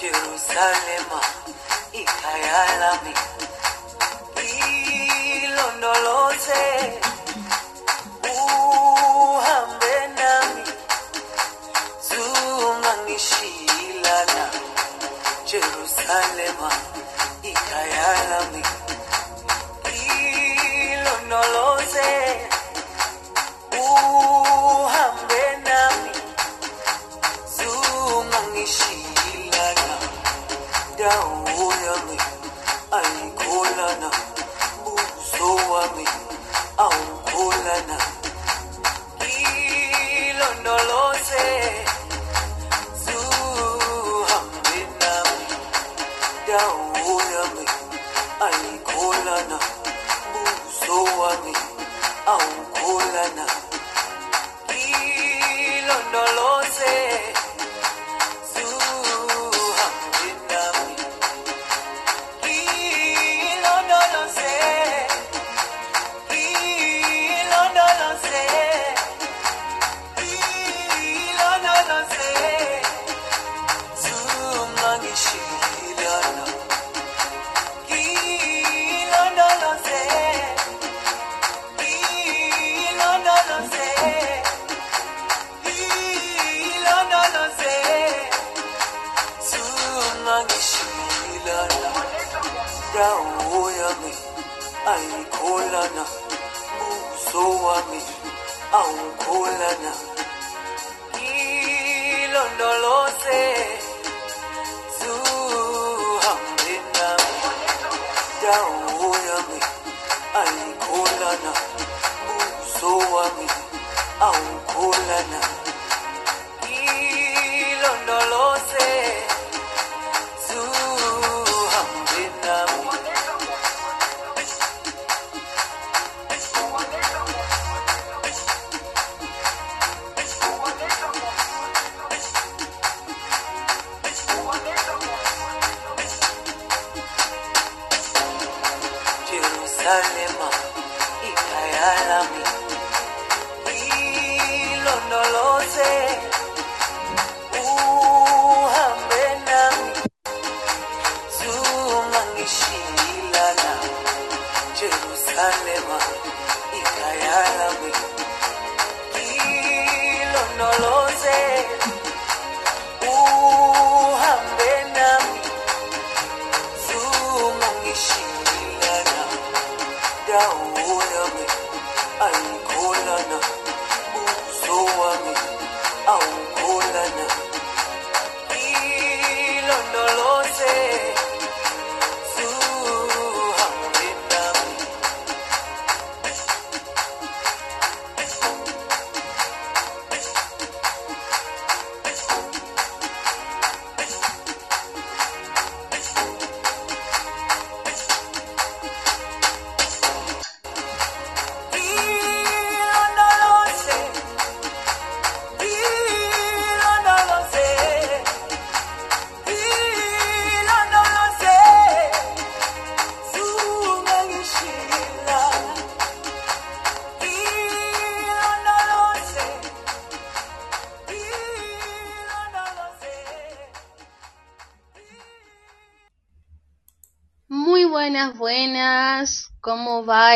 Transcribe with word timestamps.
Jerusalema 0.00 1.20
ikhaya 1.92 2.62
lami 2.80 3.14
ilondoloze 5.42 6.62
uhambe 8.24 9.94
nami 10.18 10.64
zungangishilana 12.08 14.44
Jerusalema 15.50 16.70
ikhaya 17.42 18.08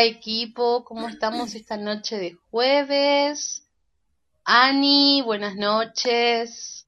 equipo? 0.05 0.83
¿Cómo 0.85 1.07
estamos 1.07 1.55
esta 1.55 1.77
noche 1.77 2.17
de 2.17 2.37
jueves? 2.51 3.67
Ani, 4.45 5.21
buenas 5.25 5.55
noches. 5.55 6.87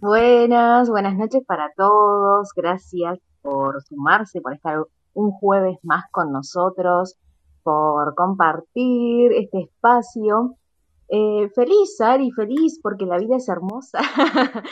Buenas, 0.00 0.88
buenas 0.88 1.16
noches 1.16 1.42
para 1.46 1.72
todos. 1.76 2.50
Gracias 2.54 3.18
por 3.42 3.82
sumarse, 3.82 4.40
por 4.40 4.54
estar 4.54 4.84
un 5.14 5.32
jueves 5.32 5.78
más 5.82 6.04
con 6.10 6.32
nosotros, 6.32 7.16
por 7.62 8.14
compartir 8.14 9.32
este 9.32 9.62
espacio. 9.62 10.56
Eh, 11.08 11.50
feliz, 11.54 12.00
Ari, 12.00 12.30
feliz 12.32 12.80
porque 12.82 13.06
la 13.06 13.18
vida 13.18 13.36
es 13.36 13.48
hermosa, 13.48 13.98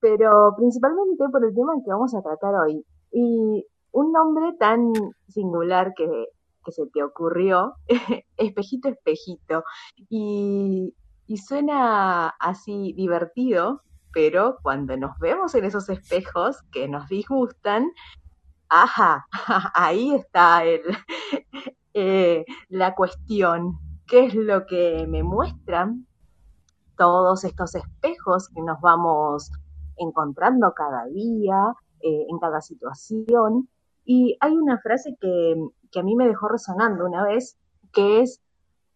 pero 0.00 0.54
principalmente 0.56 1.24
por 1.30 1.44
el 1.44 1.54
tema 1.54 1.72
que 1.84 1.90
vamos 1.90 2.14
a 2.14 2.22
tratar 2.22 2.54
hoy. 2.54 2.84
Y 3.12 3.66
un 3.92 4.12
nombre 4.12 4.52
tan 4.58 4.92
singular 5.28 5.94
que, 5.96 6.28
que 6.64 6.72
se 6.72 6.86
te 6.86 7.02
ocurrió, 7.02 7.74
espejito, 8.36 8.88
espejito, 8.88 9.64
y, 10.08 10.94
y 11.26 11.36
suena 11.38 12.28
así 12.40 12.92
divertido, 12.96 13.82
pero 14.12 14.58
cuando 14.62 14.96
nos 14.96 15.18
vemos 15.18 15.54
en 15.54 15.64
esos 15.64 15.88
espejos 15.88 16.62
que 16.72 16.88
nos 16.88 17.08
disgustan, 17.08 17.90
ajá, 18.68 19.26
ahí 19.74 20.14
está 20.14 20.64
el, 20.64 20.82
eh, 21.94 22.44
la 22.68 22.94
cuestión. 22.94 23.78
¿Qué 24.06 24.26
es 24.26 24.34
lo 24.34 24.66
que 24.66 25.06
me 25.08 25.22
muestran 25.22 26.06
todos 26.96 27.44
estos 27.44 27.74
espejos 27.74 28.48
que 28.48 28.62
nos 28.62 28.80
vamos 28.80 29.50
encontrando 29.96 30.72
cada 30.74 31.06
día, 31.06 31.74
eh, 32.00 32.26
en 32.28 32.38
cada 32.38 32.60
situación? 32.60 33.68
Y 34.04 34.36
hay 34.40 34.52
una 34.52 34.78
frase 34.78 35.16
que, 35.20 35.54
que 35.90 36.00
a 36.00 36.02
mí 36.02 36.16
me 36.16 36.26
dejó 36.26 36.48
resonando 36.48 37.06
una 37.06 37.24
vez, 37.24 37.58
que 37.92 38.20
es, 38.20 38.40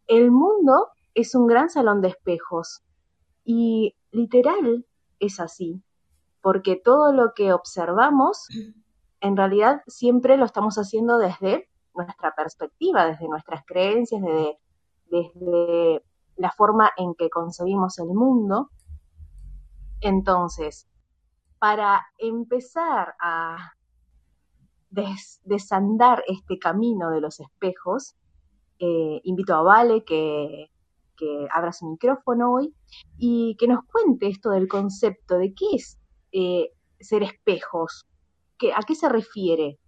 el 0.06 0.30
mundo 0.30 0.88
es 1.14 1.34
un 1.34 1.46
gran 1.46 1.70
salón 1.70 2.00
de 2.00 2.08
espejos. 2.08 2.82
Y 3.44 3.94
literal 4.10 4.86
es 5.18 5.40
así, 5.40 5.82
porque 6.40 6.76
todo 6.76 7.12
lo 7.12 7.34
que 7.34 7.52
observamos, 7.52 8.48
en 9.20 9.36
realidad 9.36 9.82
siempre 9.86 10.36
lo 10.36 10.44
estamos 10.44 10.76
haciendo 10.76 11.18
desde 11.18 11.68
nuestra 11.94 12.34
perspectiva, 12.34 13.06
desde 13.06 13.28
nuestras 13.28 13.64
creencias, 13.64 14.20
desde, 14.22 14.58
desde 15.06 16.04
la 16.36 16.50
forma 16.50 16.90
en 16.96 17.14
que 17.14 17.30
concebimos 17.30 17.98
el 17.98 18.08
mundo. 18.08 18.70
Entonces, 20.00 20.88
para 21.58 22.04
empezar 22.18 23.14
a 23.20 23.72
desandar 25.44 26.22
este 26.26 26.58
camino 26.58 27.10
de 27.10 27.20
los 27.20 27.40
espejos, 27.40 28.14
eh, 28.78 29.20
invito 29.24 29.54
a 29.54 29.62
Vale 29.62 30.04
que, 30.04 30.70
que, 31.16 31.46
abra 31.52 31.72
su 31.72 31.86
micrófono 31.86 32.52
hoy 32.52 32.74
y 33.18 33.56
que 33.58 33.68
nos 33.68 33.84
cuente 33.84 34.28
esto 34.28 34.50
del 34.50 34.68
concepto 34.68 35.38
de 35.38 35.54
qué 35.54 35.76
es 35.76 35.98
eh, 36.32 36.70
ser 37.00 37.22
espejos, 37.22 38.06
¿a 38.74 38.82
qué 38.82 38.94
se 38.94 39.08
refiere? 39.08 39.78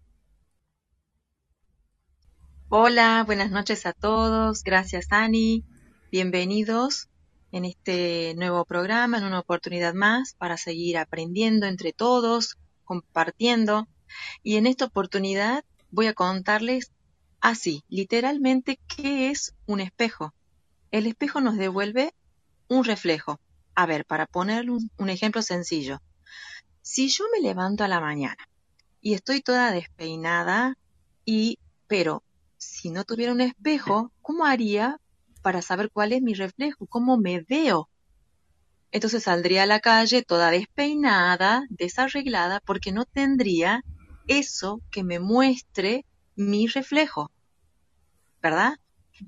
Hola, 2.68 3.22
buenas 3.24 3.50
noches 3.50 3.86
a 3.86 3.92
todos. 3.92 4.64
Gracias, 4.64 5.06
Ani. 5.10 5.64
Bienvenidos 6.10 7.08
en 7.52 7.64
este 7.64 8.34
nuevo 8.36 8.64
programa, 8.64 9.18
en 9.18 9.24
una 9.24 9.38
oportunidad 9.38 9.94
más 9.94 10.34
para 10.34 10.56
seguir 10.56 10.98
aprendiendo 10.98 11.66
entre 11.66 11.92
todos, 11.92 12.58
compartiendo. 12.84 13.86
Y 14.42 14.56
en 14.56 14.66
esta 14.66 14.86
oportunidad 14.86 15.64
voy 15.90 16.06
a 16.06 16.14
contarles 16.14 16.92
así, 17.40 17.84
literalmente, 17.88 18.78
qué 18.88 19.30
es 19.30 19.54
un 19.66 19.80
espejo. 19.80 20.34
El 20.90 21.06
espejo 21.06 21.40
nos 21.40 21.56
devuelve 21.56 22.14
un 22.68 22.84
reflejo. 22.84 23.40
A 23.74 23.86
ver, 23.86 24.04
para 24.04 24.26
poner 24.26 24.70
un, 24.70 24.90
un 24.96 25.10
ejemplo 25.10 25.42
sencillo. 25.42 26.00
Si 26.82 27.08
yo 27.08 27.24
me 27.32 27.40
levanto 27.40 27.84
a 27.84 27.88
la 27.88 28.00
mañana 28.00 28.48
y 29.00 29.14
estoy 29.14 29.40
toda 29.40 29.72
despeinada 29.72 30.78
y, 31.24 31.58
pero 31.86 32.22
si 32.56 32.90
no 32.90 33.04
tuviera 33.04 33.32
un 33.32 33.40
espejo, 33.40 34.12
¿cómo 34.22 34.44
haría 34.44 35.00
para 35.42 35.62
saber 35.62 35.90
cuál 35.90 36.12
es 36.12 36.22
mi 36.22 36.34
reflejo? 36.34 36.86
¿Cómo 36.86 37.16
me 37.16 37.40
veo? 37.40 37.88
Entonces 38.92 39.24
saldría 39.24 39.64
a 39.64 39.66
la 39.66 39.80
calle 39.80 40.22
toda 40.22 40.50
despeinada, 40.50 41.64
desarreglada, 41.68 42.60
porque 42.64 42.92
no 42.92 43.04
tendría 43.04 43.82
eso 44.28 44.80
que 44.90 45.04
me 45.04 45.18
muestre 45.18 46.04
mi 46.34 46.66
reflejo. 46.66 47.30
¿Verdad? 48.42 48.78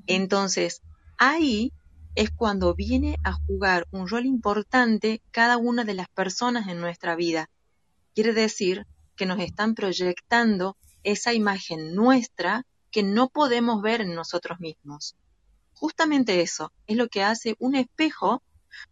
Entonces, 0.07 0.83
ahí 1.17 1.73
es 2.15 2.31
cuando 2.31 2.75
viene 2.75 3.17
a 3.25 3.33
jugar 3.33 3.87
un 3.91 4.09
rol 4.09 4.27
importante 4.27 5.23
cada 5.31 5.57
una 5.57 5.85
de 5.85 5.95
las 5.95 6.09
personas 6.09 6.69
en 6.69 6.81
nuestra 6.81 7.15
vida. 7.17 7.49
Quiere 8.15 8.33
decir 8.33 8.87
que 9.17 9.27
nos 9.27 9.41
están 9.41 9.75
proyectando 9.75 10.77
esa 11.05 11.33
imagen 11.33 11.95
nuestra 11.95 12.67
que 12.91 13.03
no 13.03 13.29
podemos 13.29 13.83
ver 13.83 14.01
en 14.01 14.15
nosotros 14.15 14.61
mismos. 14.61 15.17
Justamente 15.75 16.41
eso 16.41 16.73
es 16.87 16.97
lo 16.97 17.09
que 17.09 17.23
hace 17.23 17.55
un 17.59 17.75
espejo 17.75 18.43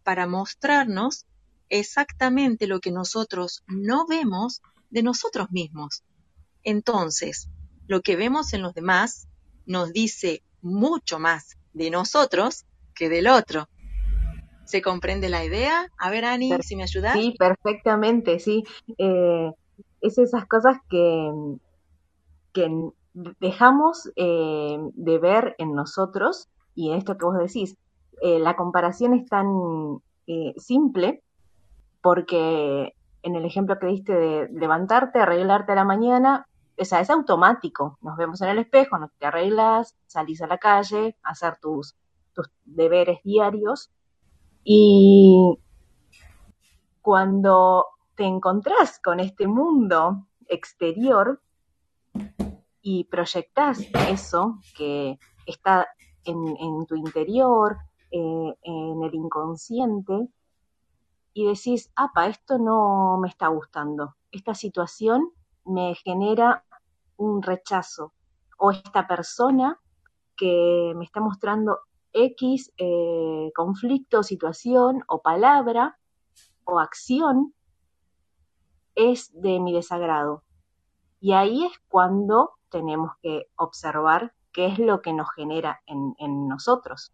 para 0.02 0.26
mostrarnos 0.26 1.26
exactamente 1.69 2.67
lo 2.67 2.81
que 2.81 2.93
nosotros 2.93 3.64
no 3.67 4.06
vemos 4.06 4.62
de 4.91 5.03
nosotros 5.03 5.50
mismos. 5.50 6.05
Entonces, 6.62 7.49
lo 7.87 8.00
que 8.00 8.17
vemos 8.17 8.53
en 8.53 8.62
los 8.62 8.75
demás 8.75 9.29
nos 9.67 9.93
dice 9.93 10.43
mucho 10.62 11.19
más 11.19 11.56
de 11.73 11.91
nosotros 11.91 12.65
que 12.94 13.09
del 13.09 13.29
otro. 13.29 13.69
¿Se 14.65 14.83
comprende 14.83 15.29
la 15.29 15.44
idea? 15.44 15.93
A 15.97 16.11
ver, 16.11 16.25
Ani, 16.25 16.50
si 16.62 16.75
me 16.75 16.83
ayudas. 16.83 17.12
Sí, 17.12 17.35
perfectamente, 17.38 18.41
sí. 18.41 18.65
Eh, 18.99 19.53
es 20.00 20.19
esas 20.19 20.47
cosas 20.47 20.79
que, 20.91 21.31
que 22.53 22.91
dejamos 23.41 24.11
eh, 24.17 24.79
de 24.94 25.19
ver 25.19 25.55
en 25.59 25.73
nosotros 25.73 26.49
y 26.75 26.91
en 26.91 26.99
esto 26.99 27.17
que 27.17 27.25
vos 27.25 27.38
decís. 27.38 27.77
Eh, 28.23 28.38
la 28.38 28.56
comparación 28.56 29.15
es 29.15 29.29
tan 29.29 29.47
eh, 30.27 30.55
simple 30.56 31.23
porque 32.03 32.95
en 33.26 33.34
el 33.34 33.44
ejemplo 33.44 33.76
que 33.81 33.88
diste 33.88 34.12
de 34.12 34.49
levantarte, 34.52 35.19
arreglarte 35.19 35.73
a 35.73 35.75
la 35.75 35.84
mañana, 35.84 36.46
o 36.78 36.84
sea, 36.84 37.00
es 37.00 37.11
automático. 37.11 37.99
Nos 38.00 38.17
vemos 38.17 38.40
en 38.40 38.50
el 38.50 38.58
espejo, 38.58 38.99
nos 38.99 39.11
te 39.19 39.26
arreglas, 39.26 39.96
salís 40.06 40.40
a 40.43 40.46
la 40.46 40.58
calle, 40.58 41.17
hacer 41.25 41.58
tus, 41.61 41.96
tus 42.32 42.49
deberes 42.64 43.19
diarios. 43.25 43.90
Y 44.62 45.58
cuando 47.02 47.87
te 48.14 48.23
encontrás 48.23 49.00
con 49.00 49.19
este 49.19 49.49
mundo 49.49 50.28
exterior 50.46 51.40
y 52.81 53.05
proyectás 53.05 53.81
eso 54.08 54.61
que 54.76 55.19
está 55.46 55.88
en, 56.25 56.87
tu 56.87 56.94
interior, 56.94 57.76
eh, 58.12 58.55
en 58.62 59.02
el 59.02 59.14
inconsciente, 59.14 60.28
y 61.37 61.44
decís, 61.44 61.93
apa, 61.97 62.29
esto 62.29 62.56
no 62.56 63.19
me 63.21 63.29
está 63.29 63.49
gustando, 63.49 64.17
esta 64.33 64.55
situación 64.55 65.33
me 65.67 65.94
genera 65.94 66.65
un 67.19 67.43
rechazo, 67.43 68.15
o 68.56 68.71
esta 68.71 69.06
persona 69.06 69.79
que 70.35 70.94
me 70.97 71.05
está 71.05 71.21
mostrando 71.21 71.81
X 72.15 72.73
eh, 72.79 73.53
conflicto, 73.55 74.23
situación 74.23 75.05
o 75.09 75.21
palabra 75.21 75.99
o 76.65 76.79
acción 76.79 77.53
es 78.94 79.31
de 79.38 79.61
mi 79.61 79.75
desagrado. 79.75 80.43
Y 81.21 81.33
ahí 81.33 81.67
es 81.67 81.73
cuando 81.88 82.53
tenemos 82.71 83.12
que 83.21 83.50
observar 83.56 84.33
qué 84.55 84.69
es 84.69 84.79
lo 84.79 85.03
que 85.03 85.12
nos 85.12 85.31
genera 85.35 85.83
en, 85.85 86.15
en 86.19 86.49
nosotros. 86.49 87.12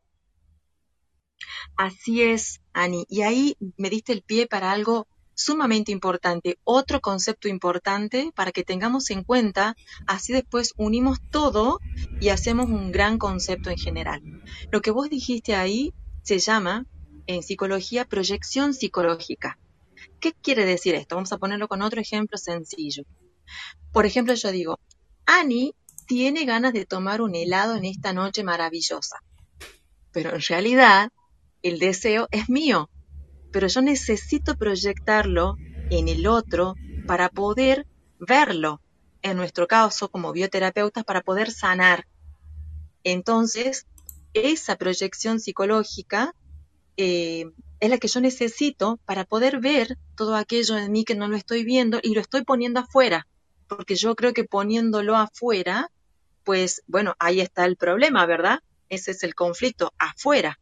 Así 1.77 2.23
es, 2.23 2.61
Ani. 2.73 3.07
Y 3.09 3.23
ahí 3.23 3.57
me 3.77 3.91
diste 3.91 4.13
el 4.13 4.23
pie 4.23 4.47
para 4.47 4.73
algo 4.73 5.07
sumamente 5.35 5.93
importante, 5.93 6.59
otro 6.65 7.01
concepto 7.01 7.49
importante 7.49 8.33
para 8.35 8.53
que 8.53 8.65
tengamos 8.65 9.11
en 9.11 9.25
cuenta, 9.25 9.77
así 10.07 10.33
después 10.33 10.73
unimos 10.77 11.19
todo 11.31 11.81
y 12.21 12.29
hacemos 12.29 12.67
un 12.67 12.93
gran 12.93 13.19
concepto 13.19 13.71
en 13.71 13.79
general. 13.79 14.23
Lo 14.71 14.81
que 14.83 14.91
vos 14.91 15.09
dijiste 15.09 15.55
ahí 15.55 15.93
se 16.23 16.39
llama 16.39 16.87
en 17.27 17.43
psicología 17.43 18.05
proyección 18.05 18.75
psicológica. 18.75 19.59
¿Qué 20.21 20.33
quiere 20.33 20.65
decir 20.65 20.95
esto? 20.95 21.17
Vamos 21.17 21.33
a 21.33 21.39
ponerlo 21.39 21.69
con 21.69 21.83
otro 21.83 22.01
ejemplo 22.01 22.39
sencillo. 22.39 23.05
Por 23.93 24.07
ejemplo, 24.07 24.35
yo 24.35 24.51
digo, 24.53 24.79
Annie 25.27 25.75
tiene 26.07 26.45
ganas 26.45 26.73
de 26.73 26.87
tomar 26.87 27.21
un 27.21 27.35
helado 27.35 27.77
en 27.77 27.85
esta 27.85 28.13
noche 28.13 28.45
maravillosa. 28.45 29.23
Pero 30.13 30.35
en 30.35 30.43
realidad, 30.43 31.11
el 31.63 31.79
deseo 31.79 32.29
es 32.31 32.49
mío. 32.49 32.91
Pero 33.51 33.67
yo 33.69 33.83
necesito 33.83 34.57
proyectarlo 34.57 35.57
en 35.91 36.09
el 36.09 36.27
otro 36.27 36.75
para 37.07 37.29
poder 37.29 37.87
verlo. 38.19 38.81
En 39.23 39.37
nuestro 39.37 39.69
caso, 39.69 40.11
como 40.11 40.33
bioterapeutas, 40.33 41.05
para 41.05 41.21
poder 41.21 41.51
sanar. 41.51 42.07
Entonces, 43.05 43.87
esa 44.35 44.77
proyección 44.77 45.41
psicológica 45.41 46.35
eh, 46.97 47.51
es 47.81 47.91
la 47.91 47.99
que 47.99 48.09
yo 48.09 48.21
necesito 48.21 48.99
para 49.05 49.25
poder 49.25 49.61
ver 49.61 49.99
todo 50.17 50.37
aquello 50.37 50.79
en 50.79 50.91
mí 50.93 51.05
que 51.05 51.15
no 51.15 51.29
lo 51.29 51.37
estoy 51.37 51.65
viendo 51.65 52.01
y 52.03 52.15
lo 52.15 52.21
estoy 52.21 52.43
poniendo 52.45 52.81
afuera. 52.81 53.27
Porque 53.69 53.97
yo 53.97 54.15
creo 54.15 54.33
que 54.33 54.45
poniéndolo 54.45 55.17
afuera, 55.17 55.91
pues 56.45 56.83
bueno, 56.87 57.15
ahí 57.19 57.41
está 57.41 57.65
el 57.65 57.77
problema, 57.77 58.27
¿verdad? 58.27 58.61
Ese 58.89 59.13
es 59.13 59.23
el 59.23 59.35
conflicto, 59.35 59.93
afuera. 59.99 60.59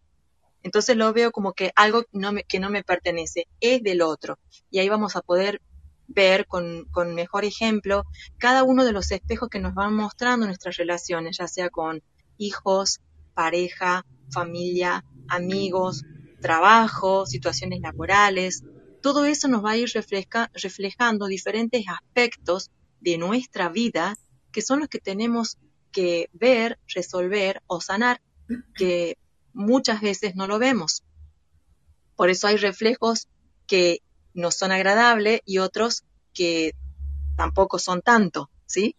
Entonces 0.62 0.96
lo 0.96 1.12
veo 1.12 1.32
como 1.32 1.52
que 1.52 1.72
algo 1.74 2.04
me, 2.12 2.44
que 2.44 2.60
no 2.60 2.70
me 2.70 2.82
pertenece, 2.82 3.46
es 3.60 3.82
del 3.82 4.02
otro. 4.02 4.38
Y 4.70 4.78
ahí 4.78 4.88
vamos 4.88 5.16
a 5.16 5.22
poder 5.22 5.60
ver 6.06 6.46
con, 6.46 6.86
con 6.90 7.14
mejor 7.14 7.44
ejemplo 7.44 8.04
cada 8.38 8.64
uno 8.64 8.84
de 8.84 8.92
los 8.92 9.10
espejos 9.12 9.48
que 9.48 9.60
nos 9.60 9.74
van 9.74 9.94
mostrando 9.94 10.46
nuestras 10.46 10.76
relaciones, 10.76 11.38
ya 11.38 11.46
sea 11.46 11.70
con 11.70 12.02
hijos, 12.36 13.00
pareja, 13.34 14.04
familia, 14.30 15.04
amigos, 15.28 16.04
trabajo, 16.40 17.26
situaciones 17.26 17.80
laborales, 17.80 18.64
todo 19.02 19.24
eso 19.24 19.48
nos 19.48 19.64
va 19.64 19.72
a 19.72 19.76
ir 19.76 19.90
reflejando 19.92 21.26
diferentes 21.26 21.84
aspectos 21.88 22.70
de 23.00 23.18
nuestra 23.18 23.68
vida 23.68 24.16
que 24.52 24.62
son 24.62 24.80
los 24.80 24.88
que 24.88 24.98
tenemos 24.98 25.58
que 25.92 26.28
ver, 26.32 26.78
resolver 26.92 27.62
o 27.66 27.80
sanar, 27.80 28.20
que 28.74 29.16
muchas 29.52 30.00
veces 30.00 30.34
no 30.36 30.46
lo 30.46 30.58
vemos. 30.58 31.02
Por 32.16 32.30
eso 32.30 32.46
hay 32.46 32.56
reflejos 32.56 33.28
que 33.66 34.00
no 34.34 34.50
son 34.50 34.72
agradables 34.72 35.40
y 35.44 35.58
otros 35.58 36.04
que 36.34 36.72
tampoco 37.36 37.78
son 37.78 38.02
tanto, 38.02 38.50
¿sí? 38.66 38.96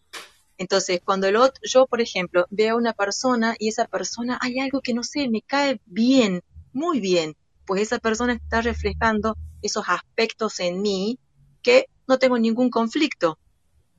Entonces, 0.58 1.02
cuando 1.04 1.28
el 1.28 1.36
otro, 1.36 1.62
yo, 1.64 1.88
por 1.88 2.02
ejemplo, 2.02 2.46
veo 2.50 2.76
a 2.76 2.78
una 2.78 2.94
persona 2.94 3.56
y 3.58 3.70
esa 3.70 3.86
persona, 3.86 4.38
hay 4.42 4.60
algo 4.60 4.82
que 4.82 4.94
no 4.94 5.04
sé, 5.04 5.28
me 5.30 5.42
cae 5.42 5.82
bien, 5.86 6.42
muy 6.74 7.00
bien, 7.00 7.36
pues 7.66 7.82
esa 7.82 8.00
persona 8.00 8.34
está 8.34 8.62
reflejando 8.62 9.38
esos 9.62 9.86
aspectos 9.88 10.60
en 10.60 10.82
mí 10.82 11.20
que 11.62 11.86
no 12.08 12.20
tengo 12.20 12.38
ningún 12.38 12.70
conflicto, 12.70 13.38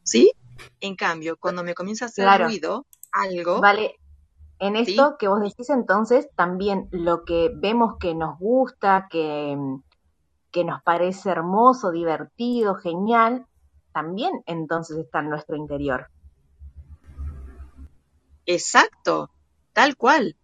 ¿sí? 0.02 0.32
En 0.80 0.97
cambio, 0.97 1.37
cuando 1.37 1.64
me 1.64 1.75
comienza 1.75 2.04
a 2.04 2.09
hacer 2.09 2.25
Claro. 2.25 2.47
ruido 2.47 2.87
algo, 3.12 3.61
Vale, 3.61 3.99
en 4.62 4.76
¿sí? 4.76 4.92
esto 4.92 5.16
que 5.19 5.28
vos 5.28 5.40
decís 5.40 5.71
entonces, 5.71 6.28
también 6.37 6.88
lo 6.92 7.25
que 7.25 7.50
vemos 7.54 7.97
que 7.99 8.14
nos 8.14 8.38
gusta, 8.38 9.09
que, 9.11 9.59
que 10.52 10.64
nos 10.64 10.83
parece 10.83 11.31
hermoso, 11.31 11.90
divertido, 11.90 12.76
genial, 12.76 13.47
también 13.92 14.31
entonces 14.47 14.99
está 14.99 15.19
en 15.21 15.31
nuestro 15.31 15.57
interior. 15.57 16.09
Exacto, 18.47 19.31
tal 19.73 19.97
cual. 19.97 20.37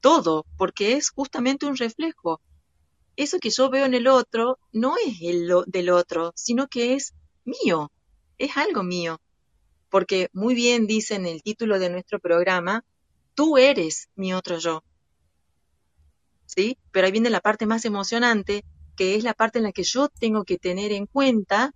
Todo, 0.00 0.46
porque 0.56 0.94
es 0.94 1.10
justamente 1.10 1.66
un 1.66 1.76
reflejo. 1.76 2.40
Eso 3.16 3.38
que 3.38 3.50
yo 3.50 3.70
veo 3.70 3.84
en 3.86 3.94
el 3.94 4.06
otro 4.08 4.58
no 4.72 4.94
es 4.96 5.20
el 5.22 5.46
lo- 5.48 5.64
del 5.66 5.90
otro, 5.90 6.32
sino 6.34 6.66
que 6.68 6.94
es 6.94 7.14
mío, 7.44 7.90
es 8.38 8.56
algo 8.56 8.82
mío. 8.82 9.18
Porque 9.90 10.28
muy 10.32 10.54
bien 10.54 10.86
dice 10.86 11.16
en 11.16 11.26
el 11.26 11.42
título 11.42 11.78
de 11.78 11.90
nuestro 11.90 12.20
programa, 12.20 12.84
tú 13.34 13.58
eres 13.58 14.08
mi 14.14 14.32
otro 14.32 14.58
yo, 14.58 14.82
¿sí? 16.46 16.78
Pero 16.92 17.06
ahí 17.06 17.12
viene 17.12 17.30
la 17.30 17.40
parte 17.40 17.66
más 17.66 17.84
emocionante, 17.84 18.64
que 18.96 19.14
es 19.16 19.24
la 19.24 19.34
parte 19.34 19.58
en 19.58 19.64
la 19.64 19.72
que 19.72 19.82
yo 19.82 20.08
tengo 20.08 20.44
que 20.44 20.58
tener 20.58 20.92
en 20.92 21.06
cuenta 21.06 21.74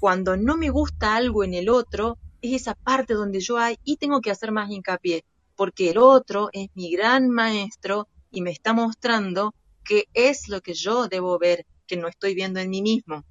cuando 0.00 0.36
no 0.36 0.56
me 0.56 0.70
gusta 0.70 1.16
algo 1.16 1.44
en 1.44 1.54
el 1.54 1.68
otro, 1.68 2.18
es 2.42 2.62
esa 2.62 2.74
parte 2.74 3.14
donde 3.14 3.40
yo 3.40 3.58
hay 3.58 3.78
y 3.84 3.96
tengo 3.96 4.20
que 4.20 4.30
hacer 4.30 4.52
más 4.52 4.70
hincapié, 4.70 5.24
porque 5.56 5.90
el 5.90 5.98
otro 5.98 6.50
es 6.52 6.68
mi 6.74 6.90
gran 6.90 7.30
maestro 7.30 8.08
y 8.30 8.42
me 8.42 8.50
está 8.50 8.72
mostrando 8.72 9.54
qué 9.84 10.04
es 10.12 10.48
lo 10.48 10.60
que 10.60 10.74
yo 10.74 11.08
debo 11.08 11.38
ver, 11.38 11.66
que 11.86 11.96
no 11.96 12.08
estoy 12.08 12.34
viendo 12.34 12.60
en 12.60 12.70
mí 12.70 12.82
mismo, 12.82 13.24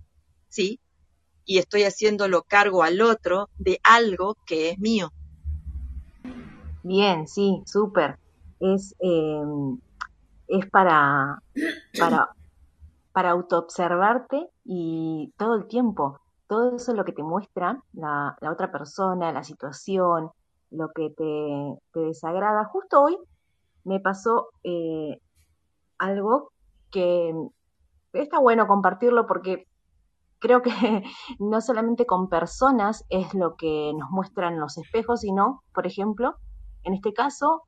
¿sí? 0.49 0.79
Y 1.45 1.57
estoy 1.57 1.83
haciéndolo 1.83 2.43
cargo 2.43 2.83
al 2.83 3.01
otro 3.01 3.49
de 3.57 3.79
algo 3.83 4.35
que 4.45 4.69
es 4.71 4.79
mío. 4.79 5.09
Bien, 6.83 7.27
sí, 7.27 7.61
súper. 7.65 8.17
Es, 8.59 8.95
eh, 8.99 9.41
es 10.47 10.69
para, 10.69 11.41
para, 11.97 12.29
para 13.11 13.31
autoobservarte 13.31 14.49
y 14.65 15.33
todo 15.37 15.55
el 15.55 15.67
tiempo. 15.67 16.19
Todo 16.47 16.75
eso 16.75 16.91
es 16.91 16.97
lo 16.97 17.05
que 17.05 17.13
te 17.13 17.23
muestra 17.23 17.81
la, 17.93 18.37
la 18.41 18.51
otra 18.51 18.71
persona, 18.71 19.31
la 19.31 19.43
situación, 19.43 20.29
lo 20.71 20.89
que 20.89 21.09
te, 21.09 21.79
te 21.93 21.99
desagrada. 21.99 22.65
Justo 22.65 23.01
hoy 23.01 23.17
me 23.83 23.99
pasó 23.99 24.49
eh, 24.63 25.19
algo 25.97 26.51
que 26.91 27.33
está 28.13 28.39
bueno 28.39 28.67
compartirlo 28.67 29.25
porque 29.25 29.67
creo 30.43 30.61
que 30.61 30.69
no 31.39 31.61
solamente 31.61 32.05
con 32.05 32.27
personas 32.27 33.05
es 33.09 33.33
lo 33.33 33.55
que 33.55 33.93
nos 33.97 34.11
muestran 34.11 34.59
los 34.59 34.77
espejos, 34.77 35.21
sino, 35.21 35.63
por 35.73 35.87
ejemplo, 35.87 36.35
en 36.83 36.93
este 36.93 37.13
caso, 37.13 37.63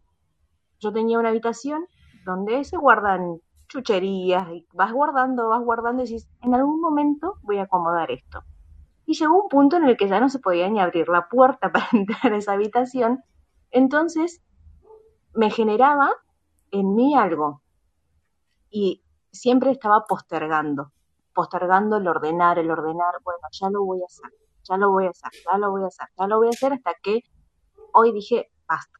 yo 0.79 0.91
tenía 0.91 1.17
una 1.17 1.29
habitación 1.29 1.87
donde 2.25 2.65
se 2.65 2.75
guardan 2.75 3.39
chucherías 3.69 4.49
y 4.51 4.67
vas 4.73 4.91
guardando, 4.91 5.47
vas 5.47 5.63
guardando 5.63 6.03
y 6.03 6.07
dices, 6.07 6.29
en 6.41 6.53
algún 6.53 6.81
momento 6.81 7.35
voy 7.43 7.59
a 7.59 7.63
acomodar 7.63 8.11
esto. 8.11 8.41
Y 9.05 9.13
llegó 9.13 9.41
un 9.43 9.47
punto 9.47 9.77
en 9.77 9.85
el 9.85 9.95
que 9.95 10.09
ya 10.09 10.19
no 10.19 10.27
se 10.27 10.39
podía 10.39 10.69
ni 10.69 10.81
abrir 10.81 11.07
la 11.07 11.29
puerta 11.29 11.71
para 11.73 11.87
entrar 11.93 12.33
a 12.33 12.37
esa 12.37 12.53
habitación, 12.53 13.23
entonces 13.71 14.43
me 15.33 15.49
generaba 15.49 16.11
en 16.71 16.93
mí 16.93 17.15
algo. 17.15 17.61
Y 18.69 19.01
siempre 19.31 19.71
estaba 19.71 20.03
postergando, 20.09 20.91
postergando 21.35 21.97
el 21.97 22.07
ordenar, 22.07 22.57
el 22.57 22.71
ordenar, 22.71 23.15
bueno, 23.23 23.41
ya 23.51 23.69
lo 23.69 23.83
voy 23.83 24.01
a 24.01 24.05
hacer, 24.05 24.31
ya 24.63 24.77
lo 24.77 24.89
voy 24.89 25.05
a 25.05 25.09
hacer, 25.09 25.31
ya 25.45 25.57
lo 25.57 25.69
voy 25.69 25.83
a 25.83 25.87
hacer, 25.87 26.07
ya 26.17 26.27
lo 26.27 26.37
voy 26.37 26.47
a 26.47 26.49
hacer 26.49 26.73
hasta 26.73 26.93
que 27.03 27.21
hoy 27.93 28.13
dije, 28.13 28.49
basta, 28.67 28.99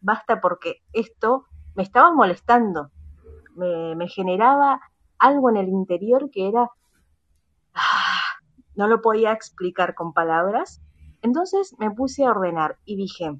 basta 0.00 0.40
porque 0.40 0.82
esto 0.92 1.46
me 1.74 1.82
estaba 1.82 2.12
molestando, 2.12 2.90
me, 3.56 4.06
generaba 4.08 4.80
algo 5.18 5.48
en 5.50 5.56
el 5.56 5.68
interior 5.68 6.30
que 6.30 6.48
era, 6.48 6.70
ah, 7.74 8.38
no 8.74 8.86
lo 8.86 9.00
podía 9.00 9.32
explicar 9.32 9.94
con 9.94 10.12
palabras. 10.12 10.82
Entonces 11.22 11.74
me 11.78 11.90
puse 11.90 12.24
a 12.24 12.30
ordenar 12.30 12.78
y 12.84 12.96
dije, 12.96 13.32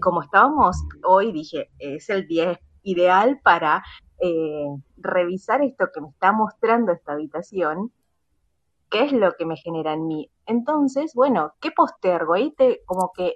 como 0.00 0.22
estábamos 0.22 0.76
hoy, 1.04 1.30
dije, 1.30 1.70
es 1.78 2.10
el 2.10 2.26
día 2.26 2.58
ideal 2.82 3.40
para 3.44 3.84
eh, 4.20 4.66
revisar 4.96 5.62
esto 5.62 5.88
que 5.92 6.00
me 6.00 6.08
está 6.08 6.32
mostrando 6.32 6.92
esta 6.92 7.12
habitación, 7.12 7.92
qué 8.90 9.04
es 9.04 9.12
lo 9.12 9.32
que 9.34 9.46
me 9.46 9.56
genera 9.56 9.94
en 9.94 10.06
mí. 10.06 10.30
Entonces, 10.46 11.14
bueno, 11.14 11.54
¿qué 11.60 11.70
postergo? 11.70 12.34
Ahí 12.34 12.52
te, 12.52 12.82
como 12.86 13.12
que 13.16 13.34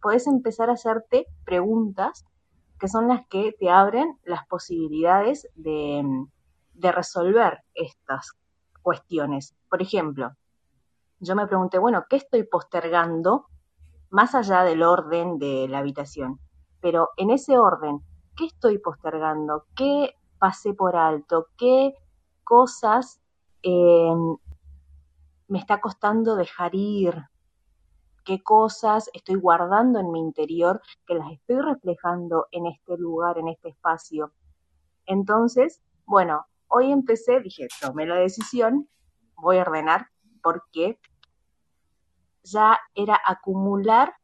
podés 0.00 0.26
empezar 0.26 0.70
a 0.70 0.74
hacerte 0.74 1.26
preguntas 1.44 2.24
que 2.78 2.88
son 2.88 3.08
las 3.08 3.26
que 3.28 3.54
te 3.58 3.68
abren 3.68 4.18
las 4.24 4.46
posibilidades 4.46 5.46
de, 5.54 6.02
de 6.74 6.92
resolver 6.92 7.62
estas 7.74 8.32
cuestiones. 8.82 9.54
Por 9.68 9.82
ejemplo, 9.82 10.32
yo 11.18 11.36
me 11.36 11.46
pregunté, 11.46 11.78
bueno, 11.78 12.06
¿qué 12.08 12.16
estoy 12.16 12.44
postergando 12.44 13.46
más 14.08 14.34
allá 14.34 14.64
del 14.64 14.82
orden 14.82 15.38
de 15.38 15.68
la 15.68 15.78
habitación? 15.78 16.40
Pero 16.80 17.10
en 17.18 17.30
ese 17.30 17.58
orden, 17.58 18.00
¿qué 18.36 18.46
estoy 18.46 18.78
postergando? 18.78 19.66
¿Qué 19.76 20.14
pasé 20.40 20.74
por 20.74 20.96
alto? 20.96 21.46
¿Qué 21.56 21.94
cosas 22.42 23.20
eh, 23.62 24.12
me 25.46 25.58
está 25.58 25.80
costando 25.80 26.34
dejar 26.34 26.74
ir? 26.74 27.14
¿Qué 28.24 28.42
cosas 28.42 29.08
estoy 29.12 29.36
guardando 29.36 30.00
en 30.00 30.10
mi 30.10 30.18
interior 30.18 30.82
que 31.06 31.14
las 31.14 31.30
estoy 31.30 31.60
reflejando 31.60 32.48
en 32.50 32.66
este 32.66 32.96
lugar, 32.96 33.38
en 33.38 33.48
este 33.48 33.68
espacio? 33.68 34.32
Entonces, 35.06 35.80
bueno, 36.06 36.46
hoy 36.68 36.90
empecé, 36.90 37.40
dije, 37.40 37.68
tomé 37.80 38.06
la 38.06 38.16
decisión, 38.16 38.88
voy 39.36 39.58
a 39.58 39.62
ordenar 39.62 40.08
porque 40.42 40.98
ya 42.42 42.78
era 42.94 43.20
acumular 43.26 44.14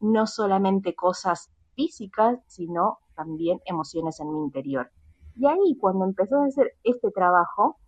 no 0.00 0.26
solamente 0.26 0.94
cosas 0.94 1.50
físicas, 1.74 2.38
sino 2.46 2.98
también 3.14 3.60
emociones 3.64 4.20
en 4.20 4.32
mi 4.32 4.40
interior. 4.40 4.90
Y 5.36 5.46
ahí 5.46 5.76
cuando 5.78 6.04
empezó 6.04 6.36
a 6.36 6.46
hacer 6.46 6.72
este 6.82 7.10
trabajo, 7.10 7.78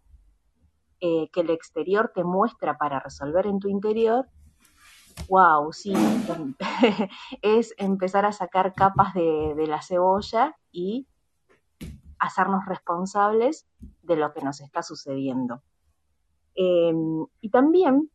eh, 1.00 1.31
que 1.33 1.40
el 1.40 1.50
exterior 1.50 2.12
te 2.14 2.25
muestra 2.25 2.76
para 2.76 3.00
resolver 3.00 3.47
en 3.47 3.59
tu 3.59 3.69
interior, 3.69 4.28
wow, 5.28 5.73
sí, 5.73 5.95
es 7.43 7.75
empezar 7.78 8.26
a 8.26 8.33
sacar 8.33 8.75
capas 8.75 9.14
de, 9.14 9.64
la 9.67 9.81
cebolla 9.81 10.57
y 10.71 11.09
hacernos 12.19 12.67
responsables 12.67 13.67
de 14.02 14.17
lo 14.17 14.33
que 14.33 14.43
nos 14.43 14.61
está 14.61 14.83
sucediendo. 14.83 15.62
Eh, 16.55 16.93
y 17.40 17.50
también, 17.50 18.11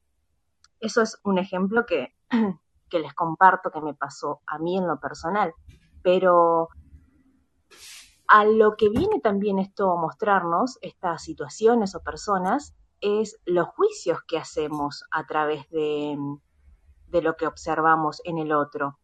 eso 0.79 1.01
es 1.01 1.19
un 1.23 1.39
ejemplo 1.39 1.85
que, 1.85 2.13
que 2.89 2.99
les 2.99 3.13
comparto 3.13 3.71
que 3.71 3.81
me 3.81 3.93
pasó 3.93 4.41
a 4.45 4.59
mí 4.59 4.77
en 4.77 4.87
lo 4.87 4.99
personal, 4.99 5.53
pero 6.03 6.69
a 8.33 8.45
lo 8.45 8.75
que 8.77 8.89
viene 8.89 9.19
también 9.19 9.59
esto 9.59 9.91
a 9.91 9.95
mostrarnos, 9.95 10.79
estas 10.81 11.21
situaciones 11.21 11.93
o 11.93 12.01
personas, 12.01 12.73
es 12.99 13.39
los 13.45 13.67
juicios 13.67 14.21
que 14.27 14.39
hacemos 14.39 15.03
a 15.11 15.27
través 15.27 15.69
de, 15.69 16.17
de 17.09 17.21
lo 17.21 17.35
que 17.35 17.45
observamos 17.45 18.21
en 18.23 18.39
el 18.39 18.51
otro. 18.51 18.97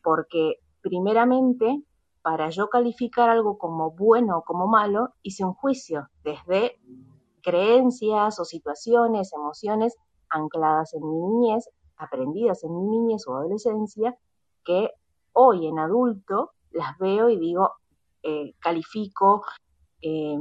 Porque 0.00 0.60
primeramente, 0.80 1.82
para 2.22 2.50
yo 2.50 2.68
calificar 2.68 3.28
algo 3.28 3.58
como 3.58 3.90
bueno 3.90 4.38
o 4.38 4.42
como 4.44 4.68
malo, 4.68 5.08
hice 5.22 5.44
un 5.44 5.54
juicio 5.54 6.08
desde 6.22 6.78
creencias 7.42 8.38
o 8.38 8.44
situaciones, 8.44 9.32
emociones 9.32 9.96
ancladas 10.30 10.94
en 10.94 11.00
mi 11.04 11.16
niñez, 11.16 11.68
aprendidas 11.96 12.62
en 12.62 12.76
mi 12.76 12.84
niñez 12.84 13.26
o 13.26 13.38
adolescencia, 13.38 14.16
que 14.64 14.92
hoy 15.32 15.66
en 15.66 15.80
adulto 15.80 16.52
las 16.70 16.96
veo 16.98 17.28
y 17.28 17.40
digo, 17.40 17.72
eh, 18.22 18.54
califico, 18.58 19.44
eh, 20.00 20.36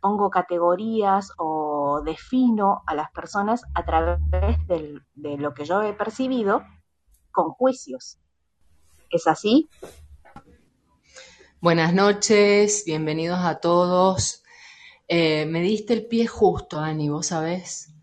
pongo 0.00 0.30
categorías 0.30 1.32
o 1.38 2.02
defino 2.04 2.82
a 2.86 2.94
las 2.94 3.10
personas 3.10 3.62
a 3.74 3.84
través 3.84 4.20
de 4.68 5.36
lo 5.38 5.54
que 5.54 5.64
yo 5.64 5.82
he 5.82 5.92
percibido 5.92 6.62
con 7.30 7.50
juicios. 7.50 8.18
¿Es 9.10 9.26
así? 9.26 9.68
Buenas 11.60 11.92
noches, 11.92 12.84
bienvenidos 12.86 13.40
a 13.40 13.58
todos. 13.58 14.44
Eh, 15.08 15.44
me 15.46 15.60
diste 15.60 15.92
el 15.94 16.06
pie 16.06 16.26
justo, 16.26 16.78
Ani, 16.78 17.08
vos 17.08 17.26
sabés. 17.26 17.94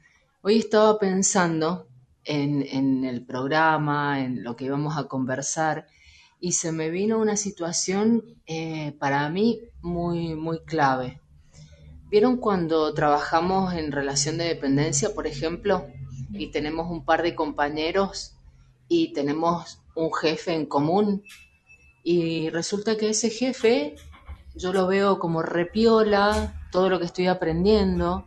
Hoy 0.41 0.57
estaba 0.57 0.99
pensando 0.99 1.87
en, 2.23 2.63
en, 2.63 3.05
el 3.05 3.25
programa, 3.25 4.19
en 4.19 4.43
lo 4.43 4.55
que 4.55 4.65
íbamos 4.65 4.97
a 4.97 5.07
conversar, 5.07 5.87
y 6.39 6.53
se 6.53 6.71
me 6.71 6.89
vino 6.89 7.19
una 7.19 7.37
situación 7.37 8.23
eh, 8.45 8.95
para 8.99 9.29
mí 9.29 9.61
muy, 9.81 10.35
muy 10.35 10.59
clave. 10.63 11.21
¿Vieron 12.09 12.37
cuando 12.37 12.93
trabajamos 12.93 13.73
en 13.73 13.91
relación 13.91 14.37
de 14.37 14.45
dependencia, 14.45 15.13
por 15.13 15.27
ejemplo, 15.27 15.87
y 16.31 16.51
tenemos 16.51 16.89
un 16.89 17.03
par 17.03 17.23
de 17.23 17.35
compañeros 17.35 18.35
y 18.87 19.13
tenemos 19.13 19.81
un 19.95 20.13
jefe 20.13 20.53
en 20.53 20.65
común? 20.65 21.23
Y 22.03 22.49
resulta 22.49 22.97
que 22.97 23.09
ese 23.09 23.29
jefe 23.29 23.95
yo 24.55 24.71
lo 24.71 24.87
veo 24.87 25.19
como 25.19 25.41
repiola, 25.41 26.61
todo 26.71 26.89
lo 26.89 26.99
que 26.99 27.05
estoy 27.05 27.27
aprendiendo 27.27 28.25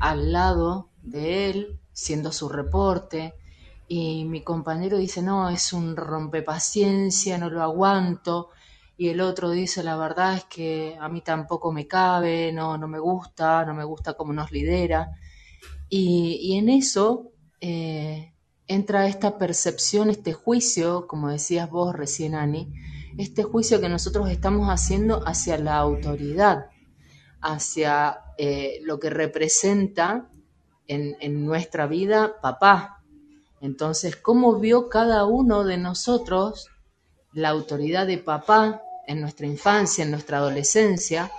al 0.00 0.32
lado 0.32 0.88
de 1.02 1.50
él, 1.50 1.80
siendo 1.92 2.32
su 2.32 2.48
reporte, 2.48 3.34
y 3.88 4.24
mi 4.24 4.42
compañero 4.42 4.98
dice, 4.98 5.22
no, 5.22 5.48
es 5.48 5.72
un 5.72 5.96
rompepaciencia, 5.96 7.38
no 7.38 7.50
lo 7.50 7.62
aguanto, 7.62 8.50
y 8.98 9.10
el 9.10 9.20
otro 9.20 9.50
dice, 9.50 9.82
la 9.82 9.96
verdad 9.96 10.36
es 10.36 10.44
que 10.44 10.96
a 10.98 11.08
mí 11.08 11.20
tampoco 11.20 11.70
me 11.70 11.86
cabe, 11.86 12.50
no, 12.52 12.78
no 12.78 12.88
me 12.88 12.98
gusta, 12.98 13.64
no 13.66 13.74
me 13.74 13.84
gusta 13.84 14.14
cómo 14.14 14.32
nos 14.32 14.50
lidera. 14.50 15.12
Y, 15.88 16.56
en 16.56 16.70
eso 16.70 17.32
eh, 17.60 18.32
entra 18.66 19.06
esta 19.06 19.36
percepción, 19.36 20.08
este 20.08 20.32
juicio, 20.32 21.06
como 21.06 21.28
decías 21.28 21.70
vos 21.70 21.94
recién, 21.94 22.34
Ani, 22.34 22.72
este 23.18 23.42
juicio 23.42 23.80
que 23.80 23.88
nosotros 23.88 24.30
estamos 24.30 24.68
haciendo 24.68 25.22
hacia 25.26 25.58
la 25.58 25.76
autoridad, 25.76 26.70
hacia 27.42 28.20
eh, 28.38 28.80
lo 28.82 28.98
que 28.98 29.10
representa 29.10 30.30
en, 30.86 31.16
en 31.20 31.44
nuestra 31.44 31.86
vida 31.86 32.40
papá. 32.40 32.95
Entonces, 33.60 34.16
¿cómo 34.16 34.58
vio 34.58 34.88
cada 34.88 35.24
uno 35.24 35.64
de 35.64 35.78
nosotros 35.78 36.68
la 37.32 37.50
autoridad 37.50 38.06
de 38.06 38.18
papá 38.18 38.82
en 39.06 39.20
nuestra 39.20 39.46
infancia, 39.46 40.04
en 40.04 40.10
nuestra 40.10 40.38
adolescencia, 40.38 41.30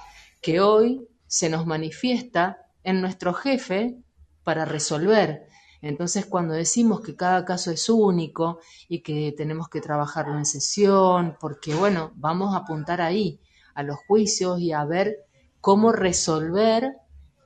que 0.41 0.61
hoy 0.61 1.07
se 1.27 1.49
nos 1.49 1.65
manifiesta 1.65 2.67
en 2.83 3.01
nuestro 3.01 3.33
jefe 3.33 3.97
para 4.43 4.63
resolver. 4.63 5.47
Entonces, 5.81 6.25
cuando 6.25 6.53
decimos 6.53 7.01
que 7.01 7.15
cada 7.15 7.45
caso 7.45 7.71
es 7.71 7.89
único 7.89 8.59
y 8.87 9.01
que 9.01 9.33
tenemos 9.35 9.69
que 9.69 9.81
trabajarlo 9.81 10.37
en 10.37 10.45
sesión, 10.45 11.35
porque 11.39 11.75
bueno, 11.75 12.11
vamos 12.15 12.55
a 12.55 12.59
apuntar 12.59 13.01
ahí, 13.01 13.39
a 13.75 13.83
los 13.83 13.97
juicios 14.07 14.59
y 14.59 14.71
a 14.71 14.85
ver 14.85 15.25
cómo 15.59 15.91
resolver 15.91 16.95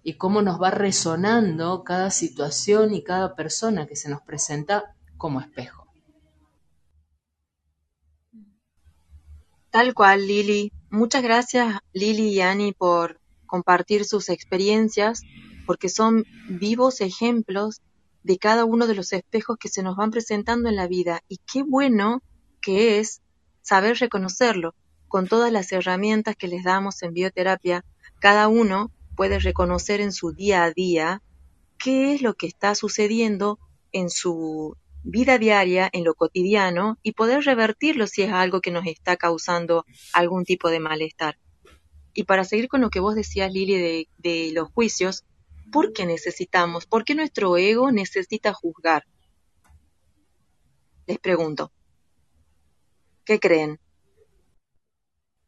y 0.03 0.17
cómo 0.17 0.41
nos 0.41 0.61
va 0.61 0.71
resonando 0.71 1.83
cada 1.83 2.09
situación 2.11 2.93
y 2.93 3.03
cada 3.03 3.35
persona 3.35 3.87
que 3.87 3.95
se 3.95 4.09
nos 4.09 4.21
presenta 4.21 4.95
como 5.17 5.39
espejo. 5.39 5.87
Tal 9.69 9.93
cual, 9.93 10.27
Lili. 10.27 10.73
Muchas 10.89 11.23
gracias, 11.23 11.77
Lili 11.93 12.29
y 12.29 12.41
Ani, 12.41 12.73
por 12.73 13.21
compartir 13.45 14.03
sus 14.03 14.27
experiencias, 14.27 15.21
porque 15.65 15.87
son 15.87 16.25
vivos 16.49 16.99
ejemplos 16.99 17.81
de 18.23 18.37
cada 18.37 18.65
uno 18.65 18.87
de 18.87 18.95
los 18.95 19.13
espejos 19.13 19.57
que 19.57 19.69
se 19.69 19.83
nos 19.83 19.95
van 19.95 20.11
presentando 20.11 20.67
en 20.67 20.75
la 20.75 20.87
vida. 20.87 21.21
Y 21.29 21.37
qué 21.51 21.63
bueno 21.63 22.21
que 22.61 22.99
es 22.99 23.21
saber 23.61 23.97
reconocerlo. 23.97 24.75
Con 25.07 25.27
todas 25.27 25.51
las 25.51 25.71
herramientas 25.71 26.35
que 26.35 26.47
les 26.47 26.63
damos 26.63 27.01
en 27.03 27.13
bioterapia, 27.13 27.85
cada 28.19 28.47
uno 28.47 28.91
puede 29.15 29.39
reconocer 29.39 30.01
en 30.01 30.11
su 30.11 30.33
día 30.33 30.63
a 30.63 30.71
día 30.71 31.21
qué 31.77 32.13
es 32.13 32.21
lo 32.21 32.33
que 32.35 32.47
está 32.47 32.75
sucediendo 32.75 33.59
en 33.91 34.09
su 34.09 34.77
vida 35.03 35.37
diaria, 35.37 35.89
en 35.93 36.03
lo 36.03 36.13
cotidiano, 36.13 36.97
y 37.01 37.13
poder 37.13 37.43
revertirlo 37.43 38.07
si 38.07 38.21
es 38.21 38.31
algo 38.31 38.61
que 38.61 38.71
nos 38.71 38.85
está 38.85 39.17
causando 39.17 39.85
algún 40.13 40.45
tipo 40.45 40.69
de 40.69 40.79
malestar. 40.79 41.37
Y 42.13 42.25
para 42.25 42.43
seguir 42.43 42.67
con 42.67 42.81
lo 42.81 42.89
que 42.89 42.99
vos 42.99 43.15
decías, 43.15 43.51
Lili, 43.51 44.07
de, 44.17 44.51
los 44.53 44.69
juicios, 44.71 45.25
¿por 45.71 45.93
qué 45.93 46.05
necesitamos? 46.05 46.85
¿Por 46.85 47.03
qué 47.03 47.15
nuestro 47.15 47.57
ego 47.57 47.91
necesita 47.91 48.53
juzgar? 48.53 49.05
Les 51.07 51.17
pregunto. 51.19 51.71
¿Qué 53.25 53.39
creen? 53.39 53.79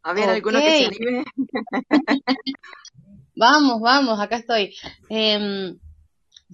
A 0.04 0.14
ver, 0.14 0.30
¿alguno 0.30 0.60
que 0.60 0.80
se 0.80 0.86
anime? 0.86 1.26
vamos, 3.36 3.82
vamos, 3.82 4.20
acá 4.20 4.38
estoy. 4.38 4.76
Em, 5.10 5.80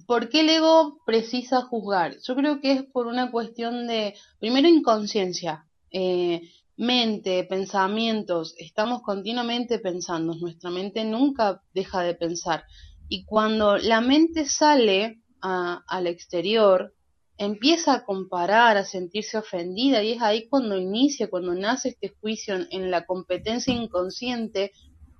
¿Por 0.06 0.28
qué 0.28 0.40
el 0.40 0.48
ego 0.50 0.98
precisa 1.04 1.62
juzgar? 1.62 2.16
Yo 2.26 2.34
creo 2.34 2.60
que 2.60 2.72
es 2.72 2.82
por 2.84 3.06
una 3.06 3.30
cuestión 3.30 3.86
de, 3.86 4.14
primero, 4.38 4.68
inconsciencia. 4.68 5.66
Eh, 5.90 6.40
mente, 6.76 7.44
pensamientos, 7.44 8.54
estamos 8.56 9.02
continuamente 9.02 9.78
pensando, 9.78 10.34
nuestra 10.34 10.70
mente 10.70 11.04
nunca 11.04 11.62
deja 11.74 12.02
de 12.02 12.14
pensar. 12.14 12.64
Y 13.08 13.24
cuando 13.24 13.76
la 13.76 14.00
mente 14.00 14.46
sale 14.46 15.20
al 15.42 16.06
exterior, 16.06 16.94
empieza 17.36 17.94
a 17.94 18.04
comparar, 18.04 18.76
a 18.78 18.84
sentirse 18.84 19.36
ofendida, 19.36 20.02
y 20.02 20.12
es 20.12 20.22
ahí 20.22 20.48
cuando 20.48 20.78
inicia, 20.78 21.28
cuando 21.28 21.54
nace 21.54 21.90
este 21.90 22.14
juicio 22.20 22.54
en 22.70 22.90
la 22.90 23.04
competencia 23.04 23.74
inconsciente 23.74 24.72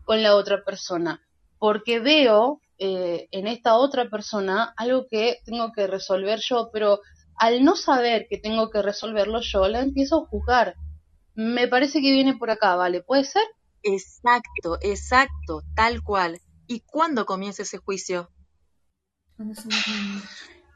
con 0.05 0.23
la 0.23 0.37
otra 0.37 0.65
persona. 0.65 1.21
Porque 1.61 2.01
veo 2.01 2.61
eh, 2.79 3.29
en 3.31 3.47
esta 3.47 3.77
otra 3.77 4.11
persona 4.11 4.75
algo 4.77 5.07
que 5.09 5.39
tengo 5.45 5.71
que 5.71 5.87
resolver 5.87 6.41
yo, 6.41 6.71
pero 6.73 7.01
al 7.37 7.63
no 7.63 7.77
saber 7.77 8.27
que 8.29 8.39
tengo 8.39 8.71
que 8.71 8.83
resolverlo 8.83 9.41
yo, 9.43 9.69
la 9.69 9.81
empiezo 9.81 10.17
a 10.17 10.27
juzgar. 10.27 10.75
Me 11.35 11.69
parece 11.69 12.01
que 12.01 12.11
viene 12.11 12.37
por 12.37 12.51
acá, 12.51 12.75
¿vale? 12.75 13.03
¿Puede 13.03 13.25
ser? 13.25 13.45
Exacto, 13.83 14.79
exacto, 14.81 15.63
tal 15.77 16.03
cual. 16.03 16.41
¿Y 16.67 16.81
cuándo 16.81 17.25
comienza 17.25 17.63
ese 17.63 17.79
juicio? 17.79 18.31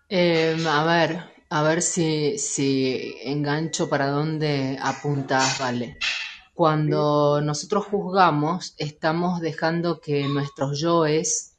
Em, 0.09 0.67
a 0.67 0.85
ver, 0.85 1.19
a 1.51 1.63
ver 1.63 1.83
si, 1.83 2.39
si 2.39 3.15
engancho 3.23 3.89
para 3.89 4.09
dónde 4.09 4.79
apuntas, 4.81 5.59
vale. 5.59 5.99
Cuando 6.55 7.41
nosotros 7.41 7.87
juzgamos, 7.87 8.75
estamos 8.79 9.41
dejando 9.41 10.01
que 10.01 10.29
nuestros 10.29 10.81
yoes 10.81 11.57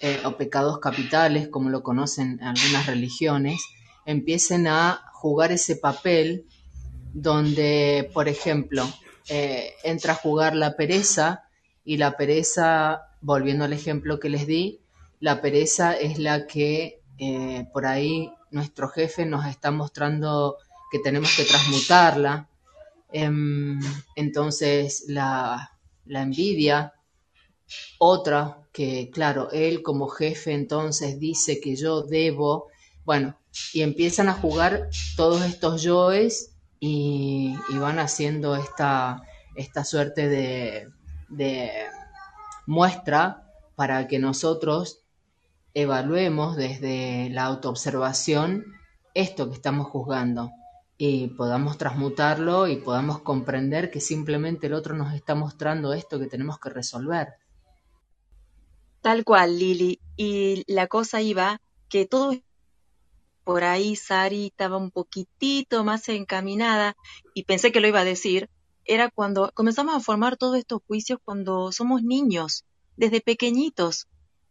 eh, 0.00 0.20
o 0.24 0.36
pecados 0.36 0.80
capitales, 0.80 1.48
como 1.48 1.70
lo 1.70 1.84
conocen 1.84 2.42
algunas 2.42 2.86
religiones, 2.86 3.62
empiecen 4.04 4.66
a 4.66 5.04
jugar 5.12 5.52
ese 5.52 5.76
papel 5.76 6.46
donde, 7.12 8.10
por 8.12 8.28
ejemplo, 8.28 8.84
eh, 9.28 9.74
entra 9.84 10.12
a 10.12 10.16
jugar 10.16 10.56
la 10.56 10.76
pereza 10.76 11.44
y 11.84 11.96
la 11.96 12.16
pereza, 12.16 13.02
volviendo 13.20 13.64
al 13.64 13.72
ejemplo 13.72 14.18
que 14.18 14.28
les 14.28 14.46
di, 14.48 14.80
la 15.20 15.40
pereza 15.40 15.94
es 15.94 16.18
la 16.18 16.46
que 16.46 17.00
eh, 17.18 17.66
por 17.72 17.86
ahí 17.86 18.32
nuestro 18.50 18.88
jefe 18.88 19.24
nos 19.26 19.46
está 19.46 19.70
mostrando 19.70 20.56
que 20.90 20.98
tenemos 20.98 21.34
que 21.36 21.44
transmutarla. 21.44 22.48
Em, 23.16 23.78
entonces 24.16 25.04
la, 25.06 25.78
la 26.04 26.22
envidia, 26.22 26.94
otra 27.98 28.66
que, 28.72 29.08
claro, 29.12 29.52
él 29.52 29.84
como 29.84 30.08
jefe 30.08 30.52
entonces 30.52 31.20
dice 31.20 31.60
que 31.60 31.76
yo 31.76 32.02
debo, 32.02 32.66
bueno, 33.04 33.38
y 33.72 33.82
empiezan 33.82 34.28
a 34.28 34.32
jugar 34.32 34.88
todos 35.16 35.44
estos 35.44 35.82
yoes 35.82 36.56
y, 36.80 37.54
van 37.78 38.00
haciendo 38.00 38.56
esta, 38.56 39.22
esta 39.54 39.84
suerte 39.84 40.28
de, 40.28 40.88
de 41.28 41.70
muestra 42.66 43.48
para 43.76 44.08
que 44.08 44.18
nosotros 44.18 45.02
evaluemos 45.72 46.56
desde 46.56 47.30
la 47.30 47.44
autoobservación 47.44 48.64
esto 49.14 49.48
que 49.50 49.54
estamos 49.54 49.86
juzgando 49.86 50.50
y 50.96 51.28
podamos 51.28 51.76
transmutarlo 51.78 52.68
y 52.68 52.76
podamos 52.76 53.20
comprender 53.20 53.90
que 53.90 54.00
simplemente 54.00 54.68
el 54.68 54.74
otro 54.74 54.94
nos 54.94 55.12
está 55.14 55.34
mostrando 55.34 55.92
esto 55.92 56.18
que 56.18 56.26
tenemos 56.26 56.58
que 56.58 56.70
resolver. 56.70 57.34
Tal 59.00 59.24
cual, 59.24 59.58
Lili. 59.58 60.00
Y 60.16 60.64
la 60.72 60.86
cosa 60.86 61.20
iba 61.20 61.60
que 61.88 62.06
todo 62.06 62.32
por 63.44 63.62
ahí 63.64 63.94
Sari 63.96 64.46
estaba 64.46 64.78
un 64.78 64.90
poquitito 64.90 65.84
más 65.84 66.08
encaminada 66.08 66.96
y 67.34 67.44
pensé 67.44 67.72
que 67.72 67.80
lo 67.80 67.88
iba 67.88 68.00
a 68.00 68.04
decir, 68.04 68.48
era 68.86 69.10
cuando 69.10 69.50
comenzamos 69.54 69.94
a 69.94 70.00
formar 70.00 70.36
todos 70.36 70.56
estos 70.56 70.80
juicios 70.86 71.18
cuando 71.22 71.70
somos 71.72 72.02
niños, 72.02 72.64
desde 72.96 73.20
pequeñitos. 73.20 74.08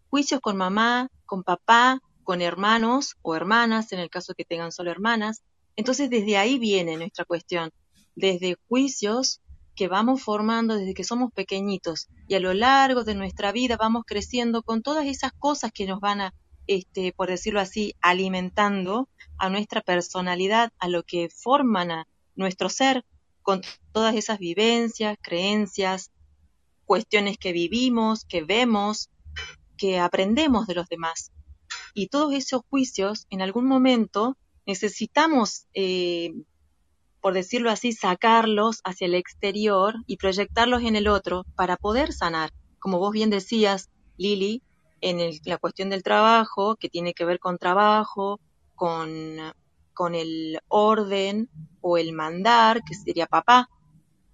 Juicios 0.10 0.42
con 0.42 0.58
mamá, 0.58 1.10
con 1.26 1.44
papá, 1.44 2.02
con 2.24 2.42
hermanos 2.42 3.16
o 3.22 3.36
hermanas, 3.36 3.92
en 3.92 4.00
el 4.00 4.10
caso 4.10 4.34
que 4.36 4.46
tengan 4.46 4.72
solo 4.72 4.92
hermanas. 4.92 5.42
Entonces 5.76 6.10
desde 6.10 6.38
ahí 6.38 6.60
viene 6.60 6.98
nuestra 6.98 7.26
cuestión, 7.26 7.72
desde 8.16 8.58
juicios 8.68 9.42
que 9.76 9.88
vamos 9.88 10.22
formando 10.22 10.76
desde 10.76 10.94
que 10.94 11.04
somos 11.04 11.32
pequeñitos 11.32 12.08
y 12.28 12.36
a 12.36 12.40
lo 12.40 12.54
largo 12.54 13.04
de 13.04 13.16
nuestra 13.16 13.52
vida 13.52 13.76
vamos 13.76 14.04
creciendo 14.06 14.62
con 14.62 14.84
todas 14.84 15.08
esas 15.08 15.32
cosas 15.34 15.72
que 15.72 15.88
nos 15.88 16.00
van 16.00 16.22
a, 16.22 16.34
este, 16.68 17.12
por 17.12 17.30
decirlo 17.30 17.60
así, 17.60 17.96
alimentando 18.02 19.10
a 19.38 19.50
nuestra 19.50 19.82
personalidad, 19.82 20.72
a 20.78 20.88
lo 20.88 21.04
que 21.04 21.30
forman 21.30 21.92
a 21.92 22.08
nuestro 22.36 22.70
ser, 22.70 23.04
con 23.42 23.62
todas 23.92 24.16
esas 24.16 24.40
vivencias, 24.40 25.18
creencias, 25.22 26.12
cuestiones 26.86 27.38
que 27.38 27.52
vivimos, 27.52 28.26
que 28.26 28.44
vemos, 28.44 29.10
que 29.78 30.00
aprendemos 30.00 30.68
de 30.68 30.76
los 30.76 30.88
demás. 30.88 31.32
Y 31.94 32.08
todos 32.08 32.34
esos 32.34 32.62
juicios, 32.70 33.28
en 33.30 33.42
algún 33.42 33.66
momento, 33.66 34.38
necesitamos, 34.66 35.66
eh, 35.74 36.32
por 37.22 37.34
decirlo 37.34 37.70
así, 37.72 37.94
sacarlos 37.94 38.82
hacia 38.84 39.06
el 39.08 39.16
exterior 39.16 39.96
y 40.08 40.18
proyectarlos 40.18 40.84
en 40.84 40.96
el 40.96 41.08
otro 41.08 41.46
para 41.56 41.78
poder 41.78 42.14
sanar. 42.14 42.52
Como 42.80 43.00
vos 43.00 43.12
bien 43.14 43.30
decías, 43.30 43.90
Lili, 44.18 44.62
en 45.02 45.20
el- 45.20 45.40
la 45.46 45.58
cuestión 45.58 45.90
del 45.90 46.04
trabajo, 46.04 46.76
que 46.78 46.90
tiene 46.90 47.14
que 47.14 47.26
ver 47.26 47.40
con 47.40 47.58
trabajo, 47.58 48.40
con, 48.76 49.10
con 49.94 50.16
el 50.16 50.60
orden 50.68 51.50
o 51.82 51.98
el 51.98 52.14
mandar, 52.14 52.82
que 52.84 52.94
sería 52.96 53.26
papá. 53.28 53.70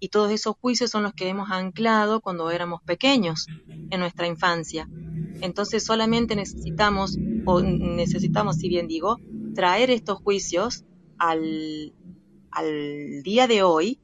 Y 0.00 0.08
todos 0.08 0.30
esos 0.32 0.56
juicios 0.60 0.90
son 0.90 1.02
los 1.04 1.12
que 1.14 1.28
hemos 1.28 1.50
anclado 1.50 2.20
cuando 2.20 2.50
éramos 2.50 2.80
pequeños, 2.84 3.46
en 3.90 4.00
nuestra 4.00 4.26
infancia. 4.26 4.88
Entonces 5.42 5.84
solamente 5.84 6.36
necesitamos, 6.36 7.16
o 7.46 7.60
necesitamos, 7.62 8.56
si 8.56 8.68
bien 8.68 8.88
digo, 8.88 9.16
traer 9.60 9.90
estos 9.90 10.22
juicios 10.22 10.86
al, 11.18 11.92
al 12.50 13.22
día 13.22 13.46
de 13.46 13.62
hoy 13.62 14.00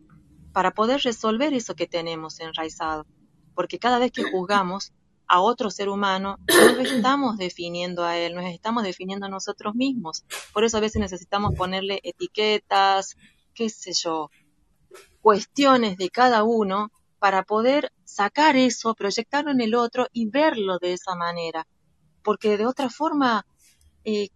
para 0.52 0.72
poder 0.72 1.00
resolver 1.00 1.54
eso 1.54 1.74
que 1.74 1.86
tenemos 1.86 2.40
enraizado. 2.40 3.06
Porque 3.54 3.78
cada 3.78 3.98
vez 3.98 4.12
que 4.12 4.22
juzgamos 4.30 4.92
a 5.26 5.40
otro 5.40 5.70
ser 5.70 5.88
humano, 5.88 6.36
no 6.46 6.72
lo 6.74 6.82
estamos 6.82 7.38
definiendo 7.38 8.04
a 8.04 8.18
él, 8.18 8.34
nos 8.34 8.44
estamos 8.44 8.82
definiendo 8.82 9.24
a 9.24 9.30
nosotros 9.30 9.74
mismos. 9.74 10.26
Por 10.52 10.62
eso 10.62 10.76
a 10.76 10.80
veces 10.80 11.00
necesitamos 11.00 11.54
ponerle 11.54 12.00
etiquetas, 12.02 13.16
qué 13.54 13.70
sé 13.70 13.94
yo, 13.94 14.28
cuestiones 15.22 15.96
de 15.96 16.10
cada 16.10 16.44
uno 16.44 16.90
para 17.18 17.44
poder 17.44 17.94
sacar 18.04 18.56
eso, 18.56 18.94
proyectarlo 18.94 19.52
en 19.52 19.62
el 19.62 19.74
otro 19.74 20.06
y 20.12 20.28
verlo 20.28 20.78
de 20.78 20.92
esa 20.92 21.14
manera. 21.14 21.66
Porque 22.22 22.58
de 22.58 22.66
otra 22.66 22.90
forma 22.90 23.46
eh, 24.04 24.28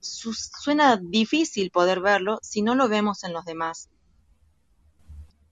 suena 0.00 0.96
difícil 0.96 1.70
poder 1.70 2.00
verlo 2.00 2.38
si 2.42 2.62
no 2.62 2.74
lo 2.74 2.88
vemos 2.88 3.24
en 3.24 3.32
los 3.32 3.44
demás. 3.44 3.88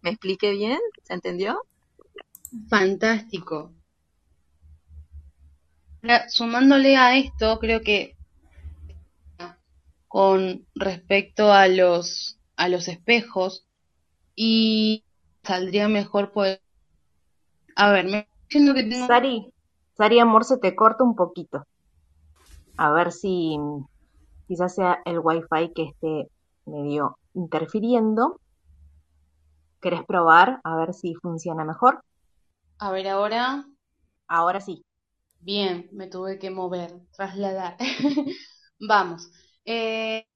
¿Me 0.02 0.10
expliqué 0.10 0.52
bien? 0.52 0.78
¿Se 1.02 1.14
entendió? 1.14 1.62
Fantástico. 2.68 3.72
Ahora, 6.02 6.28
sumándole 6.28 6.96
a 6.96 7.16
esto, 7.16 7.58
creo 7.58 7.80
que 7.80 8.16
con 10.08 10.66
respecto 10.74 11.52
a 11.52 11.68
los 11.68 12.38
a 12.56 12.68
los 12.68 12.88
espejos 12.88 13.66
y 14.34 15.04
saldría 15.42 15.88
mejor 15.88 16.32
poder 16.32 16.62
a 17.76 17.92
ver, 17.92 18.06
me 18.06 18.26
diciendo 18.48 18.72
que 18.72 18.84
tengo 18.84 19.06
Sari, 19.06 19.52
Sari, 19.96 20.18
amor, 20.18 20.44
se 20.44 20.56
te 20.56 20.74
corta 20.74 21.04
un 21.04 21.14
poquito. 21.14 21.66
A 22.78 22.90
ver 22.90 23.12
si 23.12 23.58
quizás 24.46 24.74
sea 24.74 25.00
el 25.04 25.20
wifi 25.20 25.72
que 25.74 25.84
esté 25.84 26.30
medio 26.66 27.18
interfiriendo. 27.34 28.40
¿Querés 29.80 30.04
probar? 30.04 30.60
A 30.64 30.76
ver 30.76 30.92
si 30.92 31.14
funciona 31.14 31.64
mejor. 31.64 32.02
a 32.78 32.90
ver 32.90 33.06
ahora 33.08 33.66
Ahora 34.28 34.60
sí. 34.60 34.84
bien, 35.40 35.88
me 35.92 36.08
tuve 36.08 36.38
que 36.38 36.50
mover, 36.50 36.92
trasladar. 37.12 37.76
Vamos. 38.80 39.30
Eh, 39.64 40.26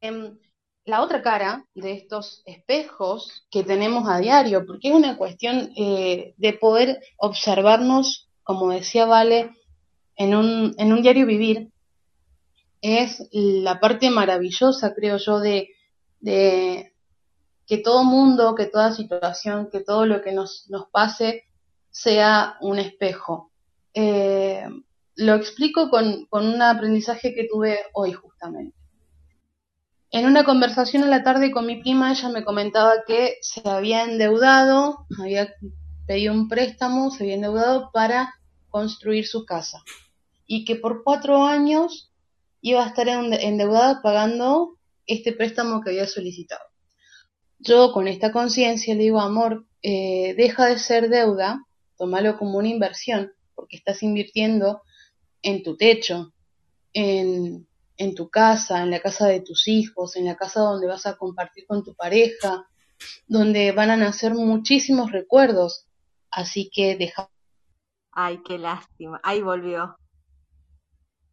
em, 0.00 0.38
la 0.84 1.02
otra 1.02 1.22
cara 1.22 1.66
de 1.74 1.92
estos 1.92 2.42
espejos 2.46 3.46
que 3.50 3.64
tenemos 3.64 4.08
a 4.08 4.18
diario, 4.18 4.66
porque 4.66 4.88
es 4.88 4.94
una 4.94 5.16
cuestión 5.18 5.72
eh, 5.76 6.34
de 6.38 6.52
poder 6.54 7.00
observarnos, 7.18 8.28
como 8.44 8.70
decía 8.70 9.06
Vale, 9.06 9.52
en 10.16 10.34
un, 10.36 10.74
en 10.78 10.92
un 10.92 11.02
diario 11.02 11.26
vivir, 11.26 11.70
es 12.80 13.28
la 13.32 13.80
parte 13.80 14.10
maravillosa, 14.10 14.94
creo 14.94 15.16
yo, 15.18 15.40
de, 15.40 15.70
de 16.20 16.92
que 17.66 17.78
todo 17.78 18.04
mundo, 18.04 18.54
que 18.54 18.66
toda 18.66 18.94
situación, 18.94 19.68
que 19.70 19.80
todo 19.80 20.06
lo 20.06 20.22
que 20.22 20.32
nos, 20.32 20.66
nos 20.68 20.88
pase 20.90 21.44
sea 21.90 22.56
un 22.60 22.78
espejo. 22.78 23.50
Eh, 23.94 24.66
lo 25.16 25.34
explico 25.34 25.88
con, 25.88 26.26
con 26.26 26.46
un 26.46 26.60
aprendizaje 26.60 27.34
que 27.34 27.48
tuve 27.50 27.78
hoy 27.94 28.12
justamente. 28.12 28.76
En 30.10 30.26
una 30.26 30.44
conversación 30.44 31.02
a 31.02 31.08
la 31.08 31.24
tarde 31.24 31.50
con 31.50 31.66
mi 31.66 31.80
prima, 31.80 32.12
ella 32.12 32.28
me 32.28 32.44
comentaba 32.44 32.92
que 33.06 33.36
se 33.40 33.68
había 33.68 34.04
endeudado, 34.04 35.06
había 35.20 35.52
pedido 36.06 36.32
un 36.32 36.48
préstamo, 36.48 37.10
se 37.10 37.24
había 37.24 37.34
endeudado 37.34 37.90
para 37.92 38.34
construir 38.68 39.26
su 39.26 39.44
casa 39.44 39.82
y 40.46 40.64
que 40.64 40.76
por 40.76 41.02
cuatro 41.02 41.44
años 41.44 42.12
iba 42.70 42.82
a 42.84 42.88
estar 42.88 43.06
ende- 43.06 43.44
endeudada 43.44 44.02
pagando 44.02 44.76
este 45.06 45.32
préstamo 45.32 45.80
que 45.80 45.90
había 45.90 46.06
solicitado. 46.08 46.64
Yo 47.60 47.92
con 47.92 48.08
esta 48.08 48.32
conciencia 48.32 48.92
le 48.94 49.04
digo, 49.04 49.20
amor, 49.20 49.66
eh, 49.82 50.34
deja 50.36 50.66
de 50.66 50.78
ser 50.80 51.08
deuda, 51.08 51.64
tómalo 51.96 52.36
como 52.36 52.58
una 52.58 52.66
inversión, 52.68 53.32
porque 53.54 53.76
estás 53.76 54.02
invirtiendo 54.02 54.82
en 55.42 55.62
tu 55.62 55.76
techo, 55.76 56.32
en, 56.92 57.68
en 57.98 58.14
tu 58.16 58.30
casa, 58.30 58.82
en 58.82 58.90
la 58.90 58.98
casa 58.98 59.28
de 59.28 59.40
tus 59.42 59.68
hijos, 59.68 60.16
en 60.16 60.24
la 60.24 60.34
casa 60.34 60.60
donde 60.60 60.88
vas 60.88 61.06
a 61.06 61.16
compartir 61.16 61.66
con 61.68 61.84
tu 61.84 61.94
pareja, 61.94 62.66
donde 63.28 63.70
van 63.70 63.90
a 63.90 63.96
nacer 63.96 64.34
muchísimos 64.34 65.12
recuerdos. 65.12 65.86
Así 66.32 66.68
que 66.74 66.96
deja. 66.96 67.30
Ay, 68.10 68.40
qué 68.44 68.58
lástima. 68.58 69.20
Ahí 69.22 69.40
volvió. 69.40 69.96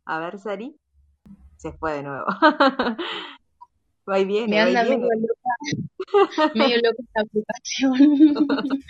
A 0.05 0.19
ver, 0.19 0.37
Sari. 0.37 0.77
Se 1.63 1.71
fue 1.71 1.93
de 1.93 2.03
nuevo. 2.03 2.25
Va 4.09 4.19
y 4.19 4.25
viene, 4.25 4.47
Me 4.47 4.59
anda 4.59 4.83
viene. 4.83 4.97
medio 4.97 5.27
loca, 5.29 6.51
medio 6.55 6.75
loca 6.75 6.97
esta 6.99 7.21
aplicación. 7.21 8.35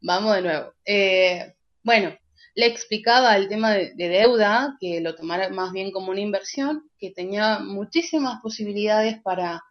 Vamos 0.00 0.36
de 0.36 0.42
nuevo. 0.42 0.72
Eh, 0.84 1.54
bueno, 1.82 2.14
le 2.54 2.66
explicaba 2.66 3.36
el 3.36 3.48
tema 3.48 3.72
de, 3.72 3.92
de 3.96 4.08
deuda, 4.08 4.76
que 4.78 5.00
lo 5.00 5.16
tomara 5.16 5.48
más 5.48 5.72
bien 5.72 5.90
como 5.90 6.12
una 6.12 6.20
inversión, 6.20 6.88
que 7.00 7.10
tenía 7.10 7.58
muchísimas 7.58 8.40
posibilidades 8.40 9.20
para 9.20 9.64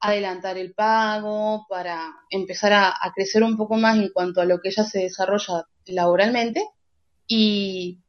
adelantar 0.00 0.58
el 0.58 0.74
pago, 0.74 1.66
para 1.68 2.12
empezar 2.30 2.72
a, 2.72 2.88
a 2.88 3.12
crecer 3.14 3.44
un 3.44 3.56
poco 3.56 3.76
más 3.76 3.96
en 3.96 4.08
cuanto 4.12 4.40
a 4.40 4.44
lo 4.44 4.58
que 4.60 4.70
ella 4.70 4.82
se 4.82 4.98
desarrolla 5.02 5.68
laboralmente. 5.86 6.68
Y 7.28 8.01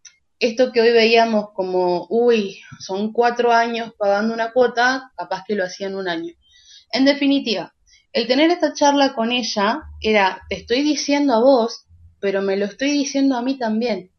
esto 0.43 0.73
que 0.73 0.82
hoy 0.82 0.91
veíamos 0.91 1.51
como, 1.53 2.06
uy, 2.10 2.60
son 2.79 3.13
cuatro 3.13 3.53
años 3.53 3.93
pagando 3.97 4.34
una 4.34 4.51
cuota, 4.51 5.12
capaz 5.15 5.43
que 5.47 5.56
lo 5.56 5.63
hacía 5.63 5.88
en 5.88 5.95
un 5.95 6.10
año. 6.10 6.34
En 6.91 7.06
definitiva, 7.06 7.73
el 8.12 8.27
tener 8.27 8.51
esta 8.51 8.73
charla 8.73 9.13
con 9.13 9.32
ella 9.32 9.84
era, 10.01 10.41
te 10.49 10.56
estoy 10.58 10.84
diciendo 10.84 11.34
a 11.34 11.39
vos, 11.39 11.86
pero 12.19 12.41
me 12.41 12.58
lo 12.58 12.65
estoy 12.65 12.91
diciendo 12.91 13.38
a 13.38 13.41
mí 13.41 13.58
también. 13.58 14.12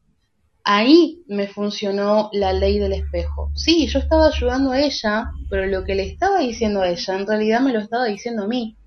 Ahí 0.65 1.23
me 1.29 1.47
funcionó 1.47 2.31
la 2.33 2.55
ley 2.55 2.79
del 2.79 2.95
espejo. 2.95 3.51
Sí, 3.55 3.87
yo 3.87 3.99
estaba 3.99 4.29
ayudando 4.29 4.71
a 4.71 4.81
ella, 4.81 5.31
pero 5.51 5.67
lo 5.67 5.85
que 5.85 5.95
le 5.95 6.05
estaba 6.05 6.39
diciendo 6.39 6.81
a 6.81 6.89
ella 6.89 7.17
en 7.17 7.27
realidad 7.27 7.61
me 7.61 7.75
lo 7.75 7.81
estaba 7.81 8.07
diciendo 8.07 8.45
a 8.45 8.49
mí. 8.49 8.79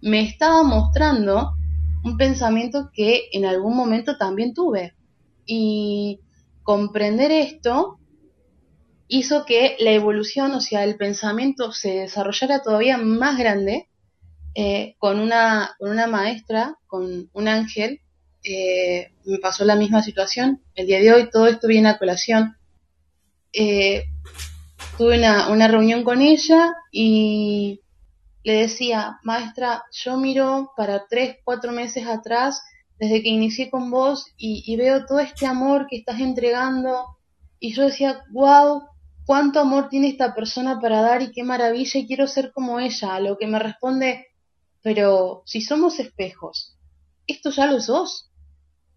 Me 0.00 0.22
estaba 0.22 0.64
mostrando 0.64 1.52
un 2.02 2.16
pensamiento 2.16 2.90
que 2.92 3.28
en 3.32 3.44
algún 3.44 3.76
momento 3.76 4.16
también 4.16 4.52
tuve. 4.52 4.94
Y 5.46 6.18
comprender 6.62 7.30
esto 7.30 7.98
hizo 9.08 9.44
que 9.44 9.76
la 9.78 9.92
evolución, 9.92 10.52
o 10.52 10.60
sea, 10.60 10.84
el 10.84 10.96
pensamiento 10.96 11.72
se 11.72 11.90
desarrollara 12.00 12.62
todavía 12.62 12.96
más 12.98 13.36
grande 13.38 13.88
eh, 14.54 14.94
con, 14.98 15.18
una, 15.18 15.74
con 15.78 15.90
una 15.90 16.06
maestra, 16.06 16.78
con 16.86 17.28
un 17.32 17.48
ángel. 17.48 18.00
eh, 18.44 19.12
me 19.24 19.38
pasó 19.38 19.64
la 19.64 19.76
misma 19.76 20.02
situación. 20.02 20.62
El 20.74 20.86
día 20.86 21.00
de 21.00 21.12
hoy 21.12 21.30
todo 21.30 21.46
esto 21.46 21.68
viene 21.68 21.88
a 21.90 21.98
colación. 21.98 22.56
Eh, 23.52 24.04
tuve 24.98 25.18
una, 25.18 25.48
una 25.48 25.68
reunión 25.68 26.04
con 26.04 26.20
ella 26.22 26.74
y 26.90 27.80
le 28.44 28.54
decía, 28.54 29.18
maestra, 29.22 29.84
yo 29.92 30.16
miro 30.16 30.72
para 30.76 31.06
tres, 31.06 31.36
cuatro 31.44 31.70
meses 31.72 32.06
atrás, 32.06 32.62
desde 33.02 33.20
que 33.20 33.30
inicié 33.30 33.68
con 33.68 33.90
vos, 33.90 34.26
y, 34.36 34.76
veo 34.76 35.06
todo 35.06 35.18
este 35.18 35.44
amor 35.44 35.88
que 35.90 35.96
estás 35.96 36.20
entregando, 36.20 37.18
y 37.58 37.74
yo 37.74 37.82
decía, 37.82 38.22
wow, 38.30 38.84
cuánto 39.26 39.58
amor 39.58 39.88
tiene 39.88 40.06
esta 40.06 40.36
persona 40.36 40.78
para 40.78 41.00
dar 41.00 41.20
y 41.20 41.32
qué 41.32 41.42
maravilla, 41.42 41.98
y 41.98 42.06
quiero 42.06 42.28
ser 42.28 42.52
como 42.52 42.78
ella, 42.78 43.16
a 43.16 43.18
lo 43.18 43.38
que 43.38 43.48
me 43.48 43.58
responde, 43.58 44.28
pero 44.82 45.42
si 45.46 45.62
somos 45.62 45.98
espejos, 45.98 46.78
esto 47.26 47.50
ya 47.50 47.66
lo 47.66 47.80
sos, 47.80 48.30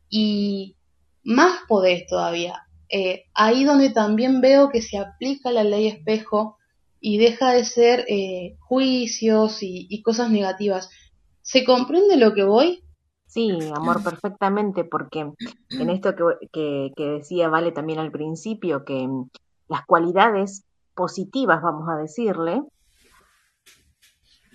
y 0.08 0.76
más 1.24 1.62
podés 1.68 2.06
todavía. 2.06 2.62
Eh, 2.90 3.24
ahí 3.34 3.64
donde 3.64 3.90
también 3.90 4.40
veo 4.40 4.70
que 4.70 4.84
se 4.84 5.00
aplica 5.00 5.50
la 5.50 5.64
ley 5.64 5.88
espejo, 5.88 6.60
y 7.00 7.18
deja 7.18 7.54
de 7.54 7.66
ser 7.66 8.06
eh, 8.08 8.56
juicios 8.60 9.58
y 9.62 10.02
cosas 10.04 10.30
negativas. 10.30 10.92
¿Se 11.42 11.64
comprende 11.64 12.18
lo 12.18 12.36
que 12.36 12.44
voy? 12.44 12.85
Sí, 13.36 13.60
amor, 13.76 14.02
perfectamente, 14.02 14.86
porque 14.86 15.34
en 15.72 15.90
esto 15.90 16.16
que, 16.16 16.48
que, 16.54 16.94
que 16.96 17.04
decía 17.10 17.50
Vale 17.50 17.74
también 17.74 18.00
al 18.00 18.10
principio, 18.10 18.86
que 18.86 19.10
las 19.68 19.86
cualidades 19.86 20.64
positivas, 20.94 21.62
vamos 21.62 21.90
a 21.90 21.98
decirle, 21.98 22.64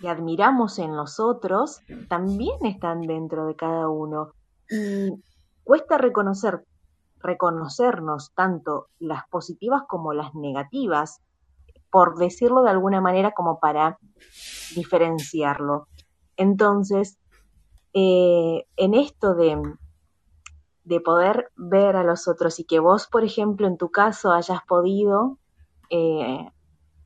que 0.00 0.08
admiramos 0.08 0.78
en 0.78 0.96
los 0.96 1.20
otros, 1.20 1.80
también 2.08 2.64
están 2.64 3.02
dentro 3.02 3.44
de 3.44 3.54
cada 3.54 3.86
uno. 3.90 4.32
Y 4.70 5.10
cuesta 5.62 5.98
reconocer, 5.98 6.64
reconocernos 7.18 8.32
tanto 8.32 8.86
las 8.98 9.28
positivas 9.28 9.82
como 9.86 10.14
las 10.14 10.34
negativas, 10.34 11.20
por 11.90 12.16
decirlo 12.16 12.62
de 12.62 12.70
alguna 12.70 13.02
manera 13.02 13.32
como 13.32 13.60
para 13.60 13.98
diferenciarlo. 14.74 15.86
Entonces, 16.38 17.18
eh, 17.92 18.66
en 18.76 18.94
esto 18.94 19.34
de, 19.34 19.60
de 20.84 21.00
poder 21.00 21.50
ver 21.56 21.96
a 21.96 22.04
los 22.04 22.28
otros 22.28 22.60
y 22.60 22.64
que 22.64 22.78
vos, 22.78 23.06
por 23.06 23.24
ejemplo, 23.24 23.66
en 23.66 23.76
tu 23.76 23.90
caso 23.90 24.32
hayas 24.32 24.62
podido 24.66 25.38
eh, 25.90 26.48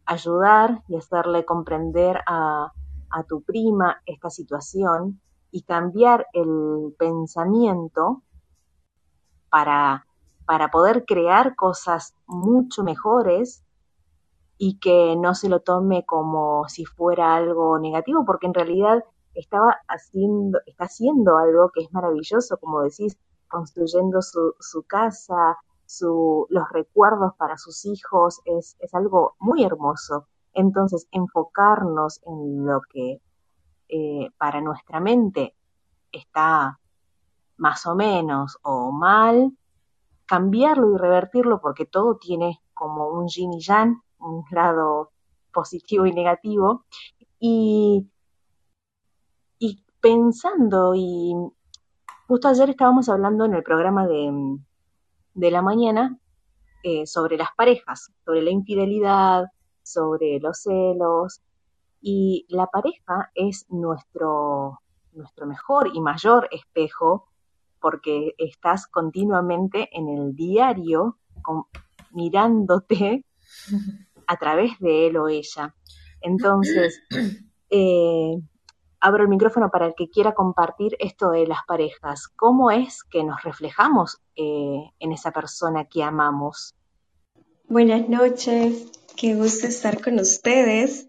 ayudar 0.05 0.83
y 0.89 0.97
hacerle 0.97 1.45
comprender 1.45 2.21
a, 2.27 2.73
a 3.11 3.23
tu 3.25 3.43
prima 3.43 4.03
esta 4.07 4.29
situación 4.31 5.21
y 5.51 5.63
cambiar 5.63 6.27
el 6.33 6.95
pensamiento 6.99 8.23
para, 9.49 10.07
para 10.47 10.71
poder 10.71 11.05
crear 11.07 11.55
cosas 11.55 12.15
mucho 12.27 12.83
mejores 12.83 13.65
y 14.59 14.79
que 14.79 15.15
no 15.17 15.35
se 15.35 15.49
lo 15.49 15.61
tome 15.61 16.05
como 16.05 16.69
si 16.69 16.85
fuera 16.85 17.37
algo 17.37 17.79
negativo, 17.79 18.25
porque 18.25 18.47
en 18.47 18.55
realidad 18.55 19.05
estaba 19.35 19.77
haciendo, 19.89 20.61
está 20.67 20.85
haciendo 20.85 21.37
algo 21.39 21.71
que 21.71 21.83
es 21.83 21.93
maravilloso, 21.93 22.57
como 22.59 22.83
decís, 22.83 23.19
construyendo 23.49 24.23
su, 24.23 24.55
su 24.61 24.83
casa, 24.85 25.59
su, 25.87 26.47
los 26.51 26.69
recuerdos 26.71 27.35
para 27.37 27.57
sus 27.57 27.85
hijos, 27.85 28.41
es, 28.45 28.77
es 28.81 28.95
algo 28.95 29.37
muy 29.39 29.65
hermoso. 29.65 30.27
Entonces, 30.53 31.09
enfocarnos 31.11 32.21
en 32.27 32.67
lo 32.67 32.81
que 32.83 33.21
eh, 33.89 34.31
para 34.39 34.61
nuestra 34.61 35.01
mente 35.01 35.55
está 36.11 36.79
más 37.57 37.87
o 37.87 37.95
menos 37.95 38.59
o 38.63 38.93
mal, 38.93 39.53
cambiarlo 40.27 40.95
y 40.95 40.97
revertirlo 40.97 41.61
porque 41.61 41.87
todo 41.87 42.17
tiene 42.17 42.61
como 42.73 43.09
un 43.09 43.29
yin 43.29 43.53
y 43.53 43.61
yang, 43.61 44.01
un 44.19 44.45
lado 44.51 45.11
positivo 45.53 46.07
y 46.07 46.13
negativo, 46.13 46.85
y 47.39 48.09
pensando, 50.05 50.95
y 50.95 51.33
justo 52.29 52.49
ayer 52.49 52.69
estábamos 52.69 53.09
hablando 53.09 53.47
en 53.47 53.55
el 53.55 53.63
programa 53.63 54.07
de, 54.07 54.59
de 55.33 55.51
la 55.51 55.63
mañana 55.63 56.19
eh, 56.83 57.07
sobre 57.07 57.39
las 57.39 57.49
parejas, 57.57 58.13
sobre 58.23 58.43
la 58.43 58.51
infidelidad, 58.51 59.47
sobre 59.83 60.41
los 60.41 60.61
celos, 60.61 61.41
y 62.03 62.45
la 62.51 62.67
pareja 62.67 63.31
es 63.35 63.65
nuestro, 63.71 64.83
nuestro 65.13 65.47
mejor 65.47 65.91
y 65.95 66.03
mayor 66.03 66.51
espejo 66.53 67.31
porque 67.81 68.35
estás 68.37 68.87
continuamente 68.87 69.89
en 69.91 70.11
el 70.11 70.37
diario 70.37 71.17
con, 71.41 71.65
mirándote 72.11 73.25
a 74.27 74.37
través 74.37 74.79
de 74.81 75.07
él 75.07 75.17
o 75.17 75.29
ella. 75.29 75.75
Entonces, 76.21 77.01
eh, 77.71 78.37
abro 79.05 79.23
el 79.23 79.29
micrófono 79.29 79.71
para 79.71 79.87
el 79.89 79.95
que 79.95 80.09
quiera 80.09 80.33
compartir 80.33 80.97
esto 80.99 81.29
de 81.29 81.47
las 81.47 81.59
parejas. 81.67 82.27
¿Cómo 82.29 82.71
es 82.71 83.05
que 83.05 83.23
nos 83.23 83.43
reflejamos 83.43 84.23
eh, 84.35 84.93
en 84.99 85.13
esa 85.13 85.31
persona 85.31 85.85
que 85.85 86.03
amamos? 86.03 86.75
Buenas 87.69 88.09
noches, 88.09 88.91
qué 89.15 89.35
gusto 89.35 89.67
estar 89.67 90.03
con 90.03 90.19
ustedes 90.19 91.09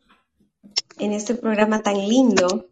en 0.99 1.13
este 1.13 1.35
programa 1.35 1.83
tan 1.83 1.97
lindo 1.97 2.67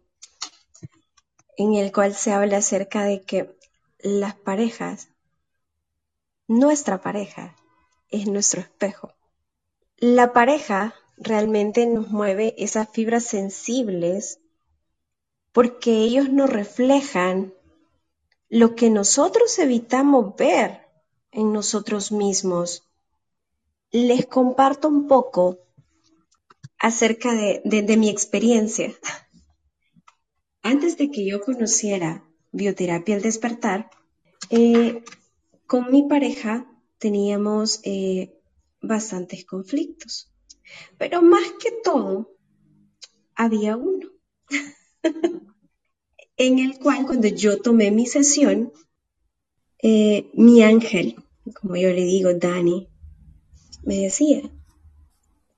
en 1.56 1.74
el 1.74 1.90
cual 1.90 2.12
se 2.12 2.34
habla 2.34 2.58
acerca 2.58 3.04
de 3.04 3.22
que 3.22 3.56
las 4.00 4.34
parejas, 4.34 5.08
nuestra 6.48 7.00
pareja, 7.00 7.56
es 8.10 8.26
nuestro 8.26 8.60
espejo. 8.60 9.14
La 9.96 10.34
pareja 10.34 10.94
realmente 11.16 11.86
nos 11.86 12.10
mueve 12.10 12.54
esas 12.58 12.90
fibras 12.90 13.24
sensibles 13.24 14.40
porque 15.54 15.92
ellos 15.92 16.30
nos 16.30 16.50
reflejan 16.50 17.54
lo 18.48 18.74
que 18.74 18.90
nosotros 18.90 19.56
evitamos 19.60 20.34
ver 20.34 20.80
en 21.30 21.52
nosotros 21.52 22.10
mismos. 22.10 22.82
Les 23.92 24.26
comparto 24.26 24.88
un 24.88 25.06
poco 25.06 25.60
acerca 26.76 27.32
de, 27.32 27.96
mi 27.96 28.10
experiencia. 28.10 28.92
Antes 30.62 30.98
de 30.98 31.12
que 31.12 31.24
yo 31.24 31.40
conociera 31.40 32.28
bioterapia 32.50 33.14
al 33.14 33.22
despertar, 33.22 33.90
eh, 34.50 35.04
con 35.68 35.88
mi 35.92 36.02
pareja 36.08 36.68
teníamos 36.98 37.80
eh, 37.84 38.36
bastantes 38.80 39.44
conflictos, 39.44 40.32
pero 40.98 41.22
más 41.22 41.52
que 41.60 41.70
todo 41.84 42.36
había 43.36 43.76
uno 43.76 44.10
en 46.36 46.58
el 46.58 46.78
cual 46.78 47.06
cuando 47.06 47.28
yo 47.28 47.60
tomé 47.60 47.90
mi 47.90 48.06
sesión, 48.06 48.72
eh, 49.82 50.30
mi 50.34 50.62
ángel, 50.62 51.16
como 51.60 51.76
yo 51.76 51.90
le 51.90 52.04
digo, 52.04 52.32
Dani, 52.34 52.88
me 53.84 53.98
decía, 53.98 54.42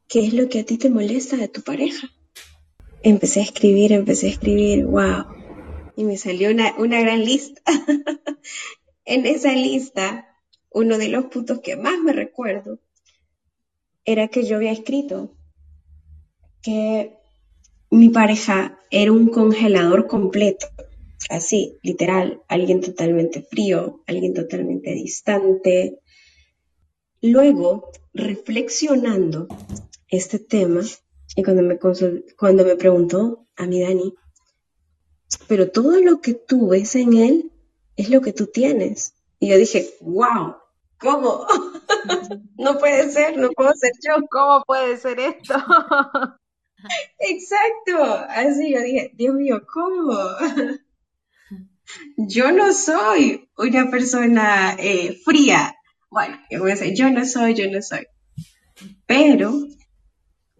¿Qué 0.08 0.24
es 0.24 0.34
lo 0.34 0.48
que 0.48 0.60
a 0.60 0.64
ti 0.64 0.78
te 0.78 0.88
molesta 0.88 1.36
de 1.36 1.48
tu 1.48 1.62
pareja? 1.62 2.08
Empecé 3.02 3.40
a 3.40 3.44
escribir, 3.44 3.92
empecé 3.92 4.28
a 4.28 4.30
escribir, 4.30 4.86
wow. 4.86 5.24
Y 5.96 6.04
me 6.04 6.16
salió 6.16 6.50
una, 6.50 6.76
una 6.78 7.00
gran 7.00 7.24
lista. 7.24 7.60
en 9.04 9.26
esa 9.26 9.52
lista, 9.52 10.28
uno 10.70 10.98
de 10.98 11.08
los 11.08 11.24
puntos 11.26 11.60
que 11.60 11.76
más 11.76 11.98
me 11.98 12.12
recuerdo 12.12 12.78
era 14.04 14.28
que 14.28 14.44
yo 14.44 14.56
había 14.56 14.70
escrito 14.70 15.34
que 16.62 17.18
mi 17.90 18.10
pareja 18.10 18.78
era 18.90 19.12
un 19.12 19.28
congelador 19.28 20.06
completo, 20.06 20.66
así, 21.30 21.78
literal, 21.82 22.42
alguien 22.48 22.80
totalmente 22.80 23.42
frío, 23.42 24.02
alguien 24.06 24.34
totalmente 24.34 24.92
distante. 24.92 26.00
Luego, 27.20 27.90
reflexionando, 28.12 29.48
este 30.08 30.38
tema 30.38 30.82
y 31.34 31.42
cuando 31.42 31.62
me, 31.62 31.78
cuando 31.78 32.64
me 32.64 32.76
preguntó 32.76 33.46
a 33.56 33.66
mi 33.66 33.82
Dani, 33.82 34.14
pero 35.48 35.70
todo 35.70 36.00
lo 36.00 36.20
que 36.20 36.34
tú 36.34 36.68
ves 36.68 36.94
en 36.94 37.14
él 37.14 37.52
es 37.96 38.10
lo 38.10 38.20
que 38.20 38.32
tú 38.32 38.46
tienes. 38.46 39.14
Y 39.38 39.48
yo 39.48 39.58
dije, 39.58 39.94
wow, 40.00 40.56
¿cómo? 40.98 41.46
no 42.56 42.78
puede 42.78 43.10
ser, 43.10 43.36
no 43.36 43.50
puedo 43.50 43.72
ser 43.74 43.92
yo. 44.02 44.24
¿Cómo 44.30 44.62
puede 44.64 44.96
ser 44.96 45.18
esto? 45.18 45.54
Exacto, 47.18 48.04
así 48.28 48.72
yo 48.72 48.80
dije, 48.82 49.12
Dios 49.14 49.34
mío, 49.34 49.62
¿cómo? 49.72 50.14
yo 52.16 52.52
no 52.52 52.72
soy 52.72 53.48
una 53.56 53.90
persona 53.90 54.76
eh, 54.78 55.20
fría. 55.24 55.76
Bueno, 56.10 56.38
yo 56.50 56.60
voy 56.60 56.72
a 56.72 56.74
decir, 56.74 56.94
yo 56.94 57.10
no 57.10 57.24
soy, 57.24 57.54
yo 57.54 57.70
no 57.70 57.82
soy. 57.82 58.06
Pero 59.06 59.52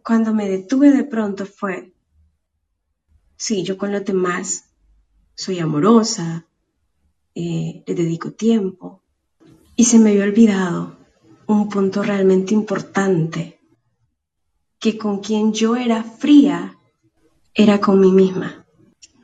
cuando 0.02 0.32
me 0.32 0.48
detuve 0.48 0.92
de 0.92 1.04
pronto 1.04 1.46
fue, 1.46 1.92
sí, 3.36 3.62
yo 3.62 3.76
con 3.76 3.92
los 3.92 4.04
demás 4.04 4.70
soy 5.34 5.58
amorosa, 5.58 6.46
eh, 7.34 7.82
le 7.86 7.94
dedico 7.94 8.32
tiempo, 8.32 9.02
y 9.76 9.84
se 9.84 9.98
me 9.98 10.10
había 10.10 10.24
olvidado 10.24 10.96
un 11.46 11.68
punto 11.68 12.02
realmente 12.02 12.54
importante, 12.54 13.55
que 14.78 14.98
con 14.98 15.20
quien 15.20 15.52
yo 15.52 15.76
era 15.76 16.02
fría 16.02 16.76
era 17.54 17.80
con 17.80 18.00
mí 18.00 18.12
misma. 18.12 18.66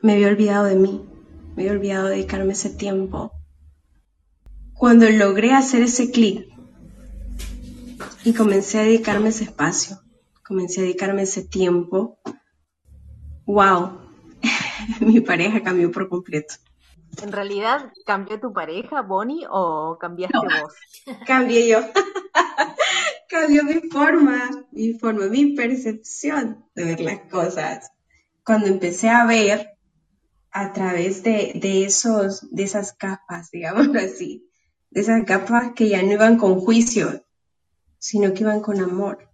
Me 0.01 0.13
había 0.13 0.27
olvidado 0.27 0.65
de 0.65 0.75
mí, 0.75 1.01
me 1.55 1.63
había 1.63 1.73
olvidado 1.73 2.07
de 2.07 2.15
dedicarme 2.15 2.53
ese 2.53 2.69
tiempo. 2.69 3.31
Cuando 4.73 5.09
logré 5.09 5.53
hacer 5.53 5.83
ese 5.83 6.11
clic 6.11 6.47
y 8.23 8.33
comencé 8.33 8.79
a 8.79 8.83
dedicarme 8.83 9.29
ese 9.29 9.45
espacio, 9.45 9.99
comencé 10.43 10.81
a 10.81 10.83
dedicarme 10.83 11.21
ese 11.21 11.43
tiempo, 11.43 12.17
wow, 13.45 13.99
mi 14.99 15.21
pareja 15.21 15.61
cambió 15.61 15.91
por 15.91 16.09
completo. 16.09 16.55
¿En 17.21 17.31
realidad 17.31 17.91
cambió 18.05 18.39
tu 18.39 18.51
pareja, 18.51 19.01
Bonnie, 19.01 19.45
o 19.49 19.97
cambiaste 19.99 20.37
vos? 20.37 20.73
Cambié 21.27 21.67
yo. 21.67 21.79
cambió 23.33 23.63
mi 23.63 23.89
forma, 23.89 24.67
mi 24.71 24.93
forma, 24.93 25.25
mi 25.25 25.55
percepción 25.55 26.65
de 26.75 26.85
ver 26.85 26.99
las 26.99 27.19
cosas. 27.31 27.91
Cuando 28.45 28.67
empecé 28.67 29.09
a 29.09 29.25
ver 29.25 29.75
a 30.51 30.71
través 30.71 31.23
de, 31.23 31.53
de, 31.55 31.85
esos, 31.85 32.47
de 32.53 32.63
esas 32.63 32.93
capas, 32.93 33.49
digámoslo 33.51 33.99
así, 33.99 34.47
de 34.91 35.01
esas 35.01 35.23
capas 35.25 35.71
que 35.75 35.89
ya 35.89 36.03
no 36.03 36.11
iban 36.11 36.37
con 36.37 36.59
juicio, 36.59 37.25
sino 37.97 38.33
que 38.33 38.43
iban 38.43 38.61
con 38.61 38.79
amor. 38.79 39.29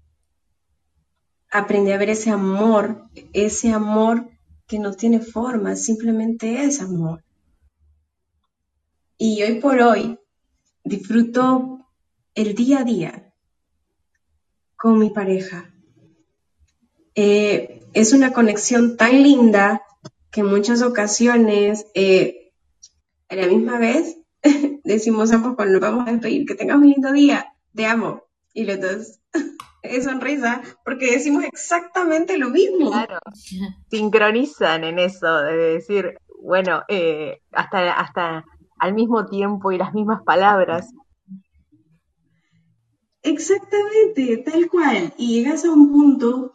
Aprendí 1.52 1.92
a 1.92 1.98
ver 1.98 2.12
ese 2.12 2.30
amor, 2.30 3.10
ese 3.34 3.74
amor 3.74 4.30
que 4.66 4.80
no 4.80 4.94
tiene 4.94 5.20
forma, 5.20 5.76
simplemente 5.76 6.64
es 6.64 6.80
amor. 6.80 7.26
Y 9.18 9.42
hoy 9.44 9.60
por 9.60 9.82
hoy 9.82 10.18
disfruto 10.86 11.86
el 12.34 12.56
día 12.56 12.80
a 12.80 12.84
día 12.86 13.29
con 14.80 14.98
mi 14.98 15.10
pareja. 15.10 15.70
Eh, 17.14 17.84
es 17.94 18.14
una 18.14 18.32
conexión 18.32 18.96
tan 18.96 19.22
linda 19.22 19.84
que 20.32 20.40
en 20.40 20.48
muchas 20.48 20.82
ocasiones, 20.82 21.86
eh, 21.96 22.54
a 23.28 23.36
la 23.36 23.48
misma 23.48 23.78
vez, 23.78 24.18
decimos 24.86 25.32
ambos 25.34 25.56
cuando 25.56 25.74
nos 25.74 25.82
vamos 25.82 26.08
a 26.08 26.12
despedir, 26.12 26.46
que 26.46 26.56
tengas 26.56 26.78
un 26.78 26.88
lindo 26.88 27.12
día, 27.12 27.54
te 27.76 27.86
amo. 27.86 28.24
Y 28.54 28.64
los 28.64 28.80
dos 28.80 29.20
es 29.84 30.06
sonrisa, 30.06 30.62
porque 30.86 31.12
decimos 31.12 31.44
exactamente 31.44 32.38
lo 32.38 32.50
mismo. 32.50 32.92
Claro, 32.92 33.20
sincronizan 33.90 34.86
en 34.86 35.00
eso, 35.00 35.42
de 35.42 35.58
decir, 35.58 36.18
bueno, 36.42 36.84
eh, 36.88 37.42
hasta, 37.52 37.92
hasta 37.92 38.46
al 38.80 38.94
mismo 38.94 39.26
tiempo 39.26 39.74
y 39.74 39.78
las 39.78 39.94
mismas 39.94 40.24
palabras. 40.24 40.90
Exactamente, 43.24 44.38
tal 44.38 44.70
cual. 44.70 45.14
Y 45.18 45.36
llegas 45.36 45.66
a 45.66 45.72
un 45.72 45.92
punto 45.92 46.54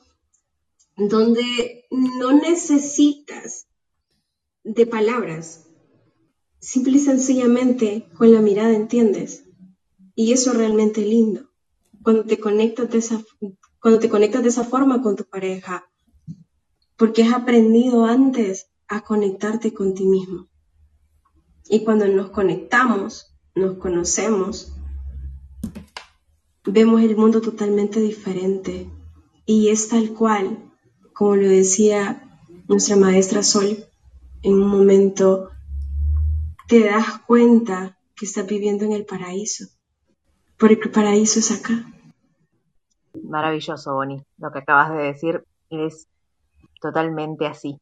donde 0.96 1.86
no 1.90 2.32
necesitas 2.32 3.66
de 4.62 4.86
palabras. 4.86 5.68
Simple 6.60 6.96
y 6.96 7.00
sencillamente 7.00 8.08
con 8.16 8.32
la 8.32 8.40
mirada 8.40 8.72
entiendes. 8.72 9.44
Y 10.14 10.32
eso 10.32 10.52
es 10.52 10.56
realmente 10.56 11.02
lindo. 11.02 11.50
Cuando 12.02 12.24
te 12.24 12.38
conectas 12.38 12.90
de 12.90 12.98
esa, 12.98 13.22
cuando 13.80 14.00
te 14.00 14.08
conectas 14.08 14.42
de 14.42 14.48
esa 14.48 14.64
forma 14.64 15.02
con 15.02 15.16
tu 15.16 15.24
pareja, 15.24 15.90
porque 16.96 17.24
has 17.24 17.34
aprendido 17.34 18.04
antes 18.04 18.70
a 18.88 19.02
conectarte 19.02 19.74
con 19.74 19.94
ti 19.94 20.04
mismo. 20.04 20.48
Y 21.68 21.84
cuando 21.84 22.06
nos 22.06 22.30
conectamos, 22.30 23.34
nos 23.54 23.78
conocemos, 23.78 24.72
vemos 26.64 27.02
el 27.02 27.16
mundo 27.16 27.40
totalmente 27.40 28.00
diferente. 28.00 28.88
Y 29.46 29.68
es 29.68 29.88
tal 29.88 30.12
cual, 30.12 30.58
como 31.12 31.36
lo 31.36 31.48
decía 31.48 32.22
nuestra 32.68 32.96
maestra 32.96 33.42
Sol, 33.42 33.84
en 34.42 34.54
un 34.54 34.68
momento 34.68 35.50
te 36.68 36.84
das 36.84 37.20
cuenta 37.26 37.98
que 38.16 38.26
estás 38.26 38.46
viviendo 38.46 38.84
en 38.84 38.92
el 38.92 39.04
paraíso, 39.04 39.66
porque 40.58 40.84
el 40.84 40.90
paraíso 40.90 41.40
es 41.40 41.50
acá. 41.50 41.84
Maravilloso, 43.22 43.94
Bonnie. 43.94 44.24
Lo 44.38 44.50
que 44.50 44.60
acabas 44.60 44.92
de 44.92 45.02
decir 45.02 45.44
es 45.70 46.06
totalmente 46.80 47.46
así 47.46 47.78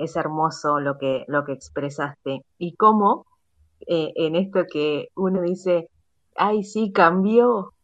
es 0.00 0.16
hermoso 0.16 0.80
lo 0.80 0.98
que, 0.98 1.24
lo 1.28 1.44
que 1.44 1.52
expresaste. 1.52 2.44
Y 2.58 2.74
cómo 2.76 3.26
eh, 3.86 4.12
en 4.16 4.34
esto 4.34 4.64
que 4.70 5.08
uno 5.14 5.42
dice, 5.42 5.88
ay, 6.36 6.64
sí, 6.64 6.90
cambió, 6.90 7.74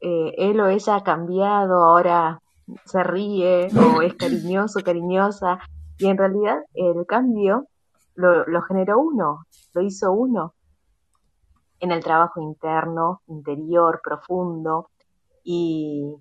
eh, 0.00 0.34
él 0.38 0.60
o 0.60 0.68
ella 0.68 0.96
ha 0.96 1.02
cambiado, 1.02 1.84
ahora 1.84 2.40
se 2.84 3.02
ríe 3.02 3.68
o 3.76 4.02
es 4.02 4.14
cariñoso, 4.14 4.80
cariñosa, 4.80 5.58
y 5.98 6.06
en 6.06 6.16
realidad 6.16 6.58
el 6.74 7.04
cambio 7.06 7.66
lo, 8.14 8.62
generó 8.62 9.00
uno, 9.00 9.46
lo 9.74 9.82
hizo 9.82 10.12
uno 10.12 10.54
en 11.80 11.92
el 11.92 12.02
trabajo 12.02 12.40
interno, 12.40 13.22
interior, 13.26 14.00
profundo, 14.02 14.90
y, 15.42 16.14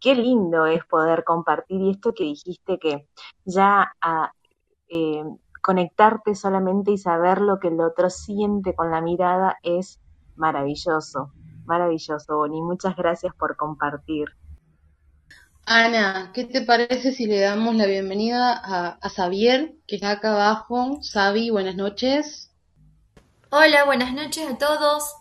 qué 0.00 0.14
lindo 0.14 0.66
es 0.66 0.84
poder 0.86 1.24
compartir 1.24 1.80
y 1.80 1.90
esto 1.90 2.14
que 2.14 2.22
dijiste 2.22 2.78
que 2.78 3.08
ya 3.44 3.92
a, 4.00 4.32
eh, 4.88 5.24
conectarte 5.60 6.34
solamente 6.34 6.92
y 6.92 6.98
saber 6.98 7.40
lo 7.40 7.58
que 7.58 7.68
el 7.68 7.80
otro 7.80 8.10
siente 8.10 8.74
con 8.74 8.90
la 8.90 9.00
mirada 9.00 9.58
es 9.62 10.00
maravilloso, 10.36 11.32
maravilloso, 11.72 12.36
Bonnie. 12.36 12.60
Muchas 12.60 12.94
gracias 12.96 13.34
por 13.34 13.56
compartir. 13.56 14.28
Ana, 15.64 16.30
¿qué 16.34 16.44
te 16.44 16.60
parece 16.60 17.12
si 17.12 17.26
le 17.26 17.40
damos 17.40 17.74
la 17.76 17.86
bienvenida 17.86 18.52
a, 18.52 18.98
a 19.00 19.08
Xavier, 19.08 19.74
que 19.86 19.96
está 19.96 20.10
acá 20.10 20.32
abajo? 20.32 21.00
Xavi, 21.00 21.50
buenas 21.50 21.76
noches. 21.76 22.50
Hola, 23.50 23.84
buenas 23.84 24.12
noches 24.12 24.50
a 24.50 24.58
todos. 24.58 25.14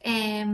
Eh, 0.00 0.44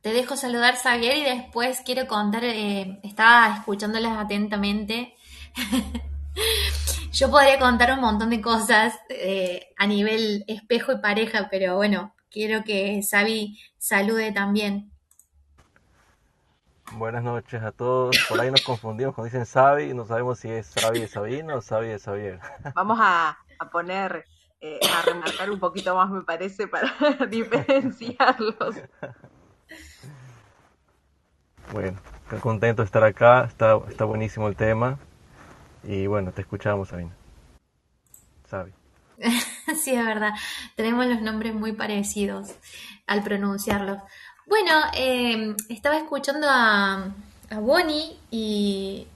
te 0.00 0.12
dejo 0.12 0.36
saludar, 0.36 0.76
Xavier, 0.76 1.16
y 1.16 1.24
después 1.24 1.80
quiero 1.84 2.06
contar, 2.06 2.44
eh, 2.44 3.00
estaba 3.02 3.56
escuchándolas 3.56 4.16
atentamente. 4.16 5.16
Yo 7.12 7.30
podría 7.30 7.58
contar 7.58 7.92
un 7.94 8.00
montón 8.00 8.30
de 8.30 8.40
cosas 8.40 8.94
eh, 9.08 9.70
a 9.76 9.86
nivel 9.88 10.44
espejo 10.46 10.92
y 10.92 10.98
pareja, 10.98 11.48
pero 11.50 11.74
bueno, 11.74 12.14
quiero 12.30 12.64
que 12.64 13.00
Xavi 13.02 13.58
salude 13.78 14.32
también. 14.32 14.90
Buenas 16.92 17.22
noches 17.22 17.62
a 17.62 17.72
todos. 17.72 18.16
Por 18.28 18.40
ahí 18.40 18.50
nos 18.50 18.62
confundimos 18.62 19.14
cuando 19.14 19.26
dicen 19.26 19.44
Xavi, 19.44 19.92
no 19.92 20.06
sabemos 20.06 20.38
si 20.38 20.48
es 20.50 20.72
Xavi 20.74 21.00
de 21.00 21.08
Sabino 21.08 21.56
o 21.56 21.60
Xavi 21.60 21.88
de 21.88 21.98
Xavier. 21.98 22.40
Vamos 22.74 22.98
a, 23.00 23.38
a 23.58 23.70
poner, 23.70 24.24
eh, 24.60 24.80
a 24.96 25.02
remarcar 25.02 25.50
un 25.50 25.60
poquito 25.60 25.94
más, 25.94 26.10
me 26.10 26.22
parece, 26.22 26.66
para 26.66 26.90
diferenciarlos. 27.30 28.76
Bueno, 31.72 31.98
contento 32.40 32.82
de 32.82 32.86
estar 32.86 33.04
acá, 33.04 33.44
está, 33.44 33.78
está 33.88 34.04
buenísimo 34.06 34.48
el 34.48 34.56
tema. 34.56 34.98
Y 35.84 36.06
bueno, 36.06 36.32
te 36.32 36.40
escuchamos, 36.40 36.88
Sabina. 36.88 37.14
Sabi. 38.46 38.77
sí, 39.82 39.94
es 39.94 40.04
verdad. 40.04 40.32
Tenemos 40.76 41.06
los 41.06 41.20
nombres 41.20 41.54
muy 41.54 41.72
parecidos 41.72 42.50
al 43.06 43.22
pronunciarlos. 43.22 43.98
Bueno, 44.46 44.72
eh, 44.94 45.54
estaba 45.68 45.96
escuchando 45.96 46.46
a, 46.48 47.12
a 47.50 47.58
Bonnie 47.60 48.16
y, 48.30 49.06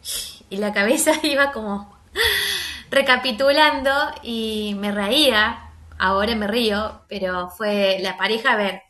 y, 0.51 0.57
la 0.57 0.73
cabeza 0.73 1.13
iba 1.23 1.53
como 1.53 1.97
recapitulando 2.91 3.91
y 4.23 4.75
me 4.79 4.93
reía. 4.93 5.69
Ahora 5.99 6.35
me 6.35 6.49
río, 6.49 7.03
pero 7.09 7.49
fue 7.51 7.99
la 8.01 8.17
pareja, 8.17 8.53
a 8.53 8.57
ver, 8.57 8.83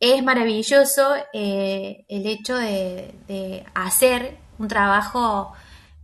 es 0.00 0.24
maravilloso 0.24 1.14
eh, 1.32 2.04
el 2.08 2.26
hecho 2.26 2.56
de, 2.56 3.14
de 3.28 3.64
hacer 3.74 4.38
un 4.58 4.66
trabajo 4.66 5.52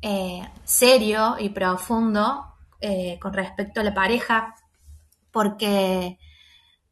eh, 0.00 0.48
serio 0.64 1.34
y 1.40 1.48
profundo 1.48 2.47
eh, 2.80 3.18
con 3.20 3.32
respecto 3.32 3.80
a 3.80 3.84
la 3.84 3.94
pareja, 3.94 4.54
porque, 5.32 6.18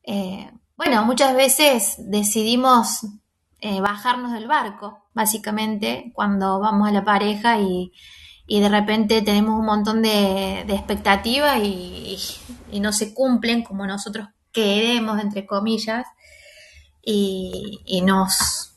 eh, 0.02 0.50
bueno, 0.76 1.04
muchas 1.04 1.34
veces 1.34 1.96
decidimos 1.98 3.06
eh, 3.60 3.80
bajarnos 3.80 4.32
del 4.32 4.46
barco, 4.48 5.04
básicamente, 5.14 6.12
cuando 6.14 6.60
vamos 6.60 6.88
a 6.88 6.92
la 6.92 7.04
pareja 7.04 7.58
y, 7.58 7.92
y 8.46 8.60
de 8.60 8.68
repente 8.68 9.22
tenemos 9.22 9.58
un 9.58 9.66
montón 9.66 10.02
de, 10.02 10.60
expectativas 10.60 11.58
y, 11.62 12.18
no 12.80 12.92
se 12.92 13.14
cumplen 13.14 13.62
como 13.62 13.86
nosotros 13.86 14.28
queremos, 14.52 15.20
entre 15.20 15.46
comillas, 15.46 16.06
y, 17.02 17.80
y 17.86 18.02
nos 18.02 18.72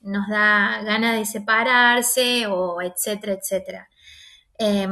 nos 0.00 0.28
da 0.28 0.80
ganas 0.84 1.18
de 1.18 1.26
separarse 1.26 2.46
o 2.46 2.80
etcétera, 2.80 3.34
etcétera. 3.34 3.88
Eh, 4.58 4.88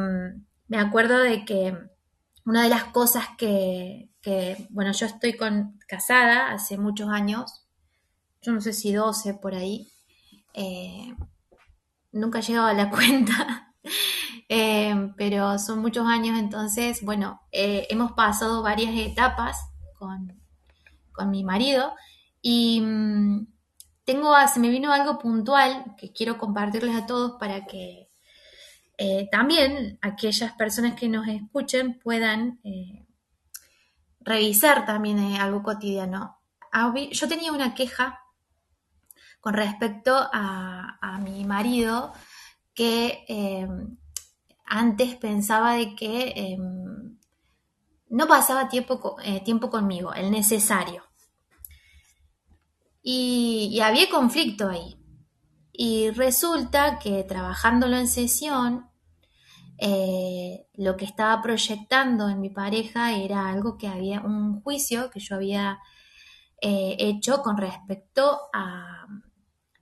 me 0.68 0.79
acuerdo 0.79 1.18
de 1.18 1.44
que 1.44 1.76
una 2.44 2.62
de 2.62 2.68
las 2.68 2.85
cosas 2.85 3.26
que, 3.36 4.11
bueno, 4.70 4.93
yo 4.93 5.07
estoy 5.07 5.36
con, 5.36 5.78
casada 5.86 6.53
hace 6.53 6.78
muchos 6.78 7.09
años, 7.09 7.66
yo 8.43 8.53
no 8.53 8.61
sé 8.61 8.72
si 8.72 8.93
12 8.93 9.34
por 9.34 9.55
ahí, 9.55 9.88
eh, 10.55 11.14
nunca 12.12 12.38
he 12.38 12.43
llegado 12.43 12.66
a 12.66 12.72
la 12.72 12.91
cuenta, 12.91 13.74
eh, 14.49 15.12
pero 15.16 15.59
son 15.59 15.80
muchos 15.80 16.07
años, 16.07 16.38
entonces, 16.38 17.05
bueno, 17.05 17.41
eh, 17.53 17.86
hemos 17.91 18.12
pasado 18.12 18.62
varias 18.62 18.95
etapas 18.95 19.57
con, 19.99 20.41
con 21.12 21.30
mi 21.30 21.45
marido 21.45 21.95
y 22.43 22.80
mm, 22.80 23.47
tengo, 24.05 24.34
se 24.53 24.61
me 24.61 24.68
vino 24.68 24.93
algo 24.93 25.18
puntual 25.18 25.97
que 25.99 26.12
quiero 26.12 26.38
compartirles 26.38 26.95
a 26.95 27.07
todos 27.07 27.32
para 27.41 27.66
que 27.66 28.05
eh, 28.99 29.28
también 29.30 29.99
aquellas 30.01 30.53
personas 30.53 30.94
que 30.94 31.09
nos 31.09 31.28
escuchen 31.28 31.99
puedan 31.99 32.61
eh, 32.64 33.07
revisar 34.20 34.86
también 34.86 35.18
eh, 35.18 35.38
algo 35.38 35.62
cotidiano. 35.62 36.38
Yo 37.12 37.28
tenía 37.28 37.53
una 37.53 37.74
queja 37.74 38.20
con 39.40 39.55
respecto 39.55 40.28
a, 40.32 41.18
mi 41.22 41.44
marido 41.44 42.12
que 42.74 43.24
antes 44.66 45.14
pensaba 45.16 45.74
de 45.74 45.94
que 45.94 46.32
em, 46.36 47.18
no 48.11 48.26
pasaba 48.26 48.68
tiempo, 48.68 49.16
tiempo 49.44 49.70
conmigo, 49.70 50.12
el 50.12 50.30
necesario. 50.30 51.05
Y, 53.03 53.80
había 53.80 54.11
conflicto 54.11 54.68
ahí. 54.68 54.95
Y 55.79 56.11
resulta 56.11 56.99
que 56.99 57.22
trabajándolo 57.24 57.97
en 57.97 58.09
sesión, 58.09 58.89
eh, 59.79 60.68
lo 60.74 60.97
que 60.97 61.05
estaba 61.05 61.43
proyectando 61.43 62.31
en 62.31 62.41
mi 62.41 62.49
pareja 62.49 63.12
era 63.12 63.49
algo 63.51 63.77
que 63.77 63.89
había, 63.89 64.20
un 64.22 64.62
juicio 64.62 65.11
que 65.11 65.20
yo 65.20 65.37
había 65.37 65.79
eh, 66.62 66.97
hecho 66.99 67.43
con 67.43 67.59
respecto 67.59 68.41
a, 68.55 69.07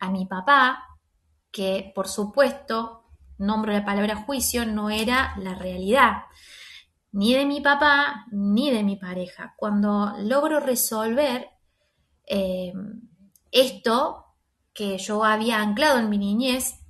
a 0.01 0.11
mi 0.11 0.27
papá, 0.27 0.83
que 1.53 1.93
por 1.95 2.09
supuesto, 2.09 3.05
nombro 3.39 3.73
la 3.73 3.85
palabra 3.85 4.17
juicio, 4.17 4.67
no 4.67 4.91
era 4.91 5.35
la 5.39 5.55
realidad, 5.55 6.25
ni 7.13 7.35
de 7.35 7.47
mi 7.47 7.61
papá, 7.61 8.27
ni 8.33 8.73
de 8.73 8.83
mi 8.83 8.97
pareja. 8.97 9.55
Cuando 9.57 10.13
logro 10.19 10.59
resolver 10.59 11.51
eh, 12.27 12.73
esto 13.53 14.24
que 14.75 14.99
yo 14.99 15.25
había 15.25 15.61
anclado 15.61 15.99
en 15.99 16.11
mi 16.11 16.19
niñez, 16.19 16.81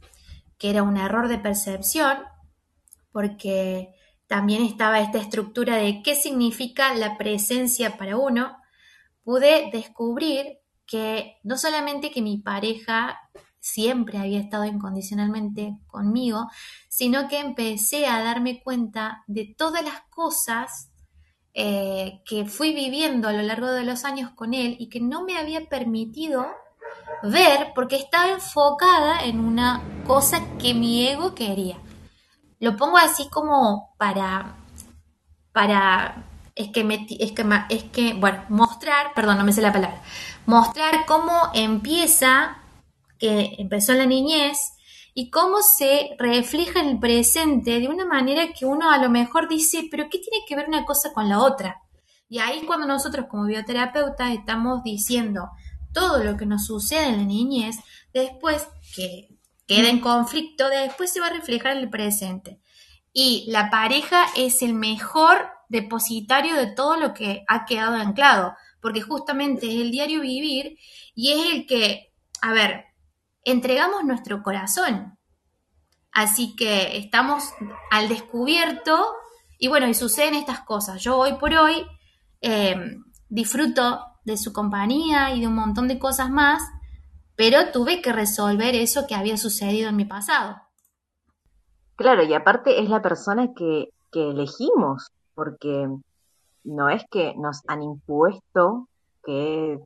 que 0.59 0.71
era 0.71 0.83
un 0.83 0.97
error 0.97 1.29
de 1.29 1.39
percepción, 1.39 2.19
porque 3.13 3.95
también 4.27 4.63
estaba 4.63 5.01
esta 5.01 5.19
estructura 5.19 5.77
de 5.77 6.03
qué 6.03 6.17
significa 6.17 6.95
la 6.95 7.17
presencia 7.17 7.97
para 7.97 8.17
uno, 8.17 8.57
pude 9.23 9.71
descubrir 9.73 10.59
que 10.87 11.37
no 11.45 11.57
solamente 11.57 12.11
que 12.11 12.23
mi 12.23 12.39
pareja 12.39 13.19
siempre 13.61 14.19
había 14.19 14.41
estado 14.41 14.65
incondicionalmente 14.65 15.79
conmigo, 15.87 16.49
sino 16.89 17.29
que 17.29 17.39
empecé 17.41 18.07
a 18.07 18.23
darme 18.23 18.63
cuenta 18.63 19.25
de 19.27 19.55
todas 19.57 19.83
las 19.83 20.03
cosas 20.11 20.91
eh, 21.55 22.21
que 22.27 22.45
fui 22.45 22.75
viviendo 22.75 23.29
a 23.29 23.33
lo 23.33 23.43
largo 23.43 23.71
de 23.71 23.85
los 23.85 24.05
años 24.05 24.31
con 24.33 24.53
él 24.53 24.77
y 24.79 24.89
que 24.89 25.01
no 25.01 25.25
me 25.25 25.39
había 25.39 25.67
permitido 25.67 26.47
ver 27.23 27.73
porque 27.75 27.97
estaba 27.97 28.29
enfocada 28.29 29.25
en 29.25 29.41
una 29.41 29.83
cosa 30.07 30.43
que 30.59 30.75
mi 30.75 31.07
ego 31.07 31.35
quería. 31.35 31.79
Lo 32.61 32.77
pongo 32.77 32.99
así 32.99 33.29
como 33.29 33.95
para, 33.99 34.57
para 35.53 36.25
es 36.55 36.69
que, 36.69 37.07
es 37.21 37.33
que, 37.33 37.45
es 37.69 37.85
que, 37.85 38.15
bueno, 38.15 38.45
mostrar, 38.49 39.13
perdón, 39.15 39.39
no 39.39 39.45
me 39.45 39.53
sé 39.53 39.61
la 39.61 39.73
palabra, 39.73 40.03
mostrar 40.47 41.05
cómo 41.07 41.33
empieza 41.53 42.59
que 43.19 43.57
empezó 43.59 43.93
en 43.93 43.99
la 43.99 44.07
niñez 44.07 44.59
y 45.15 45.31
cómo 45.31 45.63
se 45.63 46.11
refleja 46.19 46.81
en 46.81 46.89
el 46.89 46.99
presente 46.99 47.81
de 47.81 47.89
una 47.89 48.05
manera 48.05 48.53
que 48.53 48.67
uno 48.67 48.91
a 48.91 48.99
lo 48.99 49.09
mejor 49.09 49.49
dice, 49.49 49.89
pero 49.91 50.05
¿qué 50.11 50.19
tiene 50.19 50.45
que 50.47 50.57
ver 50.57 50.69
una 50.69 50.85
cosa 50.85 51.13
con 51.13 51.29
la 51.29 51.41
otra? 51.41 51.81
Y 52.29 52.39
ahí 52.39 52.63
cuando 52.67 52.87
nosotros 52.87 53.27
como 53.29 53.47
bioterapeutas 53.47 54.33
estamos 54.33 54.83
diciendo 54.83 55.51
todo 55.95 56.23
lo 56.23 56.37
que 56.37 56.45
nos 56.45 56.67
sucede 56.67 57.07
en 57.07 57.17
la 57.17 57.25
niñez, 57.25 57.77
después 58.13 58.69
que 58.95 59.29
queda 59.67 59.89
en 59.89 60.01
conflicto, 60.01 60.69
después 60.69 61.11
se 61.11 61.21
va 61.21 61.29
a 61.29 61.33
reflejar 61.33 61.73
en 61.73 61.79
el 61.79 61.91
presente. 61.91 62.61
Y 63.13 63.47
la 63.49 63.71
pareja 63.71 64.27
es 64.37 64.61
el 64.61 64.75
mejor 64.75 65.49
depositario 65.69 66.57
de 66.57 66.67
todo 66.67 66.97
lo 66.97 67.15
que 67.15 67.45
ha 67.49 67.65
quedado 67.65 67.97
anclado, 67.97 68.55
porque 68.81 69.01
justamente 69.01 69.67
es 69.69 69.77
el 69.77 69.91
diario 69.91 70.21
vivir 70.21 70.77
y 71.15 71.33
es 71.33 71.55
el 71.55 71.67
que, 71.67 72.13
a 72.43 72.53
ver, 72.53 72.85
entregamos 73.45 74.05
nuestro 74.05 74.43
corazón. 74.43 75.19
Así 76.13 76.55
que 76.55 76.99
estamos 76.99 77.45
al 77.91 78.09
descubierto 78.09 79.15
y 79.59 79.69
bueno, 79.69 79.89
y 79.89 79.95
suceden 79.95 80.35
estas 80.35 80.61
cosas. 80.61 81.03
Yo 81.03 81.17
hoy 81.17 81.35
por 81.35 81.55
hoy 81.55 81.87
em, 82.41 83.05
disfruto 83.29 84.01
de 84.25 84.37
su 84.37 84.53
compañía 84.53 85.35
y 85.35 85.41
de 85.41 85.49
un 85.49 85.55
montón 85.55 85.89
de 85.89 85.99
cosas 85.99 86.31
más, 86.31 86.63
pero 87.37 87.73
tuve 87.73 88.01
que 88.03 88.13
resolver 88.13 88.75
eso 88.75 89.07
que 89.07 89.15
había 89.15 89.37
sucedido 89.37 89.89
en 89.89 89.97
mi 89.97 90.05
pasado. 90.05 90.57
Claro, 91.97 92.23
y 92.25 92.35
aparte 92.35 92.83
es 92.83 92.89
la 92.89 93.03
persona 93.03 93.53
que, 93.55 93.89
que 94.11 94.31
elegimos, 94.31 95.11
porque 95.35 95.89
no 96.65 96.89
es 96.89 97.05
que 97.11 97.35
nos 97.37 97.61
han 97.67 97.83
impuesto 97.83 98.89
que 99.25 99.79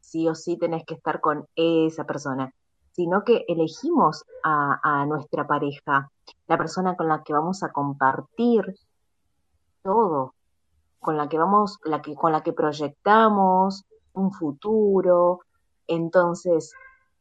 sí 0.00 0.28
o 0.28 0.34
sí 0.34 0.56
tenés 0.56 0.84
que 0.86 0.94
estar 0.94 1.20
con 1.20 1.46
esa 1.56 2.04
persona 2.04 2.52
sino 2.92 3.24
que 3.24 3.44
elegimos 3.48 4.24
a, 4.42 5.06
nuestra 5.06 5.46
pareja, 5.46 6.10
la 6.46 6.58
persona 6.58 6.96
con 6.96 7.08
la 7.08 7.22
que 7.22 7.32
vamos 7.32 7.62
a 7.62 7.72
compartir 7.72 8.74
todo, 9.82 10.34
con 11.00 11.16
la 11.16 11.28
que 11.28 11.38
vamos, 11.38 11.78
la 11.84 12.02
que, 12.02 12.14
con 12.14 12.32
la 12.32 12.42
que 12.42 12.52
proyectamos 12.52 13.84
un 14.12 14.32
futuro. 14.32 15.40
Entonces, 15.86 16.72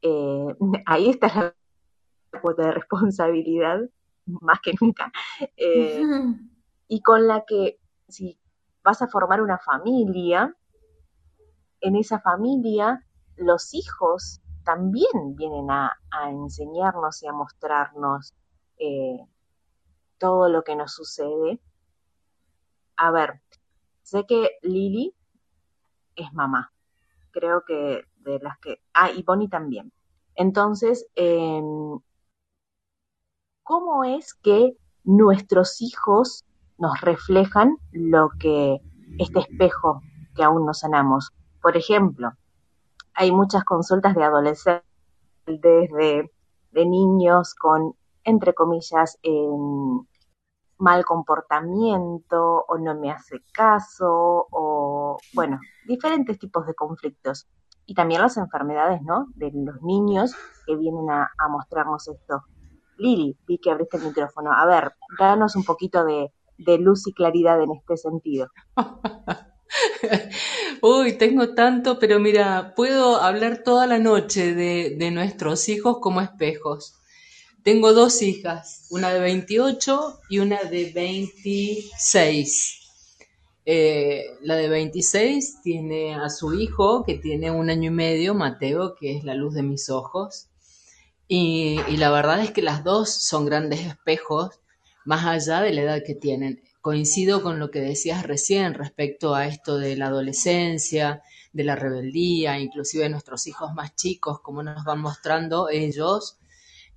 eh, 0.02 0.56
ahí 0.86 1.10
está 1.10 1.54
la 2.32 2.42
cuota 2.42 2.64
de 2.64 2.72
responsabilidad, 2.72 3.80
más 4.26 4.60
que 4.62 4.74
nunca, 4.80 5.12
eh, 5.58 6.04
y 6.88 7.02
con 7.02 7.28
la 7.28 7.46
que 7.46 7.80
si 8.08 8.40
vas 8.84 9.02
a 9.02 9.08
formar 9.08 9.42
una 9.42 9.58
familia, 9.58 10.56
en 11.82 11.96
esa 11.96 12.20
familia 12.20 13.04
los 13.36 13.74
hijos 13.74 14.42
también 14.66 15.36
vienen 15.36 15.72
a, 15.72 15.98
enseñarnos 16.30 17.24
y 17.24 17.28
a 17.28 17.32
mostrarnos 17.32 18.36
eh, 18.78 19.26
todo 20.18 20.50
lo 20.50 20.64
que 20.64 20.76
nos 20.76 20.94
sucede. 20.94 21.60
A 22.98 23.12
ver, 23.12 23.42
sé 24.10 24.26
que 24.26 24.58
Lili 24.64 25.14
es 26.16 26.34
mamá, 26.34 26.72
creo 27.32 27.64
que 27.66 28.04
de 28.18 28.40
las 28.40 28.58
que... 28.60 28.82
Ah, 28.94 29.12
y 29.12 29.24
Bonnie 29.24 29.48
también. 29.48 29.92
Entonces, 30.36 31.06
em, 31.16 32.00
¿cómo 33.64 34.04
es 34.04 34.34
que 34.34 34.76
nuestros 35.04 35.82
hijos 35.82 36.46
nos 36.78 37.00
reflejan 37.02 37.78
lo 37.92 38.30
que 38.40 38.80
este 39.20 39.40
espejo 39.40 40.02
que 40.36 40.44
aún 40.44 40.66
no 40.66 40.74
sanamos? 40.74 41.32
Por 41.62 41.78
ejemplo, 41.78 42.32
hay 43.14 43.32
muchas 43.32 43.64
consultas 43.64 44.16
de 44.16 44.24
adolescentes, 44.24 44.84
de, 45.46 46.30
niños 46.86 47.54
con, 47.56 47.96
entre 48.24 48.54
comillas, 48.54 49.20
em, 49.24 50.06
mal 50.80 51.06
comportamiento 51.06 52.66
o 52.68 52.78
no 52.78 52.96
me 52.96 53.12
hace 53.12 53.44
caso 53.54 54.48
o, 54.50 55.18
bueno, 55.34 55.60
diferentes 55.86 56.40
tipos 56.40 56.66
de 56.66 56.74
conflictos. 56.74 57.48
Y 57.86 57.96
también 57.96 58.22
las 58.22 58.38
enfermedades, 58.38 59.02
¿no? 59.02 59.28
De 59.36 59.52
los 59.54 59.82
niños 59.82 60.36
que 60.66 60.76
vienen 60.76 61.10
a, 61.10 61.30
mostrarnos 61.50 62.08
esto. 62.08 62.44
Lili, 62.98 63.36
vi 63.48 63.58
que 63.58 63.72
abriste 63.72 63.98
el 63.98 64.04
micrófono. 64.04 64.54
A 64.54 64.66
ver, 64.66 64.94
danos 65.18 65.56
un 65.56 65.64
poquito 65.64 66.06
de, 66.06 66.32
luz 66.78 67.08
y 67.08 67.14
claridad 67.14 67.62
en 67.62 67.72
este 67.72 67.98
sentido. 67.98 68.48
Uy, 70.82 71.18
tengo 71.18 71.56
tanto, 71.56 72.00
pero 72.00 72.20
mira, 72.20 72.74
puedo 72.76 73.18
hablar 73.18 73.64
toda 73.64 73.88
la 73.88 73.98
noche 73.98 74.54
de, 74.54 75.12
nuestros 75.12 75.68
hijos 75.68 75.98
como 76.00 76.22
espejos. 76.22 76.99
Tengo 77.64 77.94
dos 77.94 78.22
hijas, 78.22 78.88
una 78.90 79.10
de 79.14 79.20
28 79.20 80.22
y 80.30 80.40
una 80.40 80.64
de 80.64 80.92
26. 80.92 82.76
Eh, 83.66 84.24
la 84.42 84.56
de 84.56 84.70
26 84.70 85.62
tiene 85.62 86.16
a 86.16 86.30
su 86.30 86.54
hijo, 86.54 87.04
que 87.04 87.16
tiene 87.16 87.52
un 87.52 87.70
año 87.70 87.92
y 87.92 87.94
medio, 87.94 88.34
Mateo, 88.34 88.96
que 88.96 89.18
es 89.18 89.26
la 89.26 89.36
luz 89.36 89.54
de 89.56 89.64
mis 89.64 89.90
ojos. 89.90 90.48
y 91.28 91.78
la 91.98 92.10
verdad 92.10 92.42
es 92.42 92.52
que 92.52 92.62
las 92.64 92.84
dos 92.84 93.10
son 93.10 93.46
grandes 93.46 93.82
espejos, 93.82 94.60
más 95.06 95.26
allá 95.26 95.62
de 95.62 95.74
la 95.74 95.82
edad 95.82 96.04
que 96.06 96.16
tienen 96.16 96.64
coincido 96.82 97.44
con 97.44 97.60
lo 97.60 97.70
que 97.72 97.82
decías 97.82 98.26
recién 98.26 98.74
respecto 98.74 99.36
a 99.36 99.46
esto 99.48 99.78
de 99.78 99.96
la 99.96 100.08
adolescencia, 100.08 101.22
de 101.54 101.64
la 101.64 101.76
rebeldía, 101.76 102.58
inclusive 102.60 103.10
nuestros 103.10 103.48
hijos 103.48 103.74
más 103.74 103.96
chicos, 103.96 104.40
cómo 104.42 104.64
nos 104.64 104.84
van 104.86 105.02
mostrando 105.02 105.70
ellos 105.70 106.40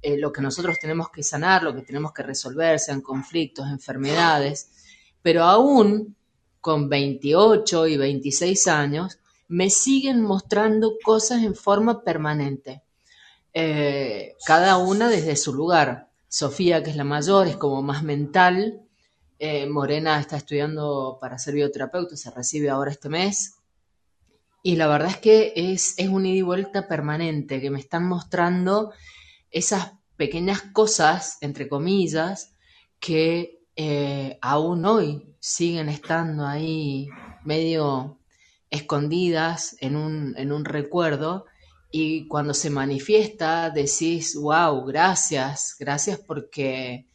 eh, 0.02 0.18
lo 0.18 0.32
que 0.32 0.42
nosotros 0.42 0.78
tenemos 0.80 1.10
que 1.10 1.22
sanar, 1.22 1.62
lo 1.62 1.74
que 1.74 1.82
tenemos 1.82 2.12
que 2.12 2.24
resolver, 2.24 2.78
sean 2.80 3.00
conflictos, 3.00 3.68
enfermedades, 3.68 4.70
pero 5.22 5.44
aún 5.44 6.16
con 6.60 6.88
28 6.88 7.86
y 7.86 7.96
26 7.96 8.68
años, 8.68 9.18
me 9.48 9.70
siguen 9.70 10.22
mostrando 10.22 10.96
cosas 11.04 11.42
en 11.42 11.54
forma 11.54 12.02
permanente, 12.02 12.82
eh, 13.52 14.34
cada 14.46 14.78
una 14.78 15.08
desde 15.08 15.36
su 15.36 15.52
lugar. 15.52 16.08
Sofía, 16.28 16.82
que 16.82 16.90
es 16.90 16.96
la 16.96 17.04
mayor, 17.04 17.46
es 17.46 17.56
como 17.56 17.82
más 17.82 18.02
mental, 18.02 18.80
eh, 19.38 19.66
Morena 19.66 20.20
está 20.20 20.36
estudiando 20.36 21.18
para 21.20 21.36
ser 21.36 21.54
bioterapeuta, 21.54 22.16
se 22.16 22.30
recibe 22.30 22.70
ahora 22.70 22.92
este 22.92 23.08
mes. 23.08 23.56
Y 24.62 24.76
la 24.76 24.86
verdad 24.86 25.10
es 25.10 25.16
que 25.16 25.52
es, 25.56 25.94
es 25.98 26.08
un 26.08 26.24
ida 26.24 26.38
y 26.38 26.42
vuelta 26.42 26.86
permanente, 26.86 27.60
que 27.60 27.70
me 27.70 27.80
están 27.80 28.06
mostrando 28.06 28.92
esas 29.52 29.92
pequeñas 30.16 30.62
cosas, 30.72 31.38
entre 31.40 31.68
comillas, 31.68 32.54
que 32.98 33.60
eh, 33.76 34.38
aún 34.40 34.84
hoy 34.84 35.34
siguen 35.38 35.88
estando 35.88 36.46
ahí 36.46 37.08
medio 37.44 38.18
escondidas 38.70 39.76
en 39.80 39.96
un, 39.96 40.34
en 40.36 40.50
un 40.50 40.64
recuerdo 40.64 41.46
y 41.90 42.26
cuando 42.26 42.54
se 42.54 42.70
manifiesta 42.70 43.68
decís, 43.68 44.34
wow, 44.34 44.84
gracias, 44.86 45.76
gracias 45.78 46.18
porque 46.18 47.06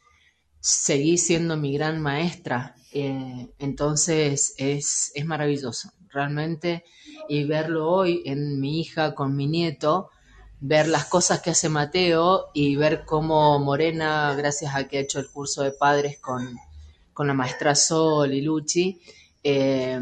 seguí 0.59 1.17
siendo 1.17 1.57
mi 1.57 1.73
gran 1.73 1.99
maestra. 1.99 2.75
Eh, 2.93 3.47
entonces 3.57 4.53
es, 4.57 5.11
es 5.15 5.25
maravilloso, 5.25 5.91
realmente, 6.09 6.83
y 7.27 7.43
verlo 7.45 7.89
hoy 7.89 8.21
en 8.25 8.59
mi 8.59 8.79
hija 8.79 9.15
con 9.15 9.35
mi 9.35 9.47
nieto, 9.47 10.09
ver 10.59 10.87
las 10.87 11.05
cosas 11.05 11.41
que 11.41 11.51
hace 11.51 11.69
Mateo 11.69 12.47
y 12.53 12.75
ver 12.75 13.05
cómo 13.05 13.59
Morena, 13.59 14.33
gracias 14.35 14.75
a 14.75 14.87
que 14.87 14.97
ha 14.97 15.01
hecho 15.01 15.19
el 15.19 15.29
curso 15.29 15.63
de 15.63 15.71
padres 15.71 16.19
con, 16.19 16.57
con 17.13 17.27
la 17.27 17.33
maestra 17.33 17.75
Sol 17.75 18.33
y 18.33 18.41
Luchi, 18.41 18.99
eh, 19.43 19.99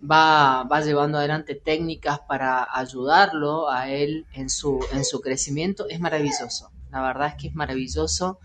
va, 0.00 0.64
va 0.64 0.80
llevando 0.80 1.18
adelante 1.18 1.54
técnicas 1.54 2.20
para 2.20 2.66
ayudarlo 2.72 3.70
a 3.70 3.88
él 3.90 4.26
en 4.32 4.48
su, 4.48 4.84
en 4.92 5.04
su 5.04 5.20
crecimiento, 5.20 5.88
es 5.88 6.00
maravilloso. 6.00 6.70
La 6.90 7.02
verdad 7.02 7.28
es 7.28 7.34
que 7.34 7.48
es 7.48 7.54
maravilloso, 7.54 8.38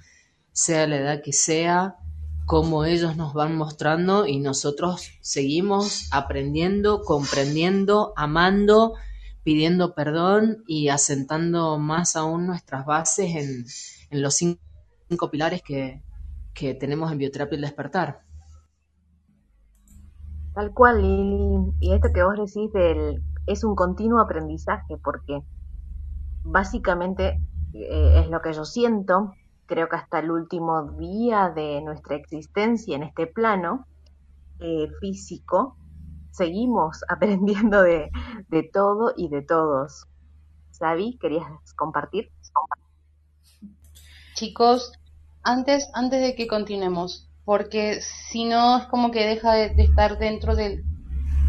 sea 0.52 0.86
la 0.88 0.98
edad 0.98 1.22
que 1.24 1.34
sea, 1.34 1.96
como 2.46 2.84
ellos 2.84 3.16
nos 3.16 3.34
van 3.34 3.56
mostrando 3.56 4.28
y 4.28 4.40
nosotros 4.40 5.12
seguimos 5.22 6.08
aprendiendo, 6.12 7.02
comprendiendo, 7.02 8.14
amando, 8.18 8.96
pidiendo 9.44 9.94
perdón 9.94 10.64
y 10.68 10.90
asentando 10.90 11.78
más 11.78 12.16
aún 12.16 12.48
nuestras 12.48 12.86
bases 12.86 13.36
en, 14.10 14.22
los 14.22 14.36
cinco, 14.36 14.62
cinco 15.10 15.30
pilares 15.30 15.62
que, 15.62 16.02
que 16.54 16.74
tenemos 16.74 17.12
en 17.12 17.18
Bioterapia 17.18 17.56
el 17.56 17.62
Despertar. 17.62 18.22
Tal 20.54 20.72
cual, 20.74 21.02
Lili. 21.02 21.74
Y 21.80 21.94
esto 21.94 22.10
que 22.14 22.24
vos 22.24 22.36
decís 22.38 22.72
del, 22.74 23.24
es 23.48 23.64
un 23.64 23.76
continuo 23.76 24.20
aprendizaje, 24.20 24.98
porque 25.04 25.42
básicamente 26.44 27.40
eh, 27.74 28.22
es 28.22 28.30
lo 28.30 28.42
que 28.42 28.54
yo 28.54 28.66
siento, 28.66 29.34
creo 29.66 29.90
que 29.90 29.96
hasta 29.96 30.20
el 30.20 30.30
último 30.30 30.92
día 31.00 31.50
de 31.50 31.82
nuestra 31.82 32.16
existencia 32.16 32.96
en 32.96 33.04
este 33.04 33.28
plano 33.28 33.88
eh, 34.60 34.90
físico, 35.00 35.78
seguimos 36.34 37.04
aprendiendo 37.08 37.82
de, 37.82 38.12
de 38.50 38.64
todo 38.64 39.14
y 39.16 39.30
de 39.30 39.42
todos. 39.42 40.06
Sabi, 40.72 41.18
¿querías 41.22 41.46
compartir? 41.76 42.30
Chicos, 44.34 44.92
antes, 45.44 45.90
antes 45.94 46.22
de 46.22 46.36
que 46.36 46.48
continuemos, 46.48 47.30
porque 47.46 48.02
si 48.02 48.46
no 48.46 48.78
es 48.80 48.86
como 48.88 49.12
que 49.12 49.26
deja 49.26 49.54
de, 49.54 49.84
estar 49.84 50.18
dentro 50.18 50.56
del, 50.56 50.84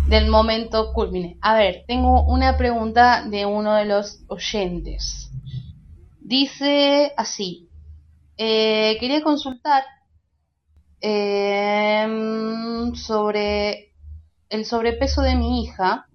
del 0.09 0.29
momento 0.29 0.93
culmine. 0.93 1.39
A 1.41 1.55
ver, 1.55 1.85
tengo 1.89 2.23
una 2.25 2.59
pregunta 2.59 3.27
de 3.27 3.47
uno 3.47 3.75
de 3.75 3.87
los 3.87 4.23
oyentes. 4.29 5.31
Dice 6.21 7.15
así, 7.17 7.71
eh, 8.37 8.97
quería 9.01 9.23
consultar 9.23 9.85
eh, 11.01 12.07
sobre 12.95 13.94
el 14.55 14.67
sobrepeso 14.67 15.21
de 15.21 15.35
mi 15.35 15.65
hija 15.65 16.07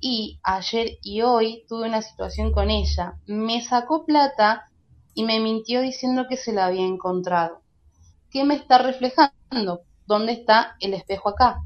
y 0.00 0.40
ayer 0.42 0.98
y 1.02 1.20
hoy 1.20 1.66
tuve 1.68 1.86
una 1.86 2.00
situación 2.00 2.50
con 2.50 2.70
ella. 2.70 3.18
Me 3.26 3.62
sacó 3.62 4.06
plata 4.06 4.70
y 5.12 5.24
me 5.24 5.40
mintió 5.40 5.82
diciendo 5.82 6.24
que 6.26 6.38
se 6.38 6.54
la 6.54 6.66
había 6.66 6.86
encontrado. 6.86 7.60
¿Qué 8.30 8.44
me 8.44 8.54
está 8.54 8.78
reflejando? 8.78 9.82
¿Dónde 10.06 10.32
está 10.32 10.76
el 10.80 10.94
espejo 10.94 11.28
acá? 11.28 11.60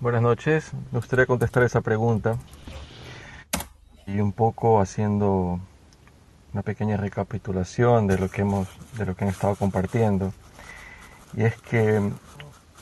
Buenas 0.00 0.22
noches, 0.22 0.72
me 0.90 0.98
gustaría 0.98 1.26
contestar 1.26 1.64
esa 1.64 1.82
pregunta 1.82 2.38
y 4.06 4.20
un 4.20 4.32
poco 4.32 4.80
haciendo 4.80 5.60
una 6.52 6.62
pequeña 6.62 6.96
recapitulación 6.96 8.06
de 8.06 8.18
lo 8.18 8.28
que 8.28 8.42
hemos 8.42 8.68
de 8.98 9.06
lo 9.06 9.16
que 9.16 9.24
han 9.24 9.30
estado 9.30 9.56
compartiendo. 9.56 10.32
Y 11.34 11.44
es 11.44 11.56
que 11.62 12.10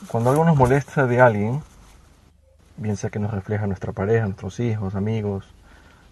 cuando 0.07 0.31
algo 0.31 0.43
nos 0.43 0.57
molesta 0.57 1.07
de 1.07 1.21
alguien, 1.21 1.61
bien 2.77 2.97
sea 2.97 3.09
que 3.09 3.19
nos 3.19 3.31
refleja 3.31 3.67
nuestra 3.67 3.93
pareja, 3.93 4.25
nuestros 4.25 4.59
hijos, 4.59 4.95
amigos, 4.95 5.45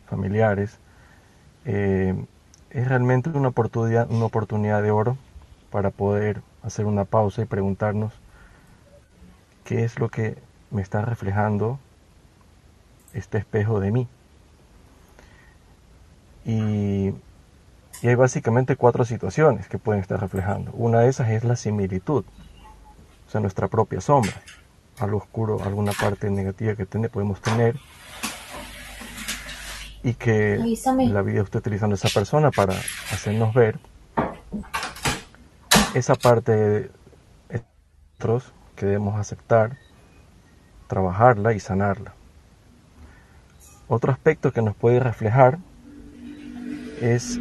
familiares, 0.08 0.80
eh, 1.66 2.16
es 2.70 2.88
realmente 2.88 3.30
una 3.30 3.50
oportunidad, 3.50 4.10
una 4.10 4.26
oportunidad 4.26 4.82
de 4.82 4.92
oro 4.92 5.18
para 5.72 5.92
poder 5.92 6.42
hacer 6.64 6.86
una 6.86 7.06
pausa 7.06 7.42
y 7.42 7.46
preguntarnos 7.46 8.14
qué 9.66 9.84
es 9.84 10.00
lo 10.00 10.10
que 10.10 10.38
me 10.72 10.82
está 10.82 11.04
reflejando 11.04 11.80
este 13.14 13.38
espejo 13.38 13.80
de 13.80 13.92
mí. 13.92 14.08
Y, 16.46 17.14
y, 18.02 18.08
hay 18.08 18.16
básicamente 18.16 18.76
cuatro 18.76 19.06
situaciones 19.06 19.68
que 19.68 19.78
pueden 19.78 20.02
estar 20.02 20.20
reflejando. 20.20 20.72
Una 20.74 21.00
de 21.02 21.10
esas 21.10 21.30
es 21.30 21.44
la 21.44 21.56
similitud, 21.56 22.24
o 23.28 23.32
sea, 23.32 23.42
nuestra 23.42 23.68
propia 23.68 24.02
sombra. 24.02 24.34
Algo 25.00 25.18
oscuro, 25.18 25.62
alguna 25.64 25.92
parte 25.94 26.30
negativa 26.30 26.76
que 26.76 26.86
tiene, 26.86 27.10
podemos 27.10 27.42
tener. 27.42 27.76
Y 30.04 30.14
que 30.14 30.58
Avísame. 30.60 31.08
la 31.10 31.22
vida 31.22 31.42
está 31.42 31.58
utilizando 31.58 31.96
esa 31.96 32.10
persona 32.10 32.52
para 32.52 32.74
hacernos 32.74 33.54
ver 33.54 33.80
esa 35.94 36.16
parte 36.16 36.56
de 36.56 36.92
nosotros 38.20 38.54
que 38.76 38.86
debemos 38.86 39.20
aceptar 39.20 39.78
trabajarla 40.90 41.54
y 41.54 41.60
sanarla. 41.60 42.14
Otro 43.88 44.12
aspecto 44.12 44.52
que 44.52 44.62
nos 44.62 44.76
puede 44.76 45.00
reflejar 45.00 45.60
es 47.00 47.40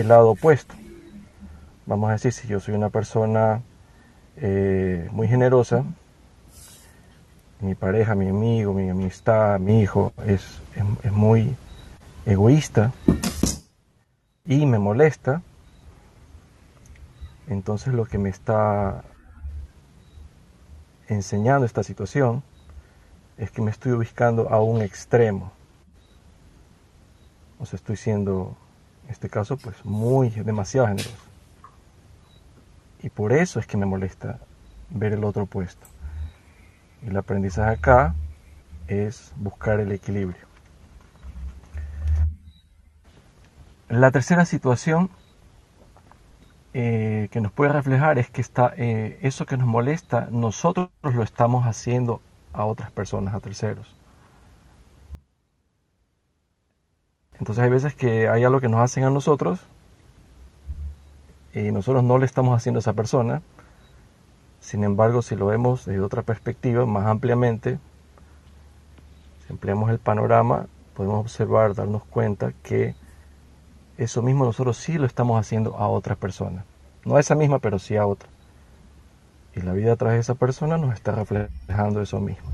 el 0.00 0.08
lado 0.08 0.30
opuesto. 0.30 0.74
Vamos 1.86 2.10
a 2.10 2.12
decir, 2.12 2.32
si 2.32 2.48
yo 2.48 2.60
soy 2.60 2.74
una 2.74 2.90
persona 2.90 3.62
eh, 4.36 5.08
muy 5.12 5.28
generosa, 5.28 5.84
mi 7.60 7.74
pareja, 7.74 8.14
mi 8.14 8.28
amigo, 8.28 8.72
mi 8.74 8.90
amistad, 8.90 9.58
mi 9.58 9.80
hijo 9.80 10.12
es, 10.26 10.60
es, 10.74 10.84
es 11.04 11.12
muy 11.12 11.56
egoísta 12.26 12.92
y 14.44 14.66
me 14.66 14.78
molesta, 14.78 15.42
entonces 17.48 17.94
lo 17.94 18.04
que 18.04 18.18
me 18.18 18.28
está 18.28 19.04
enseñando 21.08 21.64
esta 21.64 21.82
situación 21.82 22.42
es 23.38 23.50
que 23.50 23.62
me 23.62 23.70
estoy 23.70 23.92
ubicando 23.92 24.48
a 24.50 24.60
un 24.60 24.82
extremo. 24.82 25.52
O 27.58 27.66
sea, 27.66 27.76
estoy 27.76 27.96
siendo, 27.96 28.56
en 29.06 29.12
este 29.12 29.30
caso, 29.30 29.56
pues 29.56 29.84
muy 29.84 30.30
demasiado 30.30 30.88
generoso. 30.88 31.16
Y 33.02 33.08
por 33.08 33.32
eso 33.32 33.60
es 33.60 33.66
que 33.66 33.76
me 33.76 33.86
molesta 33.86 34.40
ver 34.90 35.12
el 35.12 35.22
otro 35.24 35.46
puesto. 35.46 35.86
Y 37.02 37.08
el 37.08 37.16
aprendizaje 37.16 37.70
acá 37.70 38.14
es 38.88 39.32
buscar 39.36 39.78
el 39.80 39.92
equilibrio. 39.92 40.44
La 43.88 44.10
tercera 44.10 44.44
situación 44.44 45.08
eh, 46.74 47.28
que 47.30 47.40
nos 47.40 47.52
puede 47.52 47.72
reflejar 47.72 48.18
es 48.18 48.28
que 48.28 48.40
está, 48.40 48.74
eh, 48.76 49.18
eso 49.22 49.46
que 49.46 49.56
nos 49.56 49.68
molesta, 49.68 50.28
nosotros 50.32 50.90
lo 51.02 51.22
estamos 51.22 51.64
haciendo 51.64 52.20
a 52.52 52.64
otras 52.64 52.90
personas, 52.90 53.34
a 53.34 53.40
terceros. 53.40 53.95
Entonces 57.38 57.64
hay 57.64 57.70
veces 57.70 57.94
que 57.94 58.28
hay 58.28 58.44
algo 58.44 58.60
que 58.60 58.68
nos 58.68 58.80
hacen 58.80 59.04
a 59.04 59.10
nosotros 59.10 59.60
y 61.52 61.70
nosotros 61.70 62.02
no 62.02 62.18
le 62.18 62.26
estamos 62.26 62.56
haciendo 62.56 62.78
a 62.78 62.80
esa 62.80 62.92
persona. 62.92 63.42
Sin 64.60 64.84
embargo, 64.84 65.22
si 65.22 65.36
lo 65.36 65.46
vemos 65.46 65.84
desde 65.84 66.00
otra 66.00 66.22
perspectiva, 66.22 66.86
más 66.86 67.06
ampliamente, 67.06 67.78
si 69.46 69.52
ampliamos 69.52 69.90
el 69.90 69.98
panorama, 69.98 70.66
podemos 70.94 71.20
observar, 71.20 71.74
darnos 71.74 72.04
cuenta 72.04 72.52
que 72.62 72.94
eso 73.96 74.22
mismo 74.22 74.44
nosotros 74.44 74.76
sí 74.76 74.98
lo 74.98 75.06
estamos 75.06 75.38
haciendo 75.38 75.76
a 75.76 75.88
otras 75.88 76.18
personas. 76.18 76.64
No 77.04 77.16
a 77.16 77.20
esa 77.20 77.34
misma, 77.34 77.58
pero 77.58 77.78
sí 77.78 77.96
a 77.96 78.06
otra. 78.06 78.28
Y 79.54 79.60
la 79.60 79.72
vida 79.72 79.96
tras 79.96 80.14
esa 80.14 80.34
persona 80.34 80.76
nos 80.76 80.92
está 80.92 81.12
reflejando 81.12 82.02
eso 82.02 82.20
mismo. 82.20 82.50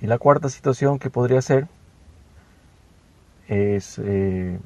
Y 0.00 0.06
la 0.06 0.18
cuarta 0.18 0.48
situación 0.48 0.98
que 0.98 1.10
podría 1.10 1.42
ser 1.42 1.66
es 3.48 3.98
eh, 3.98 4.58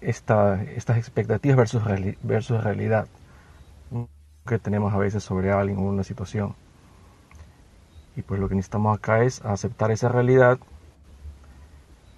esta, 0.00 0.62
estas 0.62 0.98
expectativas 0.98 1.56
versus, 1.56 1.82
versus 2.22 2.64
realidad 2.64 3.06
que 4.46 4.58
tenemos 4.58 4.92
a 4.92 4.98
veces 4.98 5.22
sobre 5.22 5.50
alguien 5.50 5.78
o 5.78 5.82
una 5.82 6.04
situación. 6.04 6.54
Y 8.16 8.22
pues 8.22 8.40
lo 8.40 8.48
que 8.48 8.54
necesitamos 8.54 8.96
acá 8.96 9.24
es 9.24 9.44
aceptar 9.44 9.90
esa 9.90 10.08
realidad 10.08 10.58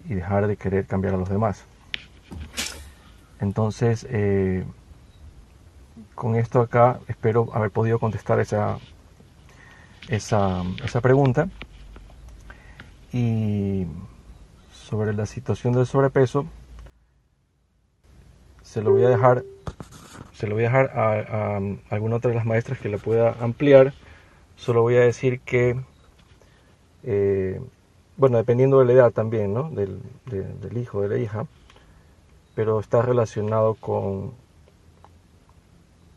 y 0.09 0.15
dejar 0.15 0.47
de 0.47 0.57
querer 0.57 0.87
cambiar 0.87 1.15
a 1.15 1.19
los 1.19 1.29
demás. 1.29 1.65
Entonces, 3.41 4.07
eh, 4.11 4.65
con 6.15 6.37
esto 6.37 6.61
acá 6.61 7.01
espero 7.09 7.49
haber 7.55 7.71
podido 7.71 7.99
contestar 7.99 8.41
esa, 8.41 8.79
esa, 10.09 10.63
esa 10.85 11.01
pregunta. 11.01 11.49
Y 13.13 13.87
sobre 14.89 15.13
la 15.15 15.27
situación 15.27 15.73
del 15.73 15.85
sobrepeso, 15.85 16.47
se 18.63 18.83
lo 18.83 18.93
voy 18.93 19.03
a 19.05 19.09
dejar, 19.09 19.43
se 20.33 20.47
lo 20.47 20.55
voy 20.55 20.65
a 20.65 20.69
dejar 20.69 20.91
a, 20.97 21.59
alguna 21.91 22.17
otra 22.17 22.31
de 22.31 22.37
las 22.37 22.47
maestras 22.47 22.79
que 22.79 22.89
lo 22.89 22.99
pueda 22.99 23.35
ampliar. 23.41 23.95
Solo 24.55 24.83
voy 24.83 24.95
a 24.95 25.01
decir 25.01 25.41
que, 25.41 25.81
eh, 27.03 27.61
bueno, 28.17 28.37
dependiendo 28.37 28.79
de 28.79 28.85
la 28.85 28.93
edad 28.93 29.11
también, 29.11 29.53
¿no? 29.53 29.71
Del, 29.71 30.01
del 30.25 30.79
hijo, 30.79 31.03
de 31.03 31.09
la 31.09 31.19
hija, 31.19 31.47
pero 32.55 32.79
está 32.79 33.03
relacionado 33.03 33.75
con 33.75 34.35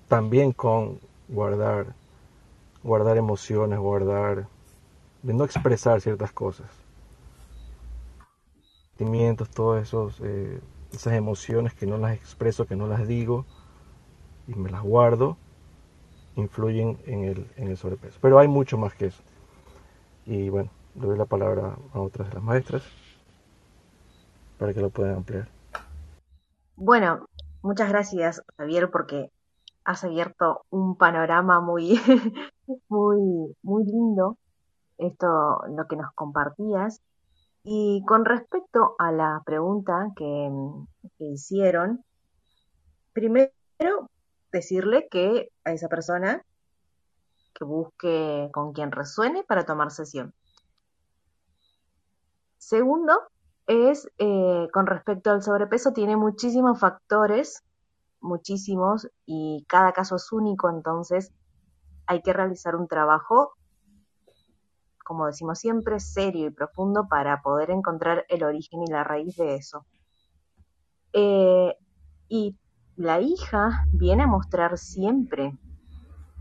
también 0.08 0.52
con 0.52 1.00
guardar, 1.28 1.88
guardar 2.84 3.18
emociones, 3.18 3.80
guardar, 3.80 4.48
de 5.24 5.34
no 5.34 5.44
expresar 5.44 6.02
ciertas 6.02 6.32
cosas, 6.32 6.68
sentimientos, 9.00 9.50
todos 9.50 9.82
esos 9.82 10.20
eh, 10.22 10.60
esas 10.92 11.14
emociones 11.14 11.74
que 11.74 11.86
no 11.86 11.98
las 11.98 12.16
expreso, 12.16 12.66
que 12.66 12.76
no 12.76 12.86
las 12.88 13.08
digo 13.08 13.46
y 14.48 14.56
me 14.56 14.70
las 14.70 14.82
guardo, 14.82 15.38
influyen 16.36 16.98
en 17.06 17.24
el, 17.24 17.52
en 17.56 17.70
el 17.70 17.78
sobrepeso. 17.78 18.20
Pero 18.22 18.40
hay 18.40 18.50
mucho 18.50 18.78
más 18.78 18.94
que 18.94 19.06
eso. 19.08 19.24
Y 20.26 20.50
bueno, 20.50 20.70
le 20.96 21.08
doy 21.08 21.18
la 21.18 21.26
palabra 21.26 21.78
a 21.94 22.00
otras 22.00 22.28
de 22.28 22.34
las 22.36 22.44
maestras 22.44 22.84
para 24.58 24.74
que 24.74 24.82
lo 24.82 24.90
puedan 24.90 25.18
ampliar. 25.18 25.48
Bueno, 26.76 27.26
muchas 27.62 27.90
gracias, 27.90 28.44
Javier, 28.58 28.90
porque 28.92 29.32
has 29.86 30.04
abierto 30.04 30.66
un 30.72 30.98
panorama 30.98 31.62
muy, 31.62 32.02
muy, 32.90 33.56
muy 33.62 33.84
lindo, 33.86 34.38
esto, 34.98 35.62
lo 35.70 35.88
que 35.88 35.96
nos 35.96 36.12
compartías. 36.14 37.02
Y 37.72 38.04
con 38.08 38.26
respecto 38.26 38.96
a 38.98 39.12
la 39.12 39.44
pregunta 39.46 40.08
que, 40.16 40.50
hicieron, 41.20 42.04
primero 43.14 43.52
decirle 44.52 45.08
que 45.12 45.52
a 45.64 45.74
esa 45.74 45.88
persona 45.88 46.44
que 47.54 47.66
busque 47.66 48.50
con 48.54 48.74
quien 48.74 48.92
resuene 48.92 49.44
para 49.44 49.68
tomar 49.68 49.92
sesión. 49.92 50.34
Segundo, 52.58 53.14
es 53.68 54.10
eh, 54.18 54.68
con 54.74 54.88
respecto 54.88 55.30
al 55.30 55.44
sobrepeso, 55.44 55.94
tiene 55.94 56.18
muchísimos 56.18 56.80
factores, 56.80 57.62
muchísimos, 58.20 59.08
y 59.28 59.64
cada 59.70 59.94
caso 59.94 60.16
es 60.16 60.32
único, 60.32 60.72
entonces 60.72 61.32
hay 62.08 62.24
que 62.24 62.34
realizar 62.34 62.76
un 62.76 62.88
trabajo 62.88 63.54
como 65.10 65.26
decimos 65.26 65.58
siempre, 65.58 66.00
serio 66.00 66.46
y 66.46 66.52
profundo 66.52 67.08
para 67.08 67.42
poder 67.42 67.72
encontrar 67.72 68.28
el 68.30 68.44
origen 68.44 68.84
y 68.84 68.92
la 68.92 69.04
raíz 69.04 69.36
de 69.38 69.56
eso. 69.56 69.88
Eh, 71.14 71.76
y 72.28 72.56
la 72.96 73.20
hija 73.20 73.86
viene 73.92 74.22
a 74.22 74.28
mostrar 74.28 74.78
siempre, 74.78 75.58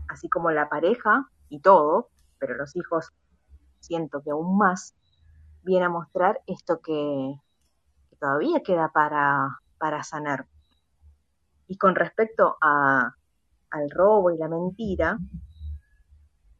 así 0.07 0.29
como 0.29 0.51
la 0.51 0.69
pareja 0.69 1.31
y 1.49 1.61
todo, 1.61 2.09
pero 2.37 2.53
los 2.57 2.75
hijos 2.75 3.11
siento 3.79 4.21
que 4.21 4.29
aún 4.29 4.55
más, 4.55 4.95
viene 5.63 5.85
a 5.85 5.89
mostrar 5.89 6.39
esto 6.45 6.79
que, 6.79 7.41
todavía 8.19 8.61
queda 8.61 8.91
para, 8.93 9.61
para 9.79 10.03
sanar. 10.03 10.45
Y 11.67 11.75
con 11.79 11.95
respecto 11.95 12.55
a, 12.61 13.15
al 13.71 13.89
robo 13.89 14.29
y 14.29 14.37
la 14.37 14.47
mentira, 14.47 15.17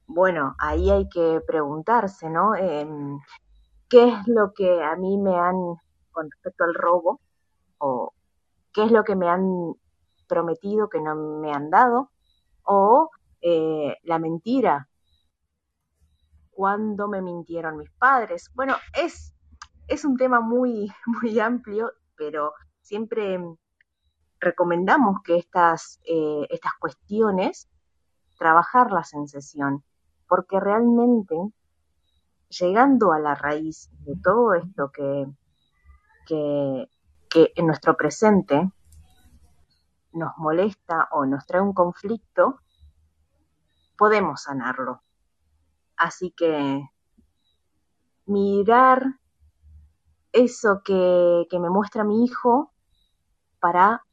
bueno, 0.09 0.55
ahí 0.57 0.89
hay 0.89 1.07
que 1.07 1.39
preguntarse, 1.45 2.31
¿no? 2.31 2.53
¿Qué 2.53 4.07
es 4.07 4.27
lo 4.27 4.53
que 4.53 4.83
a 4.83 4.95
mí 4.95 5.17
me 5.19 5.37
han, 5.37 5.55
con 6.11 6.31
respecto 6.31 6.63
al 6.63 6.73
robo, 6.73 7.21
o 7.77 8.11
qué 8.73 8.85
es 8.85 8.91
lo 8.91 9.03
que 9.03 9.15
me 9.15 9.29
han 9.29 9.75
prometido 10.27 10.89
que 10.89 10.99
no 10.99 11.15
me 11.15 11.51
han 11.53 11.69
dado, 11.69 12.09
o 12.63 13.11
eh, 13.41 13.97
la 14.01 14.17
mentira, 14.17 14.89
cuándo 16.49 17.07
me 17.07 17.21
mintieron 17.21 17.77
mis 17.77 17.91
padres. 17.91 18.49
Bueno, 18.55 18.77
es, 18.93 19.35
es 19.87 20.05
un 20.05 20.17
tema 20.17 20.39
muy, 20.39 20.91
muy 21.21 21.39
amplio, 21.39 21.91
pero 22.17 22.53
siempre 22.81 23.39
recomendamos 24.39 25.21
que 25.23 25.37
estas, 25.37 25.99
eh, 26.03 26.47
estas 26.49 26.73
cuestiones 26.79 27.69
trabajarlas 28.39 29.13
en 29.13 29.27
sesión 29.27 29.83
porque 30.29 30.59
realmente 30.59 31.35
llegando 32.49 33.11
a 33.11 33.19
la 33.19 33.33
raíz 33.33 33.89
de 34.05 34.15
todo 34.23 34.53
esto 34.53 34.91
que, 34.91 35.27
que, 36.27 36.87
en 37.55 37.67
nuestro 37.67 37.97
presente 37.97 38.71
nos 40.13 40.37
molesta 40.37 41.07
o 41.11 41.25
nos 41.25 41.45
trae 41.47 41.61
un 41.61 41.73
conflicto, 41.73 42.59
podemos 43.97 44.43
sanarlo. 44.43 45.01
Así 45.97 46.31
que 46.31 46.83
mirar 48.27 49.03
eso 50.31 50.81
que, 50.85 51.47
que, 51.49 51.59
me 51.59 51.71
muestra 51.71 52.03
mi 52.03 52.23
hijo 52.23 52.71
para 53.59 54.03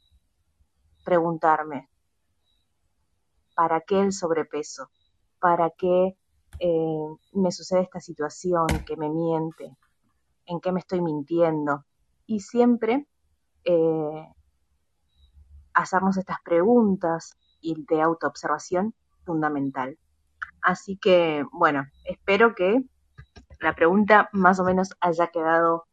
preguntarme, 1.04 1.90
¿para 3.54 3.82
qué 3.82 4.00
el 4.00 4.12
sobrepeso? 4.12 4.90
Para 5.38 5.70
qué 5.70 6.16
eh, 6.58 7.08
me 7.32 7.52
sucede 7.52 7.82
esta 7.82 8.00
situación, 8.00 8.66
que 8.86 8.96
me 8.96 9.08
miente, 9.08 9.76
en 10.46 10.60
qué 10.60 10.72
me 10.72 10.80
estoy 10.80 11.00
mintiendo. 11.00 11.84
Y 12.26 12.40
siempre 12.40 13.06
eh, 13.64 14.28
hacernos 15.74 16.16
estas 16.16 16.40
preguntas 16.42 17.36
y 17.60 17.84
de 17.86 18.00
autoobservación 18.00 18.94
fundamental. 19.24 19.98
Así 20.62 20.96
que, 20.96 21.44
bueno, 21.52 21.84
espero 22.04 22.54
que 22.54 22.82
la 23.60 23.74
pregunta 23.74 24.28
más 24.32 24.58
o 24.60 24.64
menos 24.64 24.94
haya 25.00 25.28
quedado 25.28 25.86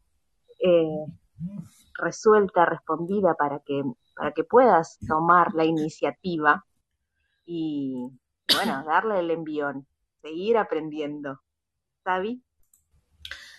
eh, 0.60 1.06
resuelta, 1.94 2.64
respondida 2.64 3.34
para 3.34 3.60
que, 3.60 3.82
para 4.16 4.32
que 4.32 4.44
puedas 4.44 4.98
tomar 5.06 5.54
la 5.54 5.64
iniciativa 5.64 6.64
y, 7.46 8.10
bueno, 8.52 8.84
darle 8.86 9.20
el 9.20 9.30
envión, 9.30 9.86
seguir 10.22 10.56
aprendiendo. 10.56 11.40
¿Sabi? 12.04 12.42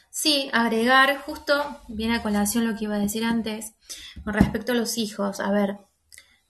Sí, 0.10 0.50
agregar 0.54 1.18
justo, 1.26 1.54
viene 1.90 2.16
a 2.16 2.24
colación 2.24 2.66
lo 2.66 2.78
que 2.78 2.86
iba 2.86 2.96
a 2.96 3.00
decir 3.00 3.26
antes, 3.26 3.74
con 4.24 4.34
respecto 4.34 4.72
a 4.72 4.76
los 4.76 4.98
hijos. 4.98 5.40
A 5.40 5.52
ver, 5.52 5.78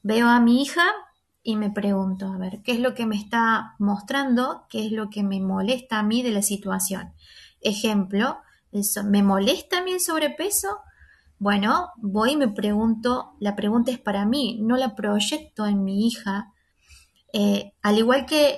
veo 0.03 0.27
a 0.27 0.39
mi 0.39 0.61
hija 0.61 0.86
y 1.41 1.55
me 1.55 1.71
pregunto, 1.71 2.31
a 2.31 2.38
ver, 2.38 2.61
¿qué 2.63 2.73
es 2.73 2.79
lo 2.79 2.93
que 2.93 3.05
me 3.05 3.15
está 3.15 3.75
mostrando? 3.79 4.65
¿Qué 4.69 4.86
es 4.86 4.91
lo 4.91 5.09
que 5.09 5.23
me 5.23 5.41
molesta 5.41 5.99
a 5.99 6.03
mí 6.03 6.21
de 6.21 6.31
la 6.31 6.41
situación? 6.41 7.13
Ejemplo, 7.61 8.38
¿me 9.05 9.23
molesta 9.23 9.79
a 9.79 9.83
mí 9.83 9.93
el 9.93 9.99
sobrepeso? 9.99 10.79
Bueno, 11.39 11.89
voy 11.97 12.31
y 12.31 12.38
me 12.38 12.47
pregunto, 12.47 13.36
la 13.39 13.55
pregunta 13.55 13.91
es 13.91 13.99
para 13.99 14.25
mí, 14.25 14.59
no 14.61 14.77
la 14.77 14.95
proyecto 14.95 15.65
en 15.65 15.83
mi 15.83 16.07
hija 16.07 16.53
eh, 17.38 17.73
al 17.81 17.97
igual 17.97 18.25
que 18.25 18.55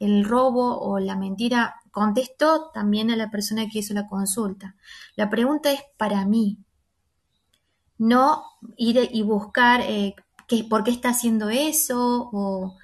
el, 0.00 0.24
robo 0.24 0.80
o 0.80 0.98
la 0.98 1.14
mentira, 1.14 1.74
contestó 1.90 2.70
también 2.72 3.10
a 3.10 3.16
la 3.16 3.30
persona 3.30 3.68
que 3.68 3.80
hizo 3.80 3.92
la 3.92 4.06
consulta. 4.06 4.76
La 5.14 5.28
pregunta 5.28 5.70
es 5.70 5.82
para 5.98 6.24
mí, 6.24 6.56
no 7.98 8.42
ir 8.78 9.10
y 9.12 9.20
buscar 9.20 9.82
eh, 9.82 10.14
por 10.70 10.84
qué 10.84 10.90
está 10.90 11.10
haciendo 11.10 11.50
eso 11.50 12.30
o 12.32 12.78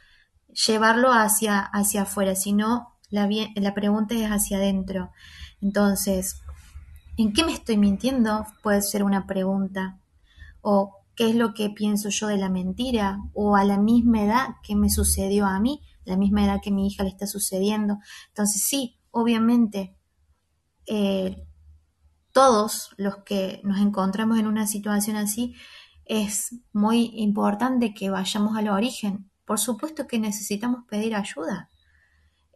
llevarlo 0.67 1.11
hacia, 1.11 1.61
hacia 1.61 2.03
afuera, 2.03 2.35
sino 2.35 2.99
la, 3.09 3.27
la 3.55 3.73
pregunta 3.73 4.15
es 4.15 4.29
hacia 4.29 4.59
adentro. 4.59 5.11
Entonces, 5.63 6.43
¿en 7.17 7.33
qué 7.33 7.45
me 7.45 7.55
estoy 7.55 7.79
mintiendo? 7.79 8.45
Puede 8.63 8.83
ser 8.83 9.05
una 9.05 9.27
pregunta. 9.27 9.99
O 10.61 11.00
qué 11.15 11.31
es 11.31 11.35
lo 11.35 11.55
que 11.55 11.71
pienso 11.71 12.09
yo 12.09 12.29
de 12.29 12.39
la 12.39 12.49
mentira 12.49 13.19
o 13.35 13.57
a 13.57 13.65
la 13.65 13.79
misma 13.79 14.23
edad 14.23 14.49
que 14.63 14.77
me 14.77 14.91
sucedió 14.91 15.47
a 15.47 15.61
mí, 15.61 15.83
la 16.05 16.17
misma 16.17 16.45
edad 16.45 16.61
que 16.63 16.71
mi 16.71 16.87
hija 16.87 17.05
le 17.05 17.11
está 17.11 17.27
sucediendo. 17.27 17.99
Entonces 18.29 18.63
sí, 18.63 18.99
obviamente, 19.11 19.97
eh, 20.87 21.47
todos 22.33 22.91
los 22.97 23.19
que 23.19 23.61
nos 23.65 23.81
encontramos 23.81 24.39
en 24.39 24.47
una 24.47 24.67
situación 24.67 25.17
así, 25.17 25.55
es 26.05 26.57
muy 26.73 27.13
importante 27.15 27.95
que 27.95 28.11
vayamos 28.11 28.57
al 28.57 28.69
origen. 28.69 29.31
Por 29.45 29.61
supuesto 29.61 30.07
que 30.07 30.19
necesitamos 30.19 30.85
pedir 30.89 31.15
ayuda. 31.15 31.71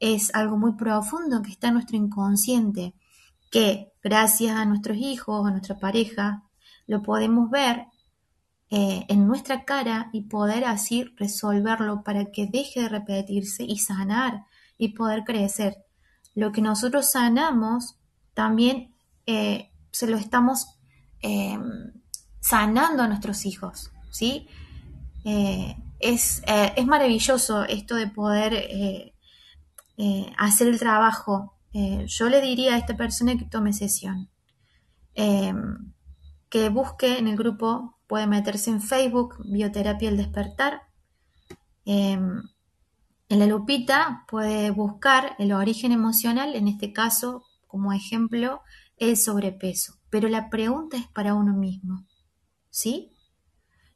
es 0.00 0.34
algo 0.34 0.58
muy 0.58 0.74
profundo 0.74 1.40
que 1.40 1.52
está 1.52 1.68
en 1.68 1.74
nuestro 1.74 1.96
inconsciente, 1.96 2.94
que 3.50 3.92
gracias 4.02 4.56
a 4.56 4.66
nuestros 4.66 4.96
hijos, 4.98 5.46
a 5.46 5.52
nuestra 5.52 5.78
pareja, 5.78 6.42
lo 6.86 7.02
podemos 7.02 7.48
ver 7.48 7.86
eh, 8.76 9.06
en 9.06 9.28
nuestra 9.28 9.64
cara 9.64 10.10
y 10.12 10.22
poder 10.22 10.64
así 10.64 11.04
resolverlo 11.16 12.02
para 12.02 12.32
que 12.32 12.48
deje 12.48 12.80
de 12.80 12.88
repetirse 12.88 13.62
y 13.62 13.78
sanar 13.78 14.46
y 14.76 14.94
poder 14.94 15.22
crecer. 15.22 15.76
Lo 16.34 16.50
que 16.50 16.60
nosotros 16.60 17.12
sanamos 17.12 18.00
también 18.34 18.92
eh, 19.26 19.70
se 19.92 20.08
lo 20.08 20.16
estamos 20.16 20.76
eh, 21.22 21.56
sanando 22.40 23.04
a 23.04 23.06
nuestros 23.06 23.46
hijos, 23.46 23.92
¿sí? 24.10 24.48
es, 26.00 26.42
es, 26.44 26.86
maravilloso 26.86 27.62
esto 27.62 27.94
de 27.94 28.08
poder 28.08 29.14
hacer 30.36 30.66
el 30.66 30.80
trabajo. 30.80 31.54
yo 31.72 32.28
le 32.28 32.40
diría 32.40 32.74
a 32.74 32.78
esta 32.78 32.96
persona 32.96 33.38
que 33.38 33.44
tome 33.44 33.72
sesión, 33.72 34.28
que 35.14 36.68
busque 36.70 37.18
en 37.18 37.28
el 37.28 37.36
grupo 37.36 37.93
puede 38.06 38.26
meterse 38.26 38.70
en 38.70 38.82
Facebook, 38.82 39.36
Bioterapia 39.44 40.08
El 40.08 40.16
Despertar. 40.16 40.82
Em, 41.84 42.42
en 43.28 43.38
la 43.38 43.46
lupita 43.46 44.24
puede 44.28 44.70
buscar 44.70 45.34
el 45.38 45.52
origen 45.52 45.92
emocional, 45.92 46.54
en 46.54 46.68
este 46.68 46.92
caso, 46.92 47.44
como 47.66 47.92
ejemplo, 47.92 48.60
el 48.96 49.16
sobrepeso. 49.16 49.94
Pero 50.10 50.28
la 50.28 50.50
pregunta 50.50 50.96
es 50.96 51.08
para 51.08 51.34
uno 51.34 51.54
mismo, 51.54 52.06
¿sí? 52.70 53.10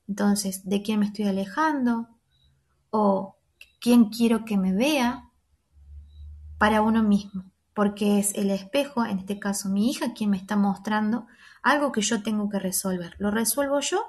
Entonces, 0.08 0.64
¿de 0.64 0.82
quién 0.82 1.00
me 1.00 1.06
estoy 1.06 1.26
alejando? 1.26 2.08
¿O 2.90 3.36
quién 3.80 4.06
quiero 4.06 4.44
que 4.44 4.56
me 4.56 4.72
vea? 4.72 5.30
Para 6.58 6.82
uno 6.82 7.02
mismo, 7.02 7.44
porque 7.74 8.18
es 8.18 8.34
el 8.34 8.50
espejo, 8.50 9.04
en 9.04 9.20
este 9.20 9.38
caso 9.38 9.68
mi 9.68 9.90
hija, 9.90 10.14
quien 10.14 10.30
me 10.30 10.38
está 10.38 10.56
mostrando 10.56 11.26
algo 11.68 11.92
que 11.92 12.00
yo 12.00 12.22
tengo 12.22 12.48
que 12.48 12.58
resolver. 12.58 13.14
Lo 13.18 13.30
resuelvo 13.30 13.80
yo 13.80 14.02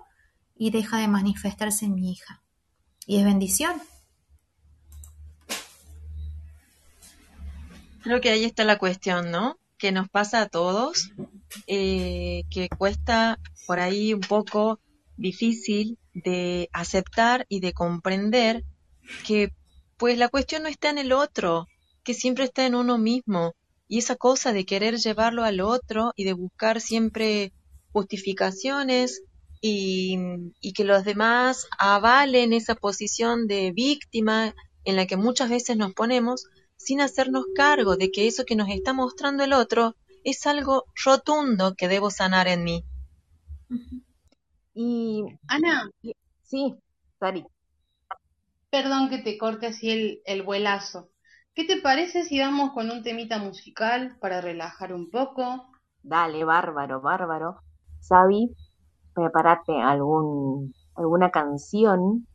y 0.55 0.71
deja 0.71 0.97
de 0.97 1.07
manifestarse 1.07 1.85
en 1.85 1.95
mi 1.95 2.11
hija. 2.11 2.41
Y 3.05 3.17
es 3.17 3.25
bendición. 3.25 3.81
Creo 8.01 8.21
que 8.21 8.29
ahí 8.29 8.45
está 8.45 8.63
la 8.63 8.77
cuestión, 8.77 9.29
¿no? 9.29 9.57
Que 9.77 9.91
nos 9.91 10.09
pasa 10.09 10.41
a 10.41 10.47
todos, 10.47 11.11
eh, 11.67 12.43
que 12.49 12.69
cuesta 12.69 13.39
por 13.67 13.79
ahí 13.79 14.13
un 14.13 14.21
poco 14.21 14.79
difícil 15.17 15.97
de 16.13 16.69
aceptar 16.71 17.45
y 17.49 17.59
de 17.59 17.73
comprender 17.73 18.63
que 19.25 19.53
pues 19.97 20.17
la 20.17 20.29
cuestión 20.29 20.63
no 20.63 20.69
está 20.69 20.89
en 20.89 20.97
el 20.97 21.11
otro, 21.11 21.67
que 22.03 22.13
siempre 22.13 22.45
está 22.45 22.65
en 22.65 22.75
uno 22.75 22.97
mismo, 22.97 23.53
y 23.89 23.97
esa 23.97 24.15
cosa 24.15 24.53
de 24.53 24.65
querer 24.65 24.97
llevarlo 24.97 25.43
al 25.43 25.59
otro 25.59 26.13
y 26.15 26.23
de 26.23 26.33
buscar 26.33 26.79
siempre 26.79 27.51
justificaciones 27.91 29.23
y, 29.61 30.15
que 30.75 30.83
los 30.85 31.03
demás 31.03 31.67
avalen 31.77 32.53
esa 32.53 32.75
posición 32.75 33.47
de 33.47 33.71
víctima 33.71 34.53
en 34.85 34.95
la 34.95 35.07
que 35.07 35.17
muchas 35.17 35.49
veces 35.49 35.75
nos 35.75 35.93
ponemos 35.93 36.45
sin 36.77 37.01
hacernos 37.01 37.45
cargo 37.55 37.97
de 37.97 38.11
que 38.11 38.27
eso 38.27 38.45
que 38.45 38.55
nos 38.55 38.69
está 38.69 38.93
mostrando 38.93 39.43
el 39.43 39.53
otro 39.53 39.95
es 40.23 40.45
algo 40.45 40.85
rotundo 41.03 41.73
que 41.75 41.87
debo 41.87 42.11
sanar 42.11 42.47
en 42.47 42.63
mí. 42.63 42.85
Y 44.75 45.23
Ana, 45.47 45.89
sí, 46.43 46.75
Sari. 47.19 47.43
Perdón 48.69 49.09
que 49.09 49.17
te 49.17 49.37
corte 49.39 49.65
así 49.65 49.89
el, 49.89 50.21
el 50.25 50.43
vuelazo. 50.43 51.09
¿Qué 51.59 51.65
te 51.65 51.81
parece 51.81 52.23
si 52.23 52.39
vamos 52.39 52.71
con 52.71 52.89
un 52.89 53.03
temita 53.03 53.37
musical 53.37 54.15
para 54.21 54.39
relajar 54.39 54.93
un 54.93 55.09
poco? 55.11 55.69
Dale, 56.01 56.45
bárbaro, 56.45 57.01
bárbaro. 57.01 57.57
Sabi, 57.99 58.55
prepárate 59.13 59.73
algún, 59.73 60.73
alguna 60.95 61.31
canción 61.31 62.25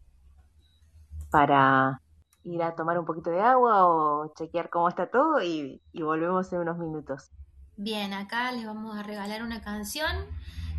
para 1.31 2.03
ir 2.43 2.63
a 2.63 2.75
tomar 2.75 2.99
un 2.99 3.07
poquito 3.07 3.31
de 3.31 3.41
agua 3.41 3.87
o 3.87 4.31
chequear 4.37 4.69
cómo 4.69 4.91
está 4.91 5.07
todo 5.07 5.43
y, 5.43 5.81
y 5.91 6.03
volvemos 6.03 6.53
en 6.53 6.59
unos 6.59 6.77
minutos. 6.77 7.31
Bien, 7.79 8.13
acá 8.13 8.53
les 8.53 8.67
vamos 8.67 8.95
a 8.95 9.05
regalar 9.05 9.43
una 9.43 9.63
canción 9.63 10.27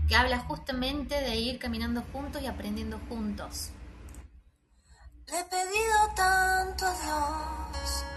que 0.07 0.15
habla 0.15 0.37
justamente 0.37 1.15
de 1.15 1.35
ir 1.35 1.57
caminando 1.57 2.03
juntos 2.13 2.43
y 2.43 2.45
aprendiendo 2.45 2.99
juntos. 3.09 3.71
Le 5.25 5.39
he 5.39 5.43
pedido 5.45 5.95
tanto 6.15 6.85
a 6.85 7.71
Dios 7.71 8.14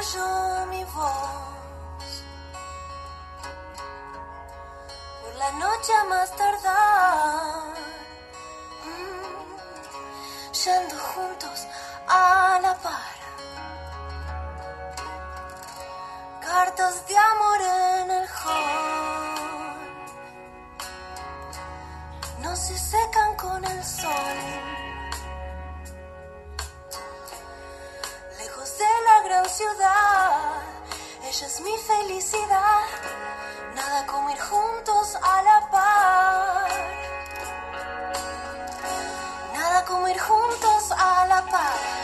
oyó 0.00 0.66
mi 0.66 0.84
voz. 0.84 2.24
Por 5.22 5.34
la 5.36 5.50
noche 5.52 5.92
a 6.00 6.04
más 6.04 6.36
tardar, 6.36 7.74
mm, 8.84 9.56
yendo 10.64 10.96
juntos 10.98 11.66
a 12.08 12.58
la 12.62 12.74
par. 12.78 13.18
Cartas 16.40 17.06
de 17.06 17.16
amor 17.16 17.60
en 17.60 18.10
el 18.10 18.28
hall 18.28 19.80
no 22.42 22.56
se 22.56 22.78
secan 22.78 23.36
con 23.36 23.64
el 23.64 23.84
sol. 23.84 24.79
Ella 29.62 31.46
es 31.46 31.60
mi 31.60 31.76
felicidad. 31.76 32.80
Nada 33.74 34.06
como 34.06 34.30
ir 34.30 34.40
juntos 34.40 35.18
a 35.22 35.42
la 35.42 35.70
par. 35.70 36.70
Nada 39.52 39.84
como 39.84 40.08
ir 40.08 40.18
juntos 40.18 40.92
a 40.92 41.26
la 41.26 41.42
par. 41.42 41.99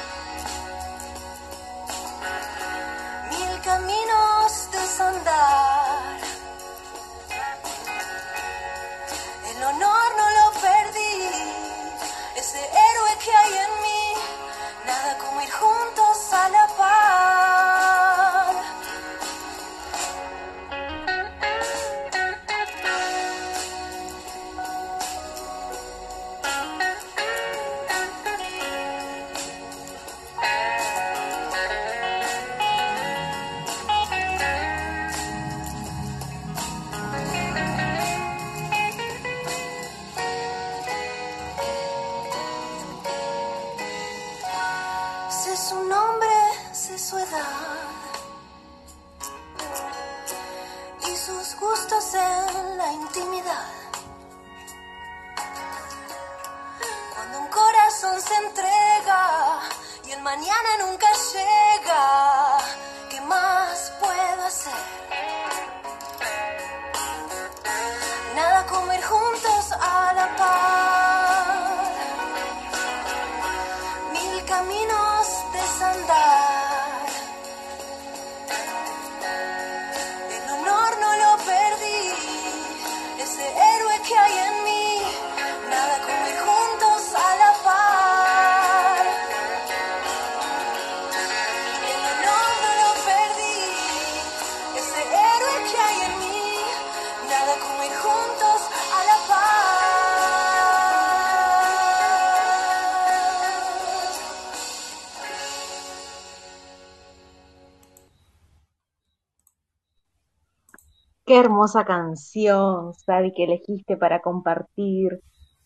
Hermosa 111.39 111.85
canción, 111.85 112.95
Sabi, 112.95 113.33
que 113.33 113.45
elegiste 113.45 113.97
para 113.99 114.21
compartir. 114.23 115.21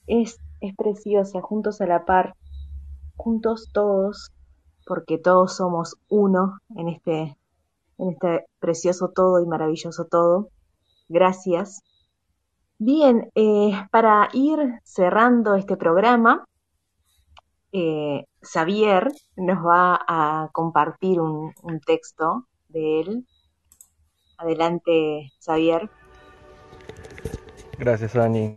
Es, 0.08 0.38
es 0.60 0.74
preciosa, 0.74 1.40
juntos 1.42 1.80
a 1.80 1.86
la 1.86 2.04
par, 2.04 2.34
juntos 3.16 3.70
todos, 3.72 4.32
porque 4.84 5.18
todos 5.18 5.56
somos 5.56 5.96
uno 6.08 6.58
en 6.76 6.88
este, 6.88 7.36
en 7.98 8.10
este 8.10 8.46
precioso 8.58 9.10
todo 9.14 9.40
y 9.40 9.46
maravilloso 9.46 10.06
todo. 10.06 10.48
Gracias. 11.08 11.82
Bien, 12.78 13.30
eh, 13.36 13.72
para 13.92 14.28
ir 14.32 14.58
cerrando 14.82 15.54
este 15.54 15.76
programa, 15.76 16.44
eh, 17.70 18.24
Xavier 18.42 19.12
nos 19.36 19.64
va 19.64 20.00
a 20.08 20.48
compartir 20.52 21.20
un, 21.20 21.52
un 21.62 21.80
texto 21.80 22.46
de 22.68 23.02
él 23.02 23.26
Adelante, 24.40 25.32
Xavier. 25.38 25.90
Gracias, 27.78 28.16
Ani. 28.16 28.56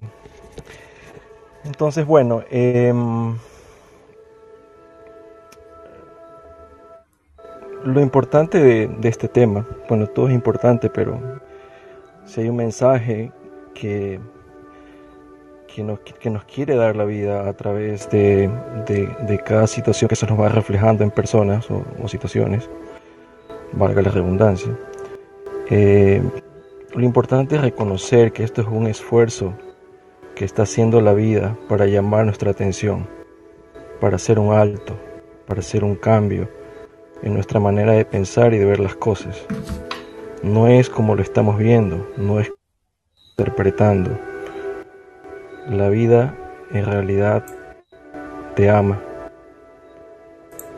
Entonces, 1.65 2.05
bueno, 2.05 2.41
em, 2.49 3.37
lo 7.83 7.99
importante 7.99 8.59
de, 8.59 9.09
este 9.09 9.27
tema, 9.27 9.67
bueno, 9.89 10.07
todo 10.07 10.29
es 10.29 10.33
importante, 10.33 10.89
pero 10.89 11.19
si 12.23 12.39
hay 12.39 12.49
un 12.49 12.55
mensaje 12.55 13.33
que, 13.73 14.21
que, 15.67 15.83
nos, 15.83 15.99
que 15.99 16.29
nos 16.29 16.45
quiere 16.45 16.75
dar 16.75 16.95
la 16.95 17.03
vida 17.03 17.49
a 17.49 17.53
través 17.53 18.09
de, 18.09 18.49
cada 19.45 19.67
situación 19.67 20.07
que 20.07 20.15
se 20.15 20.27
nos 20.27 20.39
va 20.39 20.47
reflejando 20.47 21.03
en 21.03 21.11
personas 21.11 21.67
o 21.69 22.07
situaciones, 22.07 22.69
valga 23.73 24.01
la 24.01 24.11
redundancia, 24.11 24.77
eh, 25.69 26.21
lo 26.93 27.03
importante 27.03 27.55
es 27.55 27.61
reconocer 27.61 28.33
que 28.33 28.43
esto 28.43 28.61
es 28.61 28.67
un 28.67 28.87
esfuerzo 28.87 29.53
que 30.35 30.43
está 30.45 30.63
haciendo 30.63 30.99
la 30.99 31.13
vida 31.13 31.57
para 31.69 31.85
llamar 31.85 32.25
nuestra 32.25 32.51
atención, 32.51 33.07
para 34.01 34.17
hacer 34.17 34.39
un 34.39 34.53
alto, 34.53 34.95
para 35.47 35.61
hacer 35.61 35.83
un 35.83 35.95
cambio 35.95 36.49
en 37.21 37.33
nuestra 37.33 37.59
manera 37.59 37.93
de 37.93 38.03
pensar 38.03 38.53
y 38.53 38.57
de 38.57 38.65
ver 38.65 38.79
las 38.79 38.95
cosas. 38.95 39.45
No 40.43 40.67
es 40.67 40.89
como 40.89 41.15
lo 41.15 41.21
estamos 41.21 41.57
viendo, 41.57 42.07
no 42.17 42.39
es 42.39 42.51
interpretando. 43.31 44.19
La 45.69 45.87
vida 45.87 46.37
en 46.71 46.85
realidad 46.85 47.45
te 48.55 48.69
ama, 48.69 49.01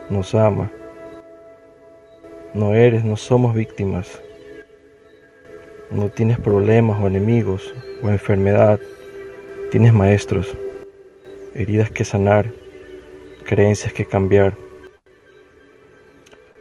nos 0.08 0.34
ama. 0.34 0.70
No 2.54 2.74
eres, 2.74 3.04
no 3.04 3.16
somos 3.16 3.52
víctimas 3.54 4.22
no 5.90 6.08
tienes 6.08 6.38
problemas 6.38 7.00
o 7.02 7.06
enemigos 7.06 7.74
o 8.02 8.08
enfermedad, 8.08 8.80
tienes 9.70 9.92
maestros, 9.92 10.56
heridas 11.54 11.90
que 11.90 12.04
sanar, 12.04 12.52
creencias 13.44 13.92
que 13.92 14.04
cambiar. 14.04 14.56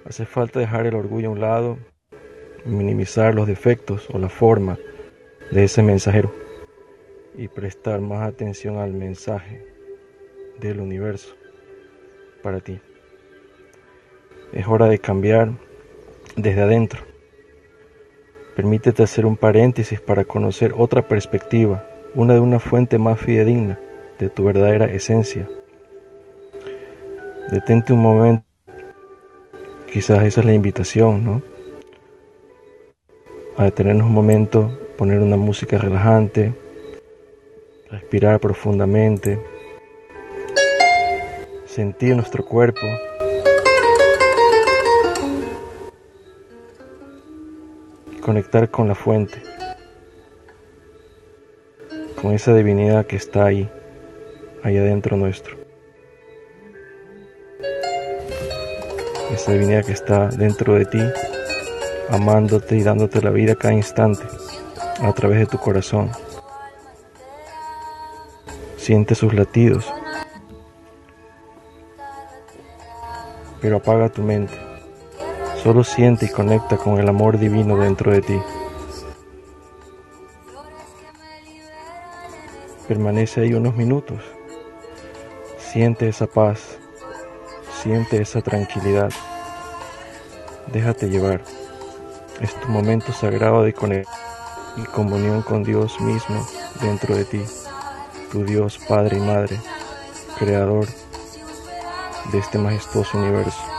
Hace 0.05 0.25
falta 0.25 0.59
dejar 0.59 0.85
el 0.85 0.95
orgullo 0.95 1.29
a 1.29 1.31
un 1.31 1.39
lado, 1.39 1.77
minimizar 2.65 3.33
los 3.33 3.47
defectos 3.47 4.07
o 4.11 4.19
la 4.19 4.29
forma 4.29 4.77
de 5.51 5.63
ese 5.63 5.81
mensajero 5.81 6.31
y 7.35 7.47
prestar 7.47 8.01
más 8.01 8.27
atención 8.27 8.77
al 8.77 8.93
mensaje 8.93 9.65
del 10.59 10.79
universo 10.79 11.35
para 12.43 12.59
ti. 12.59 12.79
Es 14.53 14.67
hora 14.67 14.87
de 14.87 14.99
cambiar 14.99 15.51
desde 16.35 16.61
adentro 16.61 17.14
Permítete 18.55 19.03
hacer 19.03 19.25
un 19.25 19.35
paréntesis 19.35 19.99
para 19.99 20.23
conocer 20.23 20.73
otra 20.77 21.07
perspectiva, 21.07 21.85
una 22.13 22.35
de 22.35 22.39
una 22.39 22.59
fuente 22.59 22.97
más 22.97 23.19
fidedigna 23.19 23.77
de 24.17 24.29
tu 24.29 24.45
verdadera 24.45 24.85
esencia. 24.85 25.47
Detente 27.51 27.91
un 27.91 28.01
momento, 28.01 28.45
quizás 29.91 30.23
esa 30.23 30.39
es 30.39 30.45
la 30.45 30.53
invitación, 30.53 31.25
¿no? 31.25 31.41
A 33.57 33.65
detenernos 33.65 34.07
un 34.07 34.13
momento, 34.13 34.79
poner 34.97 35.19
una 35.19 35.37
música 35.37 35.77
relajante, 35.77 36.53
respirar 37.91 38.39
profundamente, 38.39 39.39
sentir 41.65 42.15
nuestro 42.15 42.45
cuerpo. 42.45 42.87
Conectar 48.25 48.71
con 48.71 48.87
la 48.87 48.95
fuente, 48.95 49.39
con 52.19 52.33
esa 52.33 52.55
divinidad 52.55 53.05
que 53.05 53.17
está 53.17 53.45
ahí, 53.45 53.69
ahí 54.63 54.77
adentro 54.77 55.15
nuestro. 55.15 55.55
Esa 59.31 59.51
divinidad 59.51 59.85
que 59.85 59.91
está 59.91 60.29
dentro 60.29 60.73
de 60.73 60.85
ti, 60.87 61.01
amándote 62.09 62.75
y 62.75 62.81
dándote 62.81 63.21
la 63.21 63.29
vida 63.29 63.53
cada 63.53 63.75
instante 63.75 64.23
a 65.03 65.13
través 65.13 65.37
de 65.37 65.45
tu 65.45 65.59
corazón. 65.59 66.09
Siente 68.75 69.13
sus 69.13 69.35
latidos, 69.35 69.85
pero 73.61 73.77
apaga 73.77 74.09
tu 74.09 74.23
mente. 74.23 74.64
Solo 75.65 75.83
siente 75.83 76.27
y 76.27 76.29
conecta 76.29 76.77
con 76.77 76.99
el 76.99 77.09
amor 77.09 77.39
divino 77.39 77.75
dentro 77.75 78.11
de 78.11 78.21
ti. 78.21 78.39
Permanece 82.87 83.41
ahí 83.41 83.55
unos 83.55 83.75
minutos. 83.75 84.19
Siente 85.57 86.07
esa 86.07 86.27
paz. 86.27 86.77
Siente 87.81 88.21
esa 88.21 88.41
tranquilidad. 88.41 89.09
Déjate 90.71 91.09
llevar. 91.09 91.41
Es 92.41 92.53
tu 92.59 92.67
momento 92.67 93.11
sagrado 93.11 93.63
de 93.63 93.73
conexión 93.73 94.13
y 94.77 94.83
comunión 94.83 95.41
con 95.41 95.63
Dios 95.63 95.99
mismo 95.99 96.45
dentro 96.79 97.15
de 97.15 97.25
ti. 97.25 97.41
Tu 98.31 98.45
Dios 98.45 98.77
Padre 98.87 99.17
y 99.17 99.21
Madre, 99.21 99.59
Creador 100.37 100.85
de 102.31 102.37
este 102.37 102.59
majestuoso 102.59 103.17
universo 103.17 103.74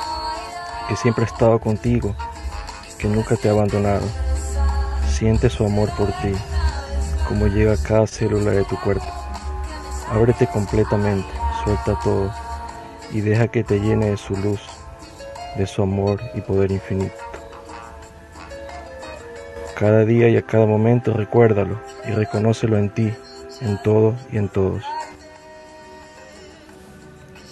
que 0.88 0.96
siempre 0.96 1.24
ha 1.24 1.26
estado 1.26 1.58
contigo, 1.58 2.14
que 2.98 3.08
nunca 3.08 3.36
te 3.36 3.48
ha 3.48 3.52
abandonado. 3.52 4.06
Siente 5.08 5.50
su 5.50 5.64
amor 5.64 5.90
por 5.96 6.08
ti, 6.08 6.32
como 7.28 7.46
llega 7.46 7.72
a 7.72 7.82
cada 7.82 8.06
célula 8.06 8.52
de 8.52 8.64
tu 8.64 8.76
cuerpo. 8.80 9.06
Ábrete 10.10 10.46
completamente, 10.46 11.28
suelta 11.64 11.98
todo 12.02 12.32
y 13.12 13.20
deja 13.20 13.48
que 13.48 13.64
te 13.64 13.80
llene 13.80 14.10
de 14.10 14.16
su 14.16 14.36
luz, 14.36 14.60
de 15.56 15.66
su 15.66 15.82
amor 15.82 16.20
y 16.34 16.40
poder 16.40 16.70
infinito. 16.70 17.14
Cada 19.78 20.04
día 20.04 20.28
y 20.28 20.36
a 20.36 20.42
cada 20.42 20.66
momento 20.66 21.12
recuérdalo 21.12 21.78
y 22.08 22.12
reconócelo 22.12 22.78
en 22.78 22.90
ti, 22.90 23.12
en 23.60 23.82
todo 23.82 24.14
y 24.32 24.38
en 24.38 24.48
todos. 24.48 24.84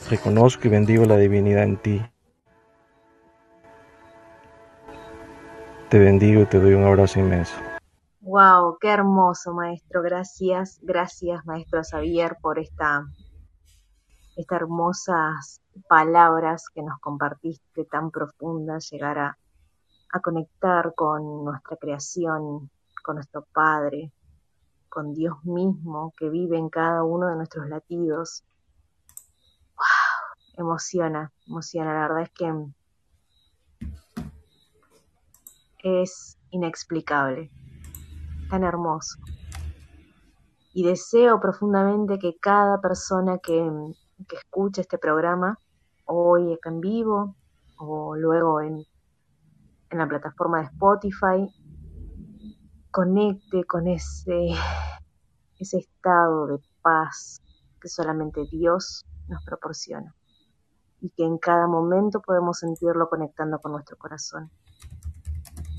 Reconozco 0.09 0.69
y 0.69 0.71
bendigo 0.71 1.05
la 1.05 1.17
divinidad 1.17 1.65
en 1.65 1.77
ti 1.77 2.03
Te 5.95 6.01
bendigo 6.01 6.43
y 6.43 6.47
te 6.47 6.59
doy 6.59 6.75
un 6.75 6.83
abrazo 6.83 7.21
inmenso. 7.21 7.55
Wow, 8.23 8.79
qué 8.81 8.89
hermoso, 8.89 9.55
maestro. 9.55 10.03
Gracias, 10.03 10.81
gracias, 10.83 11.47
maestro 11.47 11.83
Xavier, 11.85 12.37
por 12.43 12.59
esta, 12.59 13.07
estas 14.35 14.61
hermosas 14.61 15.61
palabras 15.89 16.69
que 16.75 16.83
nos 16.83 16.99
compartiste 16.99 17.85
tan 17.85 18.11
profundas, 18.11 18.91
llegar 18.91 19.21
a, 19.21 19.39
a 20.13 20.19
conectar 20.19 20.95
con 20.97 21.45
nuestra 21.45 21.77
creación, 21.77 22.69
con 23.05 23.15
nuestro 23.15 23.47
Padre, 23.53 24.11
con 24.89 25.15
Dios 25.15 25.45
mismo 25.45 26.13
que 26.19 26.29
vive 26.29 26.59
en 26.59 26.71
cada 26.71 27.05
uno 27.05 27.29
de 27.29 27.37
nuestros 27.37 27.69
latidos. 27.69 28.43
Wow, 29.77 30.65
emociona, 30.65 31.31
emociona. 31.47 31.95
La 31.95 32.09
verdad 32.09 32.23
es 32.23 32.31
que 32.31 32.53
es 35.85 36.39
inexplicable, 36.51 37.51
tan 38.49 38.65
hermoso. 38.65 39.19
Y 40.73 40.83
deseo 40.85 41.39
profundamente 41.41 42.19
que 42.19 42.37
cada 42.41 42.81
persona 42.81 43.39
que, 43.39 43.71
que 44.27 44.37
escuche 44.37 44.81
este 44.81 44.97
programa, 44.99 45.59
hoy 46.07 46.55
acá 46.55 46.71
en 46.71 46.81
vivo 46.81 47.37
o 47.77 48.17
luego 48.17 48.63
en, 48.63 48.83
en 49.91 49.99
la 49.99 50.09
plataforma 50.09 50.61
de 50.61 50.65
Spotify, 50.69 51.55
conecte 52.91 53.65
con 53.65 53.87
ese, 53.87 54.49
ese 55.59 55.79
estado 55.79 56.47
de 56.47 56.59
paz 56.81 57.43
que 57.81 57.89
solamente 57.89 58.47
Dios 58.51 59.05
nos 59.29 59.45
proporciona 59.45 60.15
y 61.01 61.11
que 61.11 61.25
en 61.25 61.37
cada 61.37 61.67
momento 61.67 62.23
podemos 62.23 62.61
sentirlo 62.61 63.11
conectando 63.11 63.59
con 63.59 63.73
nuestro 63.73 63.99
corazón. 63.99 64.51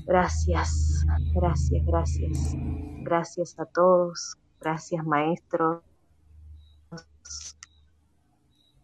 Gracias, 0.06 1.04
gracias, 1.34 1.84
gracias. 1.84 2.54
Gracias 3.02 3.58
a 3.58 3.66
todos, 3.66 4.36
gracias 4.60 5.04
maestros 5.04 5.82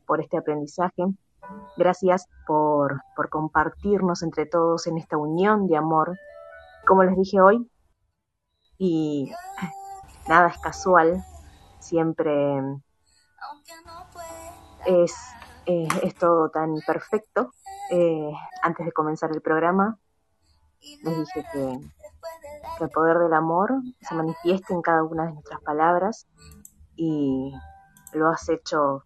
por 0.04 0.20
este 0.20 0.36
aprendizaje. 0.36 1.04
Gracias 1.76 2.28
por, 2.46 3.00
por 3.14 3.28
compartirnos 3.28 4.22
entre 4.24 4.46
todos 4.46 4.88
en 4.88 4.98
esta 4.98 5.16
unión 5.16 5.68
de 5.68 5.76
amor. 5.76 6.18
Como 6.86 7.04
les 7.04 7.16
dije 7.16 7.40
hoy, 7.40 7.70
y 8.78 9.32
nada 10.28 10.48
es 10.48 10.58
casual, 10.58 11.24
siempre 11.78 12.58
es, 14.86 15.14
es 15.66 16.14
todo 16.16 16.50
tan 16.50 16.74
perfecto. 16.84 17.52
Eh, 17.90 18.32
antes 18.62 18.86
de 18.86 18.92
comenzar 18.92 19.30
el 19.30 19.40
programa, 19.40 19.98
les 21.02 21.18
dije 21.18 21.44
que, 21.52 21.80
que 22.78 22.84
el 22.84 22.90
poder 22.90 23.18
del 23.18 23.34
amor 23.34 23.72
se 24.00 24.14
manifiesta 24.14 24.74
en 24.74 24.82
cada 24.82 25.02
una 25.02 25.26
de 25.26 25.32
nuestras 25.34 25.60
palabras 25.62 26.26
y 26.96 27.52
lo 28.12 28.28
has 28.28 28.48
hecho 28.48 29.04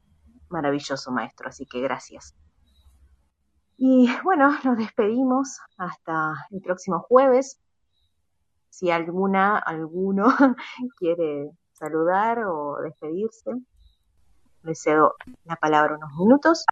maravilloso, 0.48 1.10
maestro, 1.10 1.48
así 1.48 1.66
que 1.66 1.80
gracias. 1.80 2.34
Y 3.76 4.08
bueno, 4.24 4.56
nos 4.64 4.78
despedimos 4.78 5.58
hasta 5.76 6.46
el 6.50 6.62
próximo 6.62 7.00
jueves. 7.00 7.60
Si 8.70 8.90
alguna, 8.90 9.58
alguno 9.58 10.26
quiere 10.98 11.50
saludar 11.72 12.44
o 12.44 12.78
despedirse, 12.82 13.50
le 14.62 14.74
cedo 14.74 15.14
la 15.44 15.56
palabra 15.56 15.96
unos 15.96 16.10
minutos. 16.18 16.64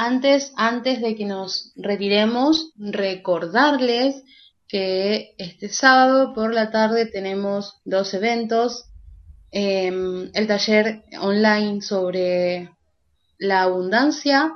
Antes, 0.00 0.52
antes 0.54 1.00
de 1.00 1.16
que 1.16 1.24
nos 1.24 1.72
retiremos, 1.74 2.72
recordarles 2.76 4.22
que 4.68 5.34
este 5.38 5.68
sábado 5.70 6.34
por 6.34 6.54
la 6.54 6.70
tarde 6.70 7.06
tenemos 7.06 7.80
dos 7.84 8.14
eventos. 8.14 8.84
Em, 9.50 10.30
el 10.34 10.46
taller 10.46 11.02
online 11.20 11.82
sobre 11.82 12.70
la 13.38 13.62
abundancia 13.62 14.52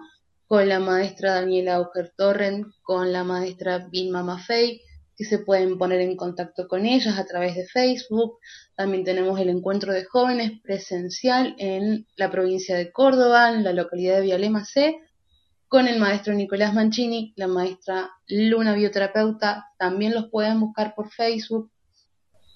con 0.46 0.68
la 0.68 0.78
maestra 0.78 1.34
Daniela 1.34 1.74
Auger 1.74 2.12
Torren, 2.16 2.72
con 2.80 3.12
la 3.12 3.24
maestra 3.24 3.88
Vilma 3.90 4.22
Maffei, 4.22 4.80
que 5.16 5.24
se 5.24 5.40
pueden 5.40 5.76
poner 5.76 6.02
en 6.02 6.14
contacto 6.16 6.68
con 6.68 6.86
ellas 6.86 7.18
a 7.18 7.24
través 7.24 7.56
de 7.56 7.66
Facebook. 7.66 8.38
También 8.76 9.02
tenemos 9.02 9.40
el 9.40 9.48
encuentro 9.48 9.92
de 9.92 10.04
jóvenes 10.04 10.52
presencial 10.62 11.56
en 11.58 12.06
la 12.14 12.30
provincia 12.30 12.76
de 12.76 12.92
Córdoba, 12.92 13.50
en 13.50 13.64
la 13.64 13.72
localidad 13.72 14.18
de 14.18 14.22
Vialema 14.22 14.64
C, 14.64 15.00
con 15.72 15.88
el 15.88 15.98
maestro 15.98 16.34
Nicolás 16.34 16.74
Mancini, 16.74 17.32
la 17.34 17.46
maestra 17.46 18.10
Luna 18.28 18.74
Bioterapeuta. 18.74 19.70
También 19.78 20.12
los 20.12 20.28
pueden 20.28 20.60
buscar 20.60 20.94
por 20.94 21.08
Facebook. 21.08 21.70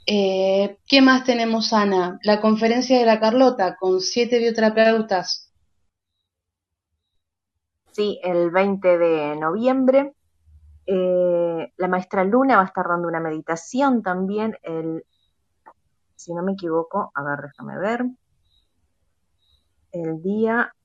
Eh, 0.07 0.77
¿Qué 0.87 1.01
más 1.01 1.25
tenemos, 1.25 1.73
Ana? 1.73 2.19
La 2.23 2.43
conferencia 2.43 2.99
de 2.99 3.07
la 3.07 3.19
Carlota 3.19 3.77
con 3.77 4.03
siete 4.03 4.39
bioterapeutas 4.39 5.51
sí, 7.97 8.21
el 8.23 8.51
20 8.51 8.99
de 8.99 9.37
noviembre. 9.37 10.12
Eh, 10.85 11.73
la 11.75 11.89
maestra 11.89 12.23
Luna 12.23 12.57
va 12.57 12.64
a 12.64 12.67
estar 12.67 12.87
dando 12.87 13.09
una 13.09 13.21
meditación 13.21 14.03
también 14.03 14.59
el, 14.62 15.07
si 16.17 16.35
no 16.35 16.43
me 16.43 16.53
equivoco, 16.53 17.11
a 17.14 17.23
ver, 17.25 17.39
déjame 17.45 17.79
ver, 17.79 18.05
el 19.93 20.23
día, 20.23 20.76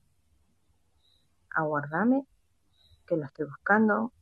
aguardame, 1.54 2.26
que 3.06 3.16
lo 3.16 3.24
estoy 3.24 3.46
buscando, 3.46 4.12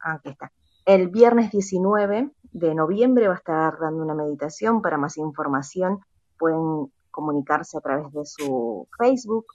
aquí 0.00 0.30
está, 0.30 0.52
el 0.84 1.08
viernes 1.08 1.50
19 1.50 2.30
de 2.52 2.74
noviembre 2.74 3.28
va 3.28 3.34
a 3.34 3.38
estar 3.38 3.78
dando 3.78 4.02
una 4.02 4.14
meditación, 4.14 4.80
para 4.80 4.96
más 4.96 5.16
información 5.18 6.00
pueden 6.38 6.90
comunicarse 7.10 7.76
a 7.76 7.80
través 7.80 8.12
de 8.12 8.24
su 8.24 8.88
Facebook. 8.96 9.46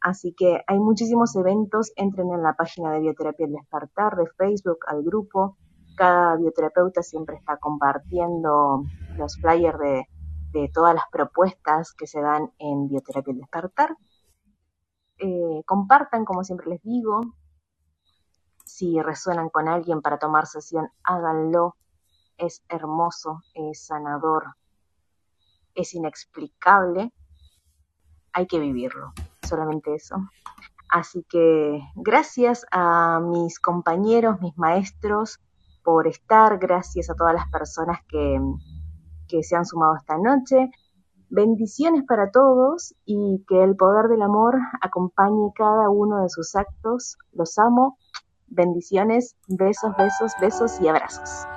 Así 0.00 0.34
que 0.36 0.62
hay 0.66 0.78
muchísimos 0.78 1.36
eventos, 1.36 1.92
entren 1.96 2.32
en 2.32 2.42
la 2.42 2.54
página 2.54 2.92
de 2.92 3.00
Bioterapia 3.00 3.46
El 3.46 3.52
Despertar 3.52 4.16
de 4.16 4.26
Facebook, 4.36 4.78
al 4.86 5.02
grupo. 5.02 5.56
Cada 5.96 6.36
bioterapeuta 6.36 7.02
siempre 7.02 7.36
está 7.36 7.56
compartiendo 7.58 8.82
los 9.16 9.36
flyers 9.36 9.78
de, 9.78 10.70
todas 10.72 10.94
las 10.94 11.04
propuestas 11.10 11.92
que 11.94 12.06
se 12.06 12.20
dan 12.20 12.50
en 12.58 12.88
Bioterapia 12.88 13.32
El 13.32 13.38
Despertar. 13.38 13.96
Eh, 15.18 15.62
compartan, 15.66 16.24
como 16.24 16.44
siempre 16.44 16.68
les 16.68 16.82
digo. 16.82 17.20
Si 18.64 19.00
resuenan 19.00 19.50
con 19.50 19.68
alguien 19.68 20.02
para 20.02 20.18
tomar 20.18 20.46
sesión, 20.46 20.88
háganlo. 21.02 21.76
Es 22.36 22.64
hermoso, 22.68 23.42
es 23.54 23.86
sanador, 23.86 24.56
es 25.74 25.94
inexplicable. 25.94 27.12
Hay 28.32 28.46
que 28.46 28.58
vivirlo 28.58 29.12
solamente 29.46 29.94
eso. 29.94 30.16
Así 30.88 31.24
que 31.28 31.80
gracias 31.94 32.66
a 32.70 33.20
mis 33.20 33.60
compañeros, 33.60 34.40
mis 34.40 34.56
maestros, 34.56 35.40
por 35.82 36.06
estar, 36.06 36.58
gracias 36.58 37.10
a 37.10 37.14
todas 37.14 37.34
las 37.34 37.48
personas 37.50 38.00
que, 38.08 38.40
que 39.28 39.42
se 39.42 39.54
han 39.54 39.66
sumado 39.66 39.96
esta 39.96 40.16
noche. 40.18 40.70
Bendiciones 41.34 42.04
para 42.06 42.30
todos 42.30 42.94
y 43.04 43.44
que 43.48 43.64
el 43.64 43.74
poder 43.74 44.06
del 44.06 44.22
amor 44.22 44.54
acompañe 44.80 45.50
cada 45.56 45.90
uno 45.90 46.22
de 46.22 46.28
sus 46.28 46.54
actos. 46.54 47.18
Los 47.32 47.58
amo. 47.58 47.98
Bendiciones, 48.46 49.34
besos, 49.48 49.96
besos, 49.96 50.30
besos 50.40 50.80
y 50.80 50.86
abrazos. 50.86 51.48